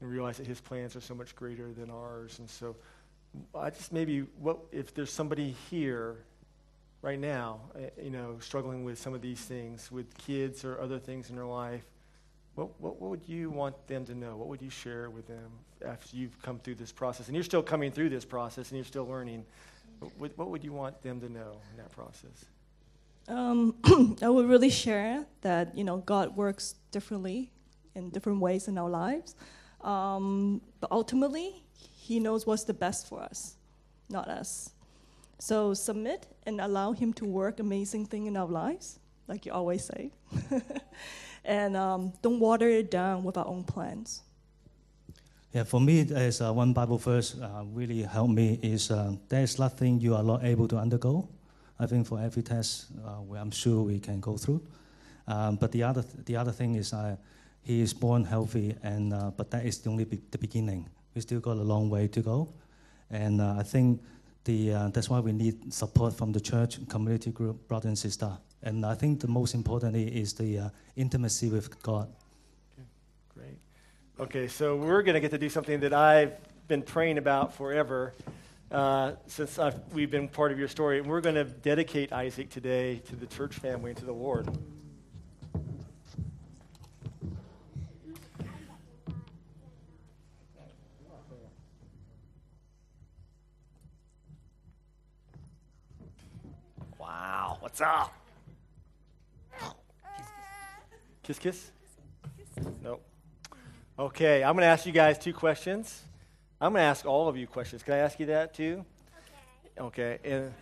and 0.00 0.10
realize 0.10 0.36
that 0.38 0.46
His 0.46 0.60
plans 0.60 0.94
are 0.94 1.00
so 1.00 1.14
much 1.14 1.34
greater 1.34 1.72
than 1.72 1.90
ours? 1.90 2.38
And 2.38 2.48
so, 2.48 2.76
I 3.54 3.70
just 3.70 3.92
maybe 3.92 4.20
what 4.38 4.58
if 4.70 4.94
there's 4.94 5.12
somebody 5.12 5.56
here 5.68 6.18
right 7.02 7.18
now, 7.18 7.60
eh, 7.76 7.90
you 8.02 8.10
know, 8.10 8.36
struggling 8.40 8.84
with 8.84 8.98
some 8.98 9.14
of 9.14 9.20
these 9.20 9.40
things 9.40 9.90
with 9.90 10.16
kids 10.16 10.64
or 10.64 10.80
other 10.80 10.98
things 10.98 11.28
in 11.28 11.36
their 11.36 11.44
life, 11.44 11.82
what, 12.54 12.68
what, 12.80 13.00
what, 13.00 13.10
would 13.10 13.22
you 13.26 13.50
want 13.50 13.74
them 13.88 14.06
to 14.06 14.14
know? 14.14 14.36
What 14.36 14.48
would 14.48 14.62
you 14.62 14.70
share 14.70 15.10
with 15.10 15.26
them 15.26 15.50
after 15.84 16.16
you've 16.16 16.40
come 16.40 16.60
through 16.60 16.76
this 16.76 16.92
process? 16.92 17.26
And 17.26 17.34
you're 17.34 17.44
still 17.44 17.64
coming 17.64 17.90
through 17.90 18.10
this 18.10 18.24
process 18.24 18.70
and 18.70 18.78
you're 18.78 18.84
still 18.84 19.06
learning. 19.06 19.44
What, 20.18 20.38
what 20.38 20.50
would 20.50 20.62
you 20.62 20.72
want 20.72 21.02
them 21.02 21.20
to 21.20 21.28
know 21.28 21.56
in 21.72 21.78
that 21.78 21.90
process? 21.90 22.44
Um, 23.28 23.74
I 24.22 24.28
would 24.28 24.48
really 24.48 24.70
share 24.70 25.24
that, 25.40 25.76
you 25.76 25.84
know, 25.84 25.98
God 25.98 26.36
works 26.36 26.74
differently 26.90 27.50
in 27.94 28.10
different 28.10 28.40
ways 28.40 28.68
in 28.68 28.76
our 28.78 28.90
lives. 28.90 29.34
Um, 29.80 30.60
but 30.80 30.90
ultimately, 30.90 31.64
He 31.72 32.20
knows 32.20 32.46
what's 32.46 32.64
the 32.64 32.74
best 32.74 33.08
for 33.08 33.20
us, 33.20 33.56
not 34.08 34.28
us. 34.28 34.70
So 35.38 35.74
submit 35.74 36.26
and 36.46 36.60
allow 36.60 36.92
Him 36.92 37.12
to 37.14 37.24
work 37.24 37.60
amazing 37.60 38.06
thing 38.06 38.26
in 38.26 38.36
our 38.36 38.48
lives, 38.48 38.98
like 39.28 39.46
you 39.46 39.52
always 39.52 39.84
say. 39.84 40.10
and 41.44 41.76
um, 41.76 42.12
don't 42.22 42.40
water 42.40 42.68
it 42.68 42.90
down 42.90 43.24
with 43.24 43.36
our 43.36 43.46
own 43.46 43.64
plans. 43.64 44.22
Yeah, 45.52 45.62
for 45.62 45.80
me, 45.80 46.00
as 46.12 46.40
uh, 46.40 46.52
one 46.52 46.72
Bible 46.72 46.98
verse 46.98 47.36
uh, 47.40 47.62
really 47.72 48.02
helped 48.02 48.34
me 48.34 48.58
is 48.60 48.90
uh, 48.90 49.14
there 49.28 49.42
is 49.42 49.58
nothing 49.58 50.00
you 50.00 50.16
are 50.16 50.24
not 50.24 50.42
able 50.42 50.66
to 50.66 50.76
undergo. 50.76 51.28
I 51.78 51.86
think 51.86 52.06
for 52.06 52.20
every 52.20 52.42
test, 52.42 52.86
uh, 53.04 53.36
I'm 53.36 53.50
sure 53.50 53.82
we 53.82 53.98
can 53.98 54.20
go 54.20 54.36
through. 54.36 54.62
Um, 55.26 55.56
but 55.56 55.72
the 55.72 55.82
other, 55.82 56.02
th- 56.02 56.24
the 56.26 56.36
other 56.36 56.52
thing 56.52 56.76
is 56.76 56.92
uh, 56.92 57.16
he 57.62 57.80
is 57.80 57.92
born 57.92 58.24
healthy, 58.24 58.76
and 58.82 59.12
uh, 59.12 59.30
but 59.36 59.50
that 59.50 59.64
is 59.64 59.78
the 59.78 59.90
only 59.90 60.04
be- 60.04 60.20
the 60.30 60.38
beginning. 60.38 60.88
We 61.14 61.20
still 61.20 61.40
got 61.40 61.56
a 61.56 61.62
long 61.62 61.90
way 61.90 62.08
to 62.08 62.20
go, 62.20 62.48
and 63.10 63.40
I 63.40 63.62
think 63.62 64.02
the, 64.44 64.90
that's 64.92 65.08
why 65.08 65.20
we 65.20 65.32
need 65.32 65.72
support 65.72 66.14
from 66.14 66.32
the 66.32 66.40
church, 66.40 66.78
community 66.88 67.30
group, 67.30 67.66
brother 67.68 67.88
and 67.88 67.98
sister. 67.98 68.36
And 68.62 68.84
I 68.84 68.94
think 68.94 69.20
the 69.20 69.28
most 69.28 69.54
importantly 69.54 70.08
is 70.08 70.34
the 70.34 70.70
intimacy 70.96 71.48
with 71.48 71.82
God. 71.82 72.08
Great. 73.34 73.58
Okay, 74.20 74.48
so 74.48 74.76
we're 74.76 75.02
going 75.02 75.14
to 75.14 75.20
get 75.20 75.30
to 75.30 75.38
do 75.38 75.48
something 75.48 75.80
that 75.80 75.92
I've 75.94 76.32
been 76.68 76.82
praying 76.82 77.18
about 77.18 77.54
forever 77.54 78.12
uh, 78.70 79.12
since 79.26 79.58
I've, 79.58 79.80
we've 79.92 80.10
been 80.10 80.28
part 80.28 80.52
of 80.52 80.58
your 80.58 80.68
story. 80.68 80.98
And 80.98 81.06
we're 81.06 81.20
going 81.20 81.34
to 81.34 81.44
dedicate 81.44 82.12
Isaac 82.12 82.50
today 82.50 82.96
to 83.06 83.16
the 83.16 83.26
church 83.26 83.54
family 83.54 83.90
and 83.90 83.98
to 83.98 84.04
the 84.04 84.12
Lord. 84.12 84.48
Wow, 96.98 97.58
what's 97.60 97.80
up? 97.80 98.12
Kiss, 101.22 101.38
kiss? 101.38 101.70
Nope. 102.82 103.02
Okay, 103.98 104.44
I'm 104.44 104.54
going 104.54 104.62
to 104.62 104.66
ask 104.66 104.84
you 104.84 104.92
guys 104.92 105.18
two 105.18 105.32
questions. 105.32 106.02
I'm 106.64 106.72
going 106.72 106.80
to 106.80 106.86
ask 106.86 107.04
all 107.04 107.28
of 107.28 107.36
you 107.36 107.46
questions. 107.46 107.82
Can 107.82 107.92
I 107.92 107.98
ask 107.98 108.18
you 108.18 108.24
that 108.24 108.54
too? 108.54 108.86
Okay. 109.76 110.14
Okay. 110.14 110.18
And, 110.24 110.54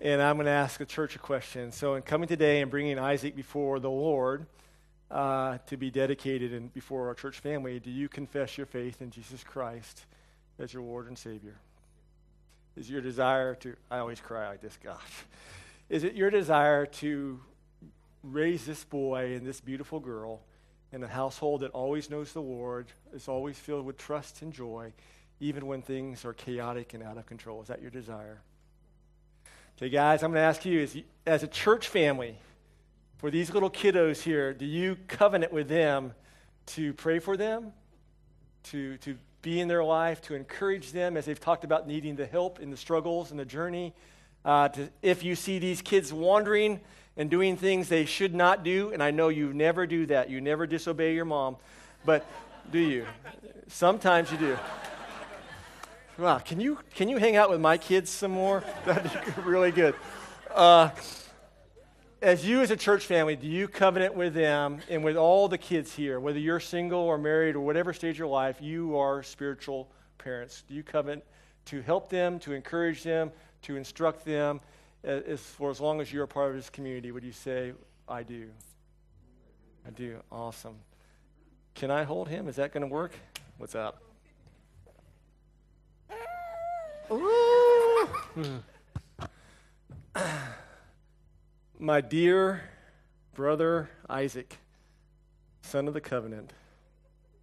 and 0.00 0.22
I'm 0.22 0.36
going 0.36 0.46
to 0.46 0.52
ask 0.52 0.78
the 0.78 0.86
church 0.86 1.16
a 1.16 1.18
question. 1.18 1.72
So, 1.72 1.96
in 1.96 2.02
coming 2.02 2.28
today 2.28 2.60
and 2.60 2.70
bringing 2.70 3.00
Isaac 3.00 3.34
before 3.34 3.80
the 3.80 3.90
Lord 3.90 4.46
uh, 5.10 5.58
to 5.66 5.76
be 5.76 5.90
dedicated 5.90 6.52
and 6.52 6.72
before 6.72 7.08
our 7.08 7.14
church 7.14 7.40
family, 7.40 7.80
do 7.80 7.90
you 7.90 8.08
confess 8.08 8.56
your 8.56 8.68
faith 8.68 9.02
in 9.02 9.10
Jesus 9.10 9.42
Christ 9.42 10.06
as 10.60 10.72
your 10.72 10.84
Lord 10.84 11.08
and 11.08 11.18
Savior? 11.18 11.56
Is 12.76 12.88
your 12.88 13.00
desire 13.00 13.56
to, 13.56 13.74
I 13.90 13.98
always 13.98 14.20
cry 14.20 14.50
like 14.50 14.60
this, 14.60 14.78
gosh. 14.80 15.24
Is 15.88 16.04
it 16.04 16.14
your 16.14 16.30
desire 16.30 16.86
to 16.86 17.40
raise 18.22 18.66
this 18.66 18.84
boy 18.84 19.34
and 19.34 19.44
this 19.44 19.60
beautiful 19.60 19.98
girl 19.98 20.42
in 20.92 21.02
a 21.02 21.08
household 21.08 21.62
that 21.62 21.72
always 21.72 22.08
knows 22.08 22.32
the 22.32 22.40
Lord, 22.40 22.86
is 23.12 23.26
always 23.26 23.58
filled 23.58 23.84
with 23.84 23.96
trust 23.96 24.42
and 24.42 24.52
joy, 24.52 24.92
even 25.40 25.66
when 25.66 25.82
things 25.82 26.24
are 26.24 26.32
chaotic 26.32 26.94
and 26.94 27.02
out 27.02 27.18
of 27.18 27.26
control? 27.26 27.60
Is 27.62 27.68
that 27.68 27.82
your 27.82 27.90
desire? 27.90 28.40
Okay, 29.76 29.88
guys, 29.88 30.22
I'm 30.22 30.30
going 30.30 30.42
to 30.42 30.46
ask 30.46 30.64
you 30.64 30.82
as, 30.82 30.96
as 31.26 31.42
a 31.42 31.48
church 31.48 31.88
family, 31.88 32.36
for 33.18 33.30
these 33.30 33.52
little 33.52 33.70
kiddos 33.70 34.22
here, 34.22 34.52
do 34.52 34.64
you 34.64 34.96
covenant 35.08 35.52
with 35.52 35.68
them 35.68 36.14
to 36.66 36.92
pray 36.94 37.18
for 37.18 37.36
them, 37.36 37.72
to, 38.64 38.96
to 38.98 39.16
be 39.42 39.60
in 39.60 39.68
their 39.68 39.84
life, 39.84 40.20
to 40.22 40.34
encourage 40.34 40.92
them 40.92 41.16
as 41.16 41.24
they've 41.24 41.40
talked 41.40 41.64
about 41.64 41.86
needing 41.86 42.16
the 42.16 42.26
help 42.26 42.60
in 42.60 42.70
the 42.70 42.76
struggles 42.76 43.30
and 43.30 43.40
the 43.40 43.44
journey? 43.44 43.94
uh, 44.44 44.68
to, 44.68 44.88
if 45.02 45.22
you 45.22 45.34
see 45.34 45.58
these 45.58 45.82
kids 45.82 46.12
wandering 46.12 46.80
and 47.16 47.30
doing 47.30 47.56
things 47.56 47.88
they 47.88 48.04
should 48.04 48.34
not 48.34 48.64
do, 48.64 48.92
and 48.92 49.02
I 49.02 49.10
know 49.10 49.28
you 49.28 49.52
never 49.52 49.86
do 49.86 50.06
that, 50.06 50.30
you 50.30 50.40
never 50.40 50.66
disobey 50.66 51.14
your 51.14 51.24
mom, 51.24 51.56
but 52.04 52.26
do 52.72 52.78
you? 52.78 53.06
Sometimes 53.68 54.30
you 54.32 54.38
do. 54.38 54.58
Wow, 56.20 56.36
can 56.36 56.60
you, 56.60 56.78
can 56.94 57.08
you 57.08 57.16
hang 57.16 57.36
out 57.36 57.48
with 57.48 57.62
my 57.62 57.78
kids 57.78 58.10
some 58.10 58.32
more? 58.32 58.62
That'd 58.84 59.10
be 59.10 59.40
really 59.40 59.70
good. 59.70 59.94
Uh, 60.54 60.90
as 62.20 62.46
you, 62.46 62.60
as 62.60 62.70
a 62.70 62.76
church 62.76 63.06
family, 63.06 63.36
do 63.36 63.46
you 63.46 63.66
covenant 63.66 64.14
with 64.14 64.34
them 64.34 64.80
and 64.90 65.02
with 65.02 65.16
all 65.16 65.48
the 65.48 65.56
kids 65.56 65.94
here, 65.94 66.20
whether 66.20 66.38
you're 66.38 66.60
single 66.60 67.00
or 67.00 67.16
married 67.16 67.56
or 67.56 67.60
whatever 67.60 67.94
stage 67.94 68.16
of 68.16 68.18
your 68.18 68.26
life, 68.26 68.60
you 68.60 68.98
are 68.98 69.22
spiritual 69.22 69.90
parents? 70.18 70.62
Do 70.68 70.74
you 70.74 70.82
covenant 70.82 71.24
to 71.66 71.80
help 71.80 72.10
them, 72.10 72.38
to 72.40 72.52
encourage 72.52 73.02
them, 73.02 73.32
to 73.62 73.76
instruct 73.76 74.26
them 74.26 74.60
as, 75.02 75.40
for 75.40 75.70
as 75.70 75.80
long 75.80 76.02
as 76.02 76.12
you're 76.12 76.24
a 76.24 76.28
part 76.28 76.50
of 76.50 76.56
this 76.56 76.68
community, 76.68 77.12
would 77.12 77.24
you 77.24 77.32
say, 77.32 77.72
I 78.06 78.24
do? 78.24 78.50
I 79.86 79.90
do. 79.90 80.20
Awesome. 80.30 80.76
Can 81.74 81.90
I 81.90 82.02
hold 82.02 82.28
him? 82.28 82.46
Is 82.46 82.56
that 82.56 82.74
going 82.74 82.82
to 82.82 82.94
work? 82.94 83.12
What's 83.56 83.74
up? 83.74 84.09
My 91.78 92.00
dear 92.00 92.62
brother 93.34 93.90
Isaac, 94.08 94.58
son 95.62 95.88
of 95.88 95.94
the 95.94 96.00
covenant, 96.00 96.52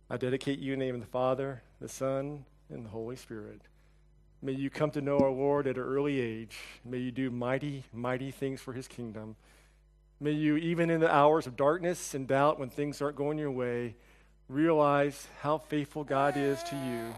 I 0.10 0.16
dedicate 0.16 0.60
you 0.60 0.72
in 0.72 0.80
the 0.80 0.86
name 0.86 0.96
of 0.96 1.02
the 1.02 1.08
Father, 1.08 1.64
the 1.82 1.90
Son, 1.90 2.46
and 2.70 2.86
the 2.86 2.90
Holy 2.90 3.18
Spirit. 3.18 3.60
May 4.42 4.54
you 4.54 4.70
come 4.70 4.92
to 4.92 5.02
know 5.02 5.20
our 5.20 5.32
Lord 5.32 5.68
at 5.68 5.76
an 5.76 5.84
early 5.84 6.22
age. 6.22 6.58
May 6.86 7.00
you 7.00 7.12
do 7.12 7.30
mighty, 7.30 7.84
mighty 7.92 8.32
things 8.32 8.62
for 8.62 8.72
his 8.72 8.88
kingdom. 8.88 9.36
May 10.22 10.32
you, 10.32 10.56
even 10.56 10.90
in 10.90 11.02
the 11.02 11.14
hours 11.14 11.46
of 11.46 11.58
darkness 11.58 12.14
and 12.14 12.26
doubt 12.26 12.58
when 12.58 12.70
things 12.70 13.02
aren't 13.02 13.18
going 13.18 13.38
your 13.38 13.52
way, 13.52 13.96
realize 14.48 15.28
how 15.42 15.58
faithful 15.58 16.06
God 16.06 16.38
is 16.38 16.64
to 16.64 16.76
you 16.76 17.14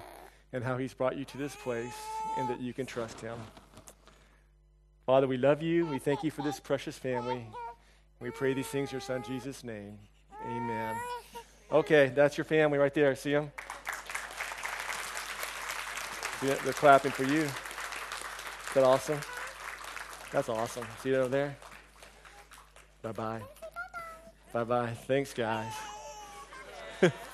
and 0.52 0.64
how 0.64 0.78
he's 0.78 0.96
brought 0.96 1.16
you 1.16 1.26
to 1.26 1.38
this 1.38 1.56
place 1.56 1.94
and 2.40 2.48
that 2.50 2.62
you 2.62 2.74
can 2.74 2.86
trust 2.86 3.20
him. 3.20 3.38
Father, 5.06 5.28
we 5.28 5.38
love 5.38 5.62
you. 5.62 5.86
We 5.86 6.00
thank 6.00 6.24
you 6.24 6.32
for 6.32 6.42
this 6.42 6.60
precious 6.60 6.98
family. 6.98 7.46
We 8.20 8.32
pray 8.32 8.54
these 8.54 8.68
things 8.68 8.90
in 8.90 8.94
your 8.94 9.02
son 9.02 9.24
Jesus' 9.24 9.64
name. 9.64 9.98
Amen. 10.46 10.96
Okay, 11.72 12.12
that's 12.16 12.38
your 12.38 12.46
family 12.46 12.78
right 12.78 12.94
there. 12.94 13.16
See 13.16 13.34
them? 13.34 13.52
They're 16.42 16.74
clapping 16.74 17.12
for 17.12 17.24
you. 17.24 17.42
Is 17.42 18.74
that 18.74 18.84
awesome? 18.84 19.20
That's 20.32 20.48
awesome. 20.48 20.86
See 21.04 21.12
it 21.12 21.16
over 21.16 21.28
there? 21.28 21.58
Bye 23.02 23.12
bye. 23.12 23.42
Bye 24.54 24.64
bye. 24.64 24.94
Thanks, 25.08 25.34
guys. 25.34 25.74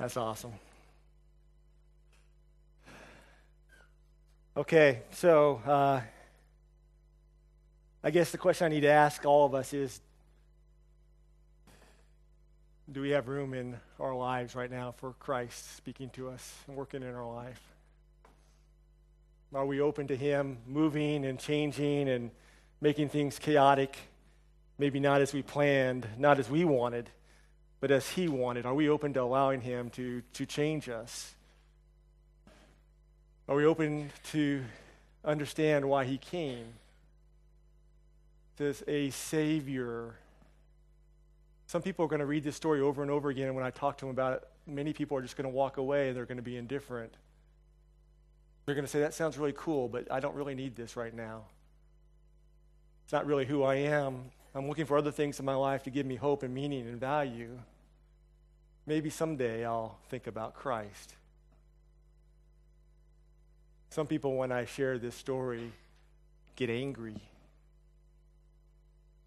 That's 0.00 0.16
awesome. 0.16 0.52
Okay, 4.56 5.02
so 5.10 5.60
uh, 5.66 6.00
I 8.04 8.10
guess 8.12 8.30
the 8.30 8.38
question 8.38 8.66
I 8.66 8.68
need 8.68 8.82
to 8.82 8.90
ask 8.90 9.24
all 9.24 9.44
of 9.44 9.56
us 9.56 9.72
is 9.72 10.00
do 12.92 13.00
we 13.00 13.10
have 13.10 13.26
room 13.26 13.54
in 13.54 13.76
our 13.98 14.14
lives 14.14 14.54
right 14.54 14.70
now 14.70 14.92
for 14.92 15.14
Christ 15.14 15.76
speaking 15.76 16.10
to 16.10 16.28
us 16.30 16.54
and 16.68 16.76
working 16.76 17.02
in 17.02 17.12
our 17.12 17.26
life? 17.26 17.60
Are 19.52 19.66
we 19.66 19.80
open 19.80 20.06
to 20.06 20.16
Him 20.16 20.58
moving 20.64 21.24
and 21.24 21.40
changing 21.40 22.08
and 22.08 22.30
making 22.80 23.08
things 23.08 23.40
chaotic? 23.40 23.96
Maybe 24.78 25.00
not 25.00 25.22
as 25.22 25.32
we 25.32 25.42
planned, 25.42 26.06
not 26.18 26.38
as 26.38 26.48
we 26.48 26.64
wanted, 26.64 27.10
but 27.80 27.90
as 27.90 28.08
He 28.10 28.28
wanted. 28.28 28.66
Are 28.66 28.74
we 28.74 28.88
open 28.88 29.12
to 29.14 29.22
allowing 29.22 29.60
Him 29.60 29.90
to, 29.90 30.22
to 30.34 30.46
change 30.46 30.88
us? 30.88 31.34
Are 33.48 33.56
we 33.56 33.64
open 33.64 34.10
to 34.32 34.64
understand 35.24 35.88
why 35.88 36.04
He 36.04 36.18
came? 36.18 36.66
As 38.60 38.82
a 38.88 39.10
Savior 39.10 40.16
some 41.68 41.82
people 41.82 42.02
are 42.06 42.08
going 42.08 42.20
to 42.20 42.26
read 42.26 42.44
this 42.44 42.56
story 42.56 42.80
over 42.80 43.02
and 43.02 43.10
over 43.10 43.28
again, 43.28 43.48
and 43.48 43.54
when 43.54 43.64
I 43.64 43.70
talk 43.70 43.98
to 43.98 44.06
them 44.06 44.10
about 44.10 44.32
it, 44.32 44.42
many 44.66 44.94
people 44.94 45.18
are 45.18 45.22
just 45.22 45.36
going 45.36 45.44
to 45.44 45.54
walk 45.54 45.76
away 45.76 46.08
and 46.08 46.16
they're 46.16 46.24
going 46.24 46.38
to 46.38 46.42
be 46.42 46.56
indifferent. 46.56 47.12
They're 48.64 48.74
going 48.74 48.86
to 48.86 48.90
say, 48.90 49.00
That 49.00 49.12
sounds 49.12 49.36
really 49.36 49.52
cool, 49.54 49.86
but 49.86 50.10
I 50.10 50.18
don't 50.18 50.34
really 50.34 50.54
need 50.54 50.76
this 50.76 50.96
right 50.96 51.12
now. 51.12 51.42
It's 53.04 53.12
not 53.12 53.26
really 53.26 53.44
who 53.44 53.64
I 53.64 53.74
am. 53.76 54.30
I'm 54.58 54.68
looking 54.68 54.86
for 54.86 54.98
other 54.98 55.12
things 55.12 55.38
in 55.38 55.44
my 55.46 55.54
life 55.54 55.84
to 55.84 55.90
give 55.90 56.04
me 56.04 56.16
hope 56.16 56.42
and 56.42 56.52
meaning 56.52 56.88
and 56.88 56.98
value. 56.98 57.58
Maybe 58.86 59.08
someday 59.08 59.64
I'll 59.64 59.98
think 60.08 60.26
about 60.26 60.54
Christ. 60.54 61.14
Some 63.90 64.08
people, 64.08 64.36
when 64.36 64.50
I 64.50 64.64
share 64.64 64.98
this 64.98 65.14
story, 65.14 65.70
get 66.56 66.70
angry 66.70 67.20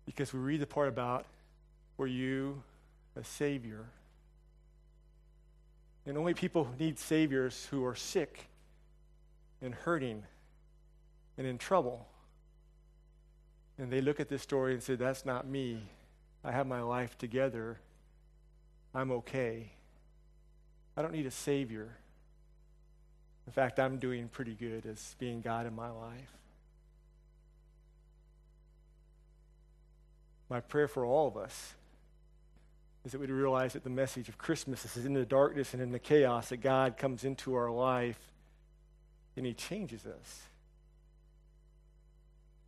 because 0.06 0.34
we 0.34 0.40
read 0.42 0.60
the 0.60 0.68
part 0.68 0.90
about 0.90 1.26
were 1.96 2.08
you 2.08 2.62
a 3.16 3.24
Savior? 3.24 3.86
And 6.06 6.18
only 6.18 6.34
people 6.34 6.68
need 6.78 7.00
Saviors 7.00 7.68
who 7.72 7.86
are 7.86 7.96
sick 7.96 8.48
and 9.62 9.74
hurting 9.74 10.24
and 11.38 11.48
in 11.48 11.58
trouble. 11.58 12.06
And 13.82 13.92
they 13.92 14.00
look 14.00 14.20
at 14.20 14.30
this 14.30 14.44
story 14.44 14.74
and 14.74 14.84
say, 14.84 14.94
That's 14.94 15.26
not 15.26 15.48
me. 15.48 15.82
I 16.44 16.52
have 16.52 16.68
my 16.68 16.82
life 16.82 17.18
together. 17.18 17.80
I'm 18.94 19.10
okay. 19.12 19.72
I 20.96 21.02
don't 21.02 21.14
need 21.14 21.26
a 21.26 21.32
Savior. 21.32 21.90
In 23.48 23.54
fact, 23.54 23.80
I'm 23.80 23.98
doing 23.98 24.28
pretty 24.28 24.54
good 24.54 24.86
as 24.86 25.16
being 25.18 25.42
God 25.42 25.66
in 25.66 25.76
my 25.76 25.90
life. 25.90 26.32
My 30.48 30.60
prayer 30.60 30.88
for 30.88 31.04
all 31.04 31.28
of 31.28 31.36
us 31.36 31.74
is 33.04 33.14
that 33.14 33.20
we 33.20 33.26
realize 33.26 33.74
that 33.74 33.84
the 33.84 33.90
message 33.90 34.30
of 34.30 34.38
Christmas 34.38 34.96
is 34.96 35.08
in 35.08 35.14
the 35.14 35.26
darkness 35.26 35.74
and 35.74 35.82
in 35.82 35.92
the 35.92 35.98
chaos 35.98 36.50
that 36.50 36.58
God 36.58 36.98
comes 36.98 37.24
into 37.24 37.56
our 37.56 37.72
life 37.72 38.20
and 39.36 39.44
He 39.44 39.56
changes 39.56 40.06
us. 40.06 40.51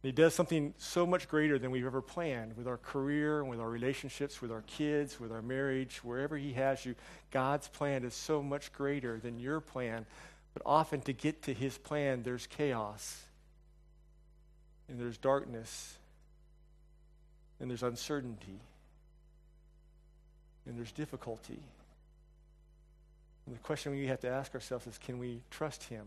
He 0.03 0.11
does 0.11 0.35
something 0.35 0.73
so 0.77 1.07
much 1.07 1.29
greater 1.29 1.57
than 1.57 1.71
we've 1.71 1.85
ever 1.85 2.01
planned 2.01 2.57
with 2.57 2.67
our 2.67 2.77
career, 2.77 3.43
with 3.43 3.59
our 3.59 3.69
relationships, 3.69 4.41
with 4.41 4.51
our 4.51 4.63
kids, 4.67 5.19
with 5.19 5.31
our 5.31 5.41
marriage, 5.41 6.03
wherever 6.03 6.37
He 6.37 6.53
has 6.53 6.85
you. 6.85 6.93
God's 7.31 7.69
plan 7.69 8.03
is 8.03 8.13
so 8.13 8.43
much 8.43 8.73
greater 8.73 9.17
than 9.17 9.39
your 9.39 9.61
plan. 9.61 10.05
But 10.53 10.61
often 10.65 10.99
to 11.01 11.13
get 11.13 11.43
to 11.43 11.53
His 11.53 11.77
plan, 11.77 12.21
there's 12.21 12.45
chaos, 12.45 13.23
and 14.89 14.99
there's 14.99 15.17
darkness, 15.17 15.97
and 17.59 17.69
there's 17.69 17.83
uncertainty 17.83 18.59
and 20.65 20.77
there's 20.77 20.91
difficulty. 20.91 21.59
And 23.45 23.55
the 23.55 23.59
question 23.59 23.91
we 23.91 24.07
have 24.07 24.21
to 24.21 24.29
ask 24.29 24.53
ourselves 24.53 24.87
is 24.87 24.97
can 24.97 25.17
we 25.17 25.41
trust 25.51 25.83
Him? 25.83 26.05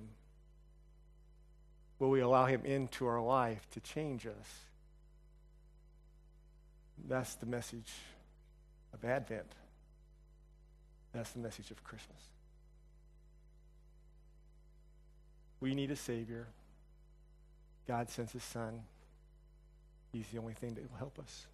Will 1.99 2.11
we 2.11 2.21
allow 2.21 2.47
Him 2.47 2.63
into 2.65 3.07
our 3.07 3.21
life 3.21 3.67
to 3.73 3.81
change 3.81 4.27
us? 4.27 4.49
That's 7.09 7.35
the 7.37 7.47
message 7.47 7.93
of 8.93 9.05
Advent. 9.05 9.53
That's 11.13 11.31
the 11.31 11.39
message 11.39 11.71
of 11.71 11.83
Christmas. 11.85 12.21
We 15.61 15.75
need 15.75 15.91
a 15.91 15.97
Savior. 15.97 16.49
God 17.89 18.11
sends 18.11 18.33
His 18.33 18.43
Son. 18.43 18.83
He's 20.13 20.29
the 20.29 20.39
only 20.39 20.55
thing 20.55 20.75
that 20.75 20.91
will 20.91 20.99
help 20.99 21.19
us. 21.19 21.47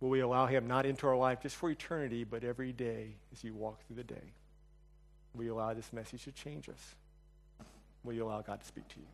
Will 0.00 0.10
we 0.10 0.20
allow 0.20 0.46
him 0.46 0.66
not 0.66 0.86
into 0.86 1.06
our 1.06 1.16
life 1.16 1.40
just 1.40 1.56
for 1.56 1.70
eternity, 1.70 2.24
but 2.24 2.44
every 2.44 2.72
day 2.72 3.16
as 3.32 3.42
you 3.42 3.54
walk 3.54 3.80
through 3.86 3.96
the 3.96 4.04
day? 4.04 4.34
Will 5.34 5.44
you 5.44 5.54
allow 5.54 5.72
this 5.72 5.92
message 5.92 6.24
to 6.24 6.32
change 6.32 6.68
us? 6.68 6.94
Will 8.04 8.12
you 8.12 8.24
allow 8.24 8.42
God 8.42 8.60
to 8.60 8.66
speak 8.66 8.86
to 8.88 9.00
you? 9.00 9.06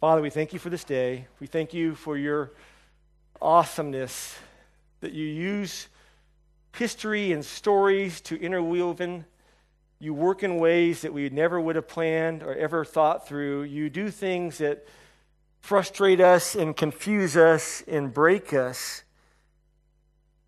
Father, 0.00 0.20
we 0.20 0.30
thank 0.30 0.52
you 0.52 0.58
for 0.58 0.68
this 0.68 0.82
day. 0.82 1.28
We 1.38 1.46
thank 1.46 1.72
you 1.72 1.94
for 1.94 2.18
your 2.18 2.50
awesomeness 3.40 4.36
that 5.00 5.12
you 5.12 5.24
use 5.24 5.88
history 6.76 7.32
and 7.32 7.44
stories 7.44 8.20
to 8.22 8.40
interweave 8.40 9.00
You 10.00 10.14
work 10.14 10.42
in 10.42 10.56
ways 10.56 11.02
that 11.02 11.12
we 11.12 11.30
never 11.30 11.60
would 11.60 11.76
have 11.76 11.86
planned 11.86 12.42
or 12.42 12.54
ever 12.54 12.84
thought 12.84 13.28
through. 13.28 13.62
You 13.62 13.88
do 13.88 14.10
things 14.10 14.58
that 14.58 14.84
frustrate 15.60 16.20
us 16.20 16.56
and 16.56 16.76
confuse 16.76 17.36
us 17.36 17.84
and 17.86 18.12
break 18.12 18.52
us 18.52 19.04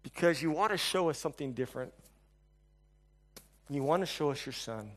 because 0.03 0.43
you 0.43 0.51
want 0.51 0.73
to 0.73 0.79
show 0.79 1.09
us 1.09 1.19
something 1.19 1.53
different. 1.53 1.93
You 3.71 3.85
want 3.85 4.03
to 4.03 4.07
show 4.07 4.33
us 4.33 4.45
your 4.45 4.53
son. 4.53 4.91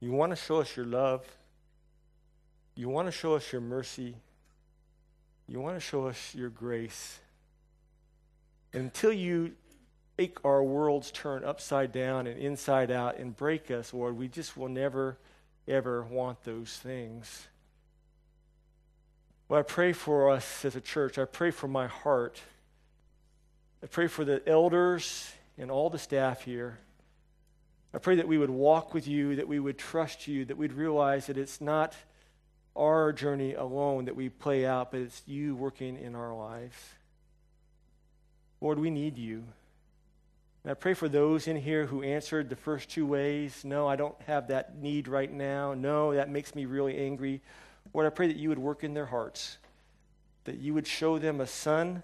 You 0.00 0.12
want 0.12 0.30
to 0.30 0.36
show 0.36 0.60
us 0.60 0.76
your 0.76 0.86
love. 0.86 1.24
You 2.74 2.88
want 2.88 3.08
to 3.08 3.12
show 3.12 3.34
us 3.34 3.52
your 3.52 3.60
mercy. 3.60 4.14
You 5.46 5.60
want 5.60 5.76
to 5.76 5.80
show 5.80 6.06
us 6.06 6.34
your 6.34 6.50
grace. 6.50 7.18
Until 8.72 9.12
you 9.12 9.52
make 10.16 10.44
our 10.44 10.62
worlds 10.62 11.10
turn 11.10 11.44
upside 11.44 11.92
down 11.92 12.26
and 12.26 12.38
inside 12.38 12.90
out 12.90 13.18
and 13.18 13.36
break 13.36 13.70
us, 13.70 13.92
Lord, 13.92 14.16
we 14.16 14.28
just 14.28 14.56
will 14.56 14.68
never, 14.68 15.18
ever 15.66 16.02
want 16.04 16.44
those 16.44 16.76
things. 16.76 17.48
Well, 19.48 19.60
I 19.60 19.62
pray 19.62 19.92
for 19.92 20.30
us 20.30 20.64
as 20.64 20.76
a 20.76 20.80
church. 20.80 21.18
I 21.18 21.24
pray 21.24 21.50
for 21.50 21.68
my 21.68 21.86
heart 21.86 22.40
I 23.82 23.86
pray 23.86 24.08
for 24.08 24.24
the 24.24 24.46
elders 24.48 25.32
and 25.56 25.70
all 25.70 25.88
the 25.88 25.98
staff 25.98 26.42
here. 26.42 26.78
I 27.94 27.98
pray 27.98 28.16
that 28.16 28.28
we 28.28 28.38
would 28.38 28.50
walk 28.50 28.92
with 28.92 29.08
you, 29.08 29.36
that 29.36 29.48
we 29.48 29.58
would 29.58 29.78
trust 29.78 30.28
you, 30.28 30.44
that 30.44 30.56
we'd 30.56 30.72
realize 30.72 31.26
that 31.26 31.38
it's 31.38 31.60
not 31.60 31.94
our 32.76 33.12
journey 33.12 33.54
alone 33.54 34.04
that 34.04 34.14
we 34.14 34.28
play 34.28 34.66
out, 34.66 34.92
but 34.92 35.00
it's 35.00 35.22
you 35.26 35.56
working 35.56 35.98
in 35.98 36.14
our 36.14 36.34
lives. 36.34 36.76
Lord, 38.60 38.78
we 38.78 38.90
need 38.90 39.16
you. 39.16 39.44
And 40.64 40.70
I 40.70 40.74
pray 40.74 40.94
for 40.94 41.08
those 41.08 41.48
in 41.48 41.56
here 41.56 41.86
who 41.86 42.02
answered 42.02 42.50
the 42.50 42.56
first 42.56 42.90
two 42.90 43.06
ways. 43.06 43.64
No, 43.64 43.88
I 43.88 43.96
don't 43.96 44.20
have 44.26 44.48
that 44.48 44.76
need 44.76 45.08
right 45.08 45.32
now. 45.32 45.72
No, 45.72 46.14
that 46.14 46.28
makes 46.28 46.54
me 46.54 46.66
really 46.66 46.98
angry. 46.98 47.40
Lord, 47.94 48.06
I 48.06 48.10
pray 48.10 48.26
that 48.26 48.36
you 48.36 48.50
would 48.50 48.58
work 48.58 48.84
in 48.84 48.92
their 48.92 49.06
hearts, 49.06 49.58
that 50.44 50.58
you 50.58 50.74
would 50.74 50.86
show 50.86 51.18
them 51.18 51.40
a 51.40 51.46
son 51.46 52.02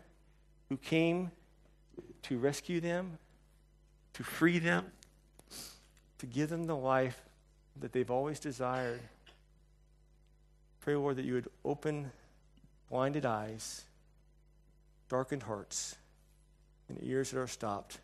who 0.71 0.77
came 0.77 1.31
to 2.23 2.39
rescue 2.39 2.81
them, 2.81 3.19
to 4.15 4.25
free 4.25 4.59
them, 4.59 4.87
to 6.25 6.31
give 6.31 6.49
them 6.49 6.65
the 6.65 6.77
life 6.77 7.21
that 7.81 7.93
they've 7.93 8.11
always 8.11 8.41
desired. 8.41 9.01
Pray, 10.81 10.97
Lord, 10.97 11.17
that 11.17 11.25
you 11.25 11.35
would 11.35 11.49
open 11.65 12.11
blinded 12.89 13.27
eyes, 13.27 13.83
darkened 15.11 15.43
hearts, 15.43 15.97
and 16.89 16.99
ears 17.03 17.31
that 17.31 17.39
are 17.39 17.47
stopped 17.47 17.99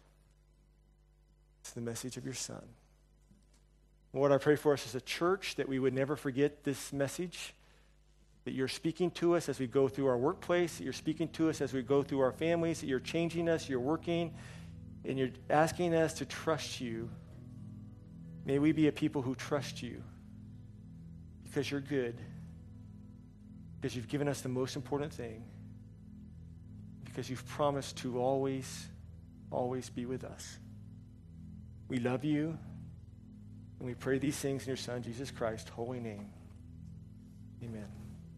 to 1.64 1.74
the 1.74 1.80
message 1.80 2.18
of 2.18 2.24
your 2.24 2.34
Son. 2.34 2.62
Lord, 4.12 4.32
I 4.32 4.38
pray 4.38 4.56
for 4.56 4.74
us 4.74 4.84
as 4.84 4.94
a 4.94 5.00
church 5.00 5.54
that 5.56 5.68
we 5.68 5.78
would 5.78 5.94
never 5.94 6.16
forget 6.16 6.64
this 6.64 6.92
message 6.92 7.54
that 8.44 8.52
you're 8.52 8.68
speaking 8.68 9.10
to 9.12 9.34
us 9.34 9.48
as 9.48 9.58
we 9.58 9.66
go 9.66 9.88
through 9.88 10.08
our 10.08 10.18
workplace, 10.18 10.76
that 10.76 10.84
you're 10.84 10.92
speaking 10.92 11.28
to 11.28 11.48
us 11.48 11.60
as 11.60 11.72
we 11.72 11.82
go 11.82 12.02
through 12.02 12.20
our 12.20 12.32
families, 12.32 12.80
that 12.80 12.86
you're 12.86 13.00
changing 13.00 13.48
us, 13.48 13.68
you're 13.68 13.80
working 13.80 14.34
and 15.04 15.18
you're 15.18 15.30
asking 15.48 15.94
us 15.94 16.14
to 16.14 16.26
trust 16.26 16.80
you, 16.80 17.08
may 18.50 18.58
we 18.58 18.72
be 18.72 18.88
a 18.88 18.92
people 18.92 19.22
who 19.22 19.32
trust 19.36 19.80
you 19.80 20.02
because 21.44 21.70
you're 21.70 21.80
good, 21.80 22.18
because 23.76 23.94
you've 23.94 24.08
given 24.08 24.26
us 24.26 24.40
the 24.40 24.48
most 24.48 24.74
important 24.74 25.12
thing, 25.12 25.44
because 27.04 27.30
you've 27.30 27.46
promised 27.46 27.98
to 27.98 28.18
always, 28.18 28.88
always 29.52 29.88
be 29.88 30.04
with 30.04 30.24
us. 30.24 30.58
We 31.86 31.98
love 31.98 32.24
you, 32.24 32.58
and 33.78 33.86
we 33.86 33.94
pray 33.94 34.18
these 34.18 34.36
things 34.36 34.64
in 34.64 34.70
your 34.70 34.76
Son, 34.76 35.00
Jesus 35.00 35.30
Christ, 35.30 35.68
holy 35.68 36.00
name. 36.00 36.28
Amen. 37.62 37.99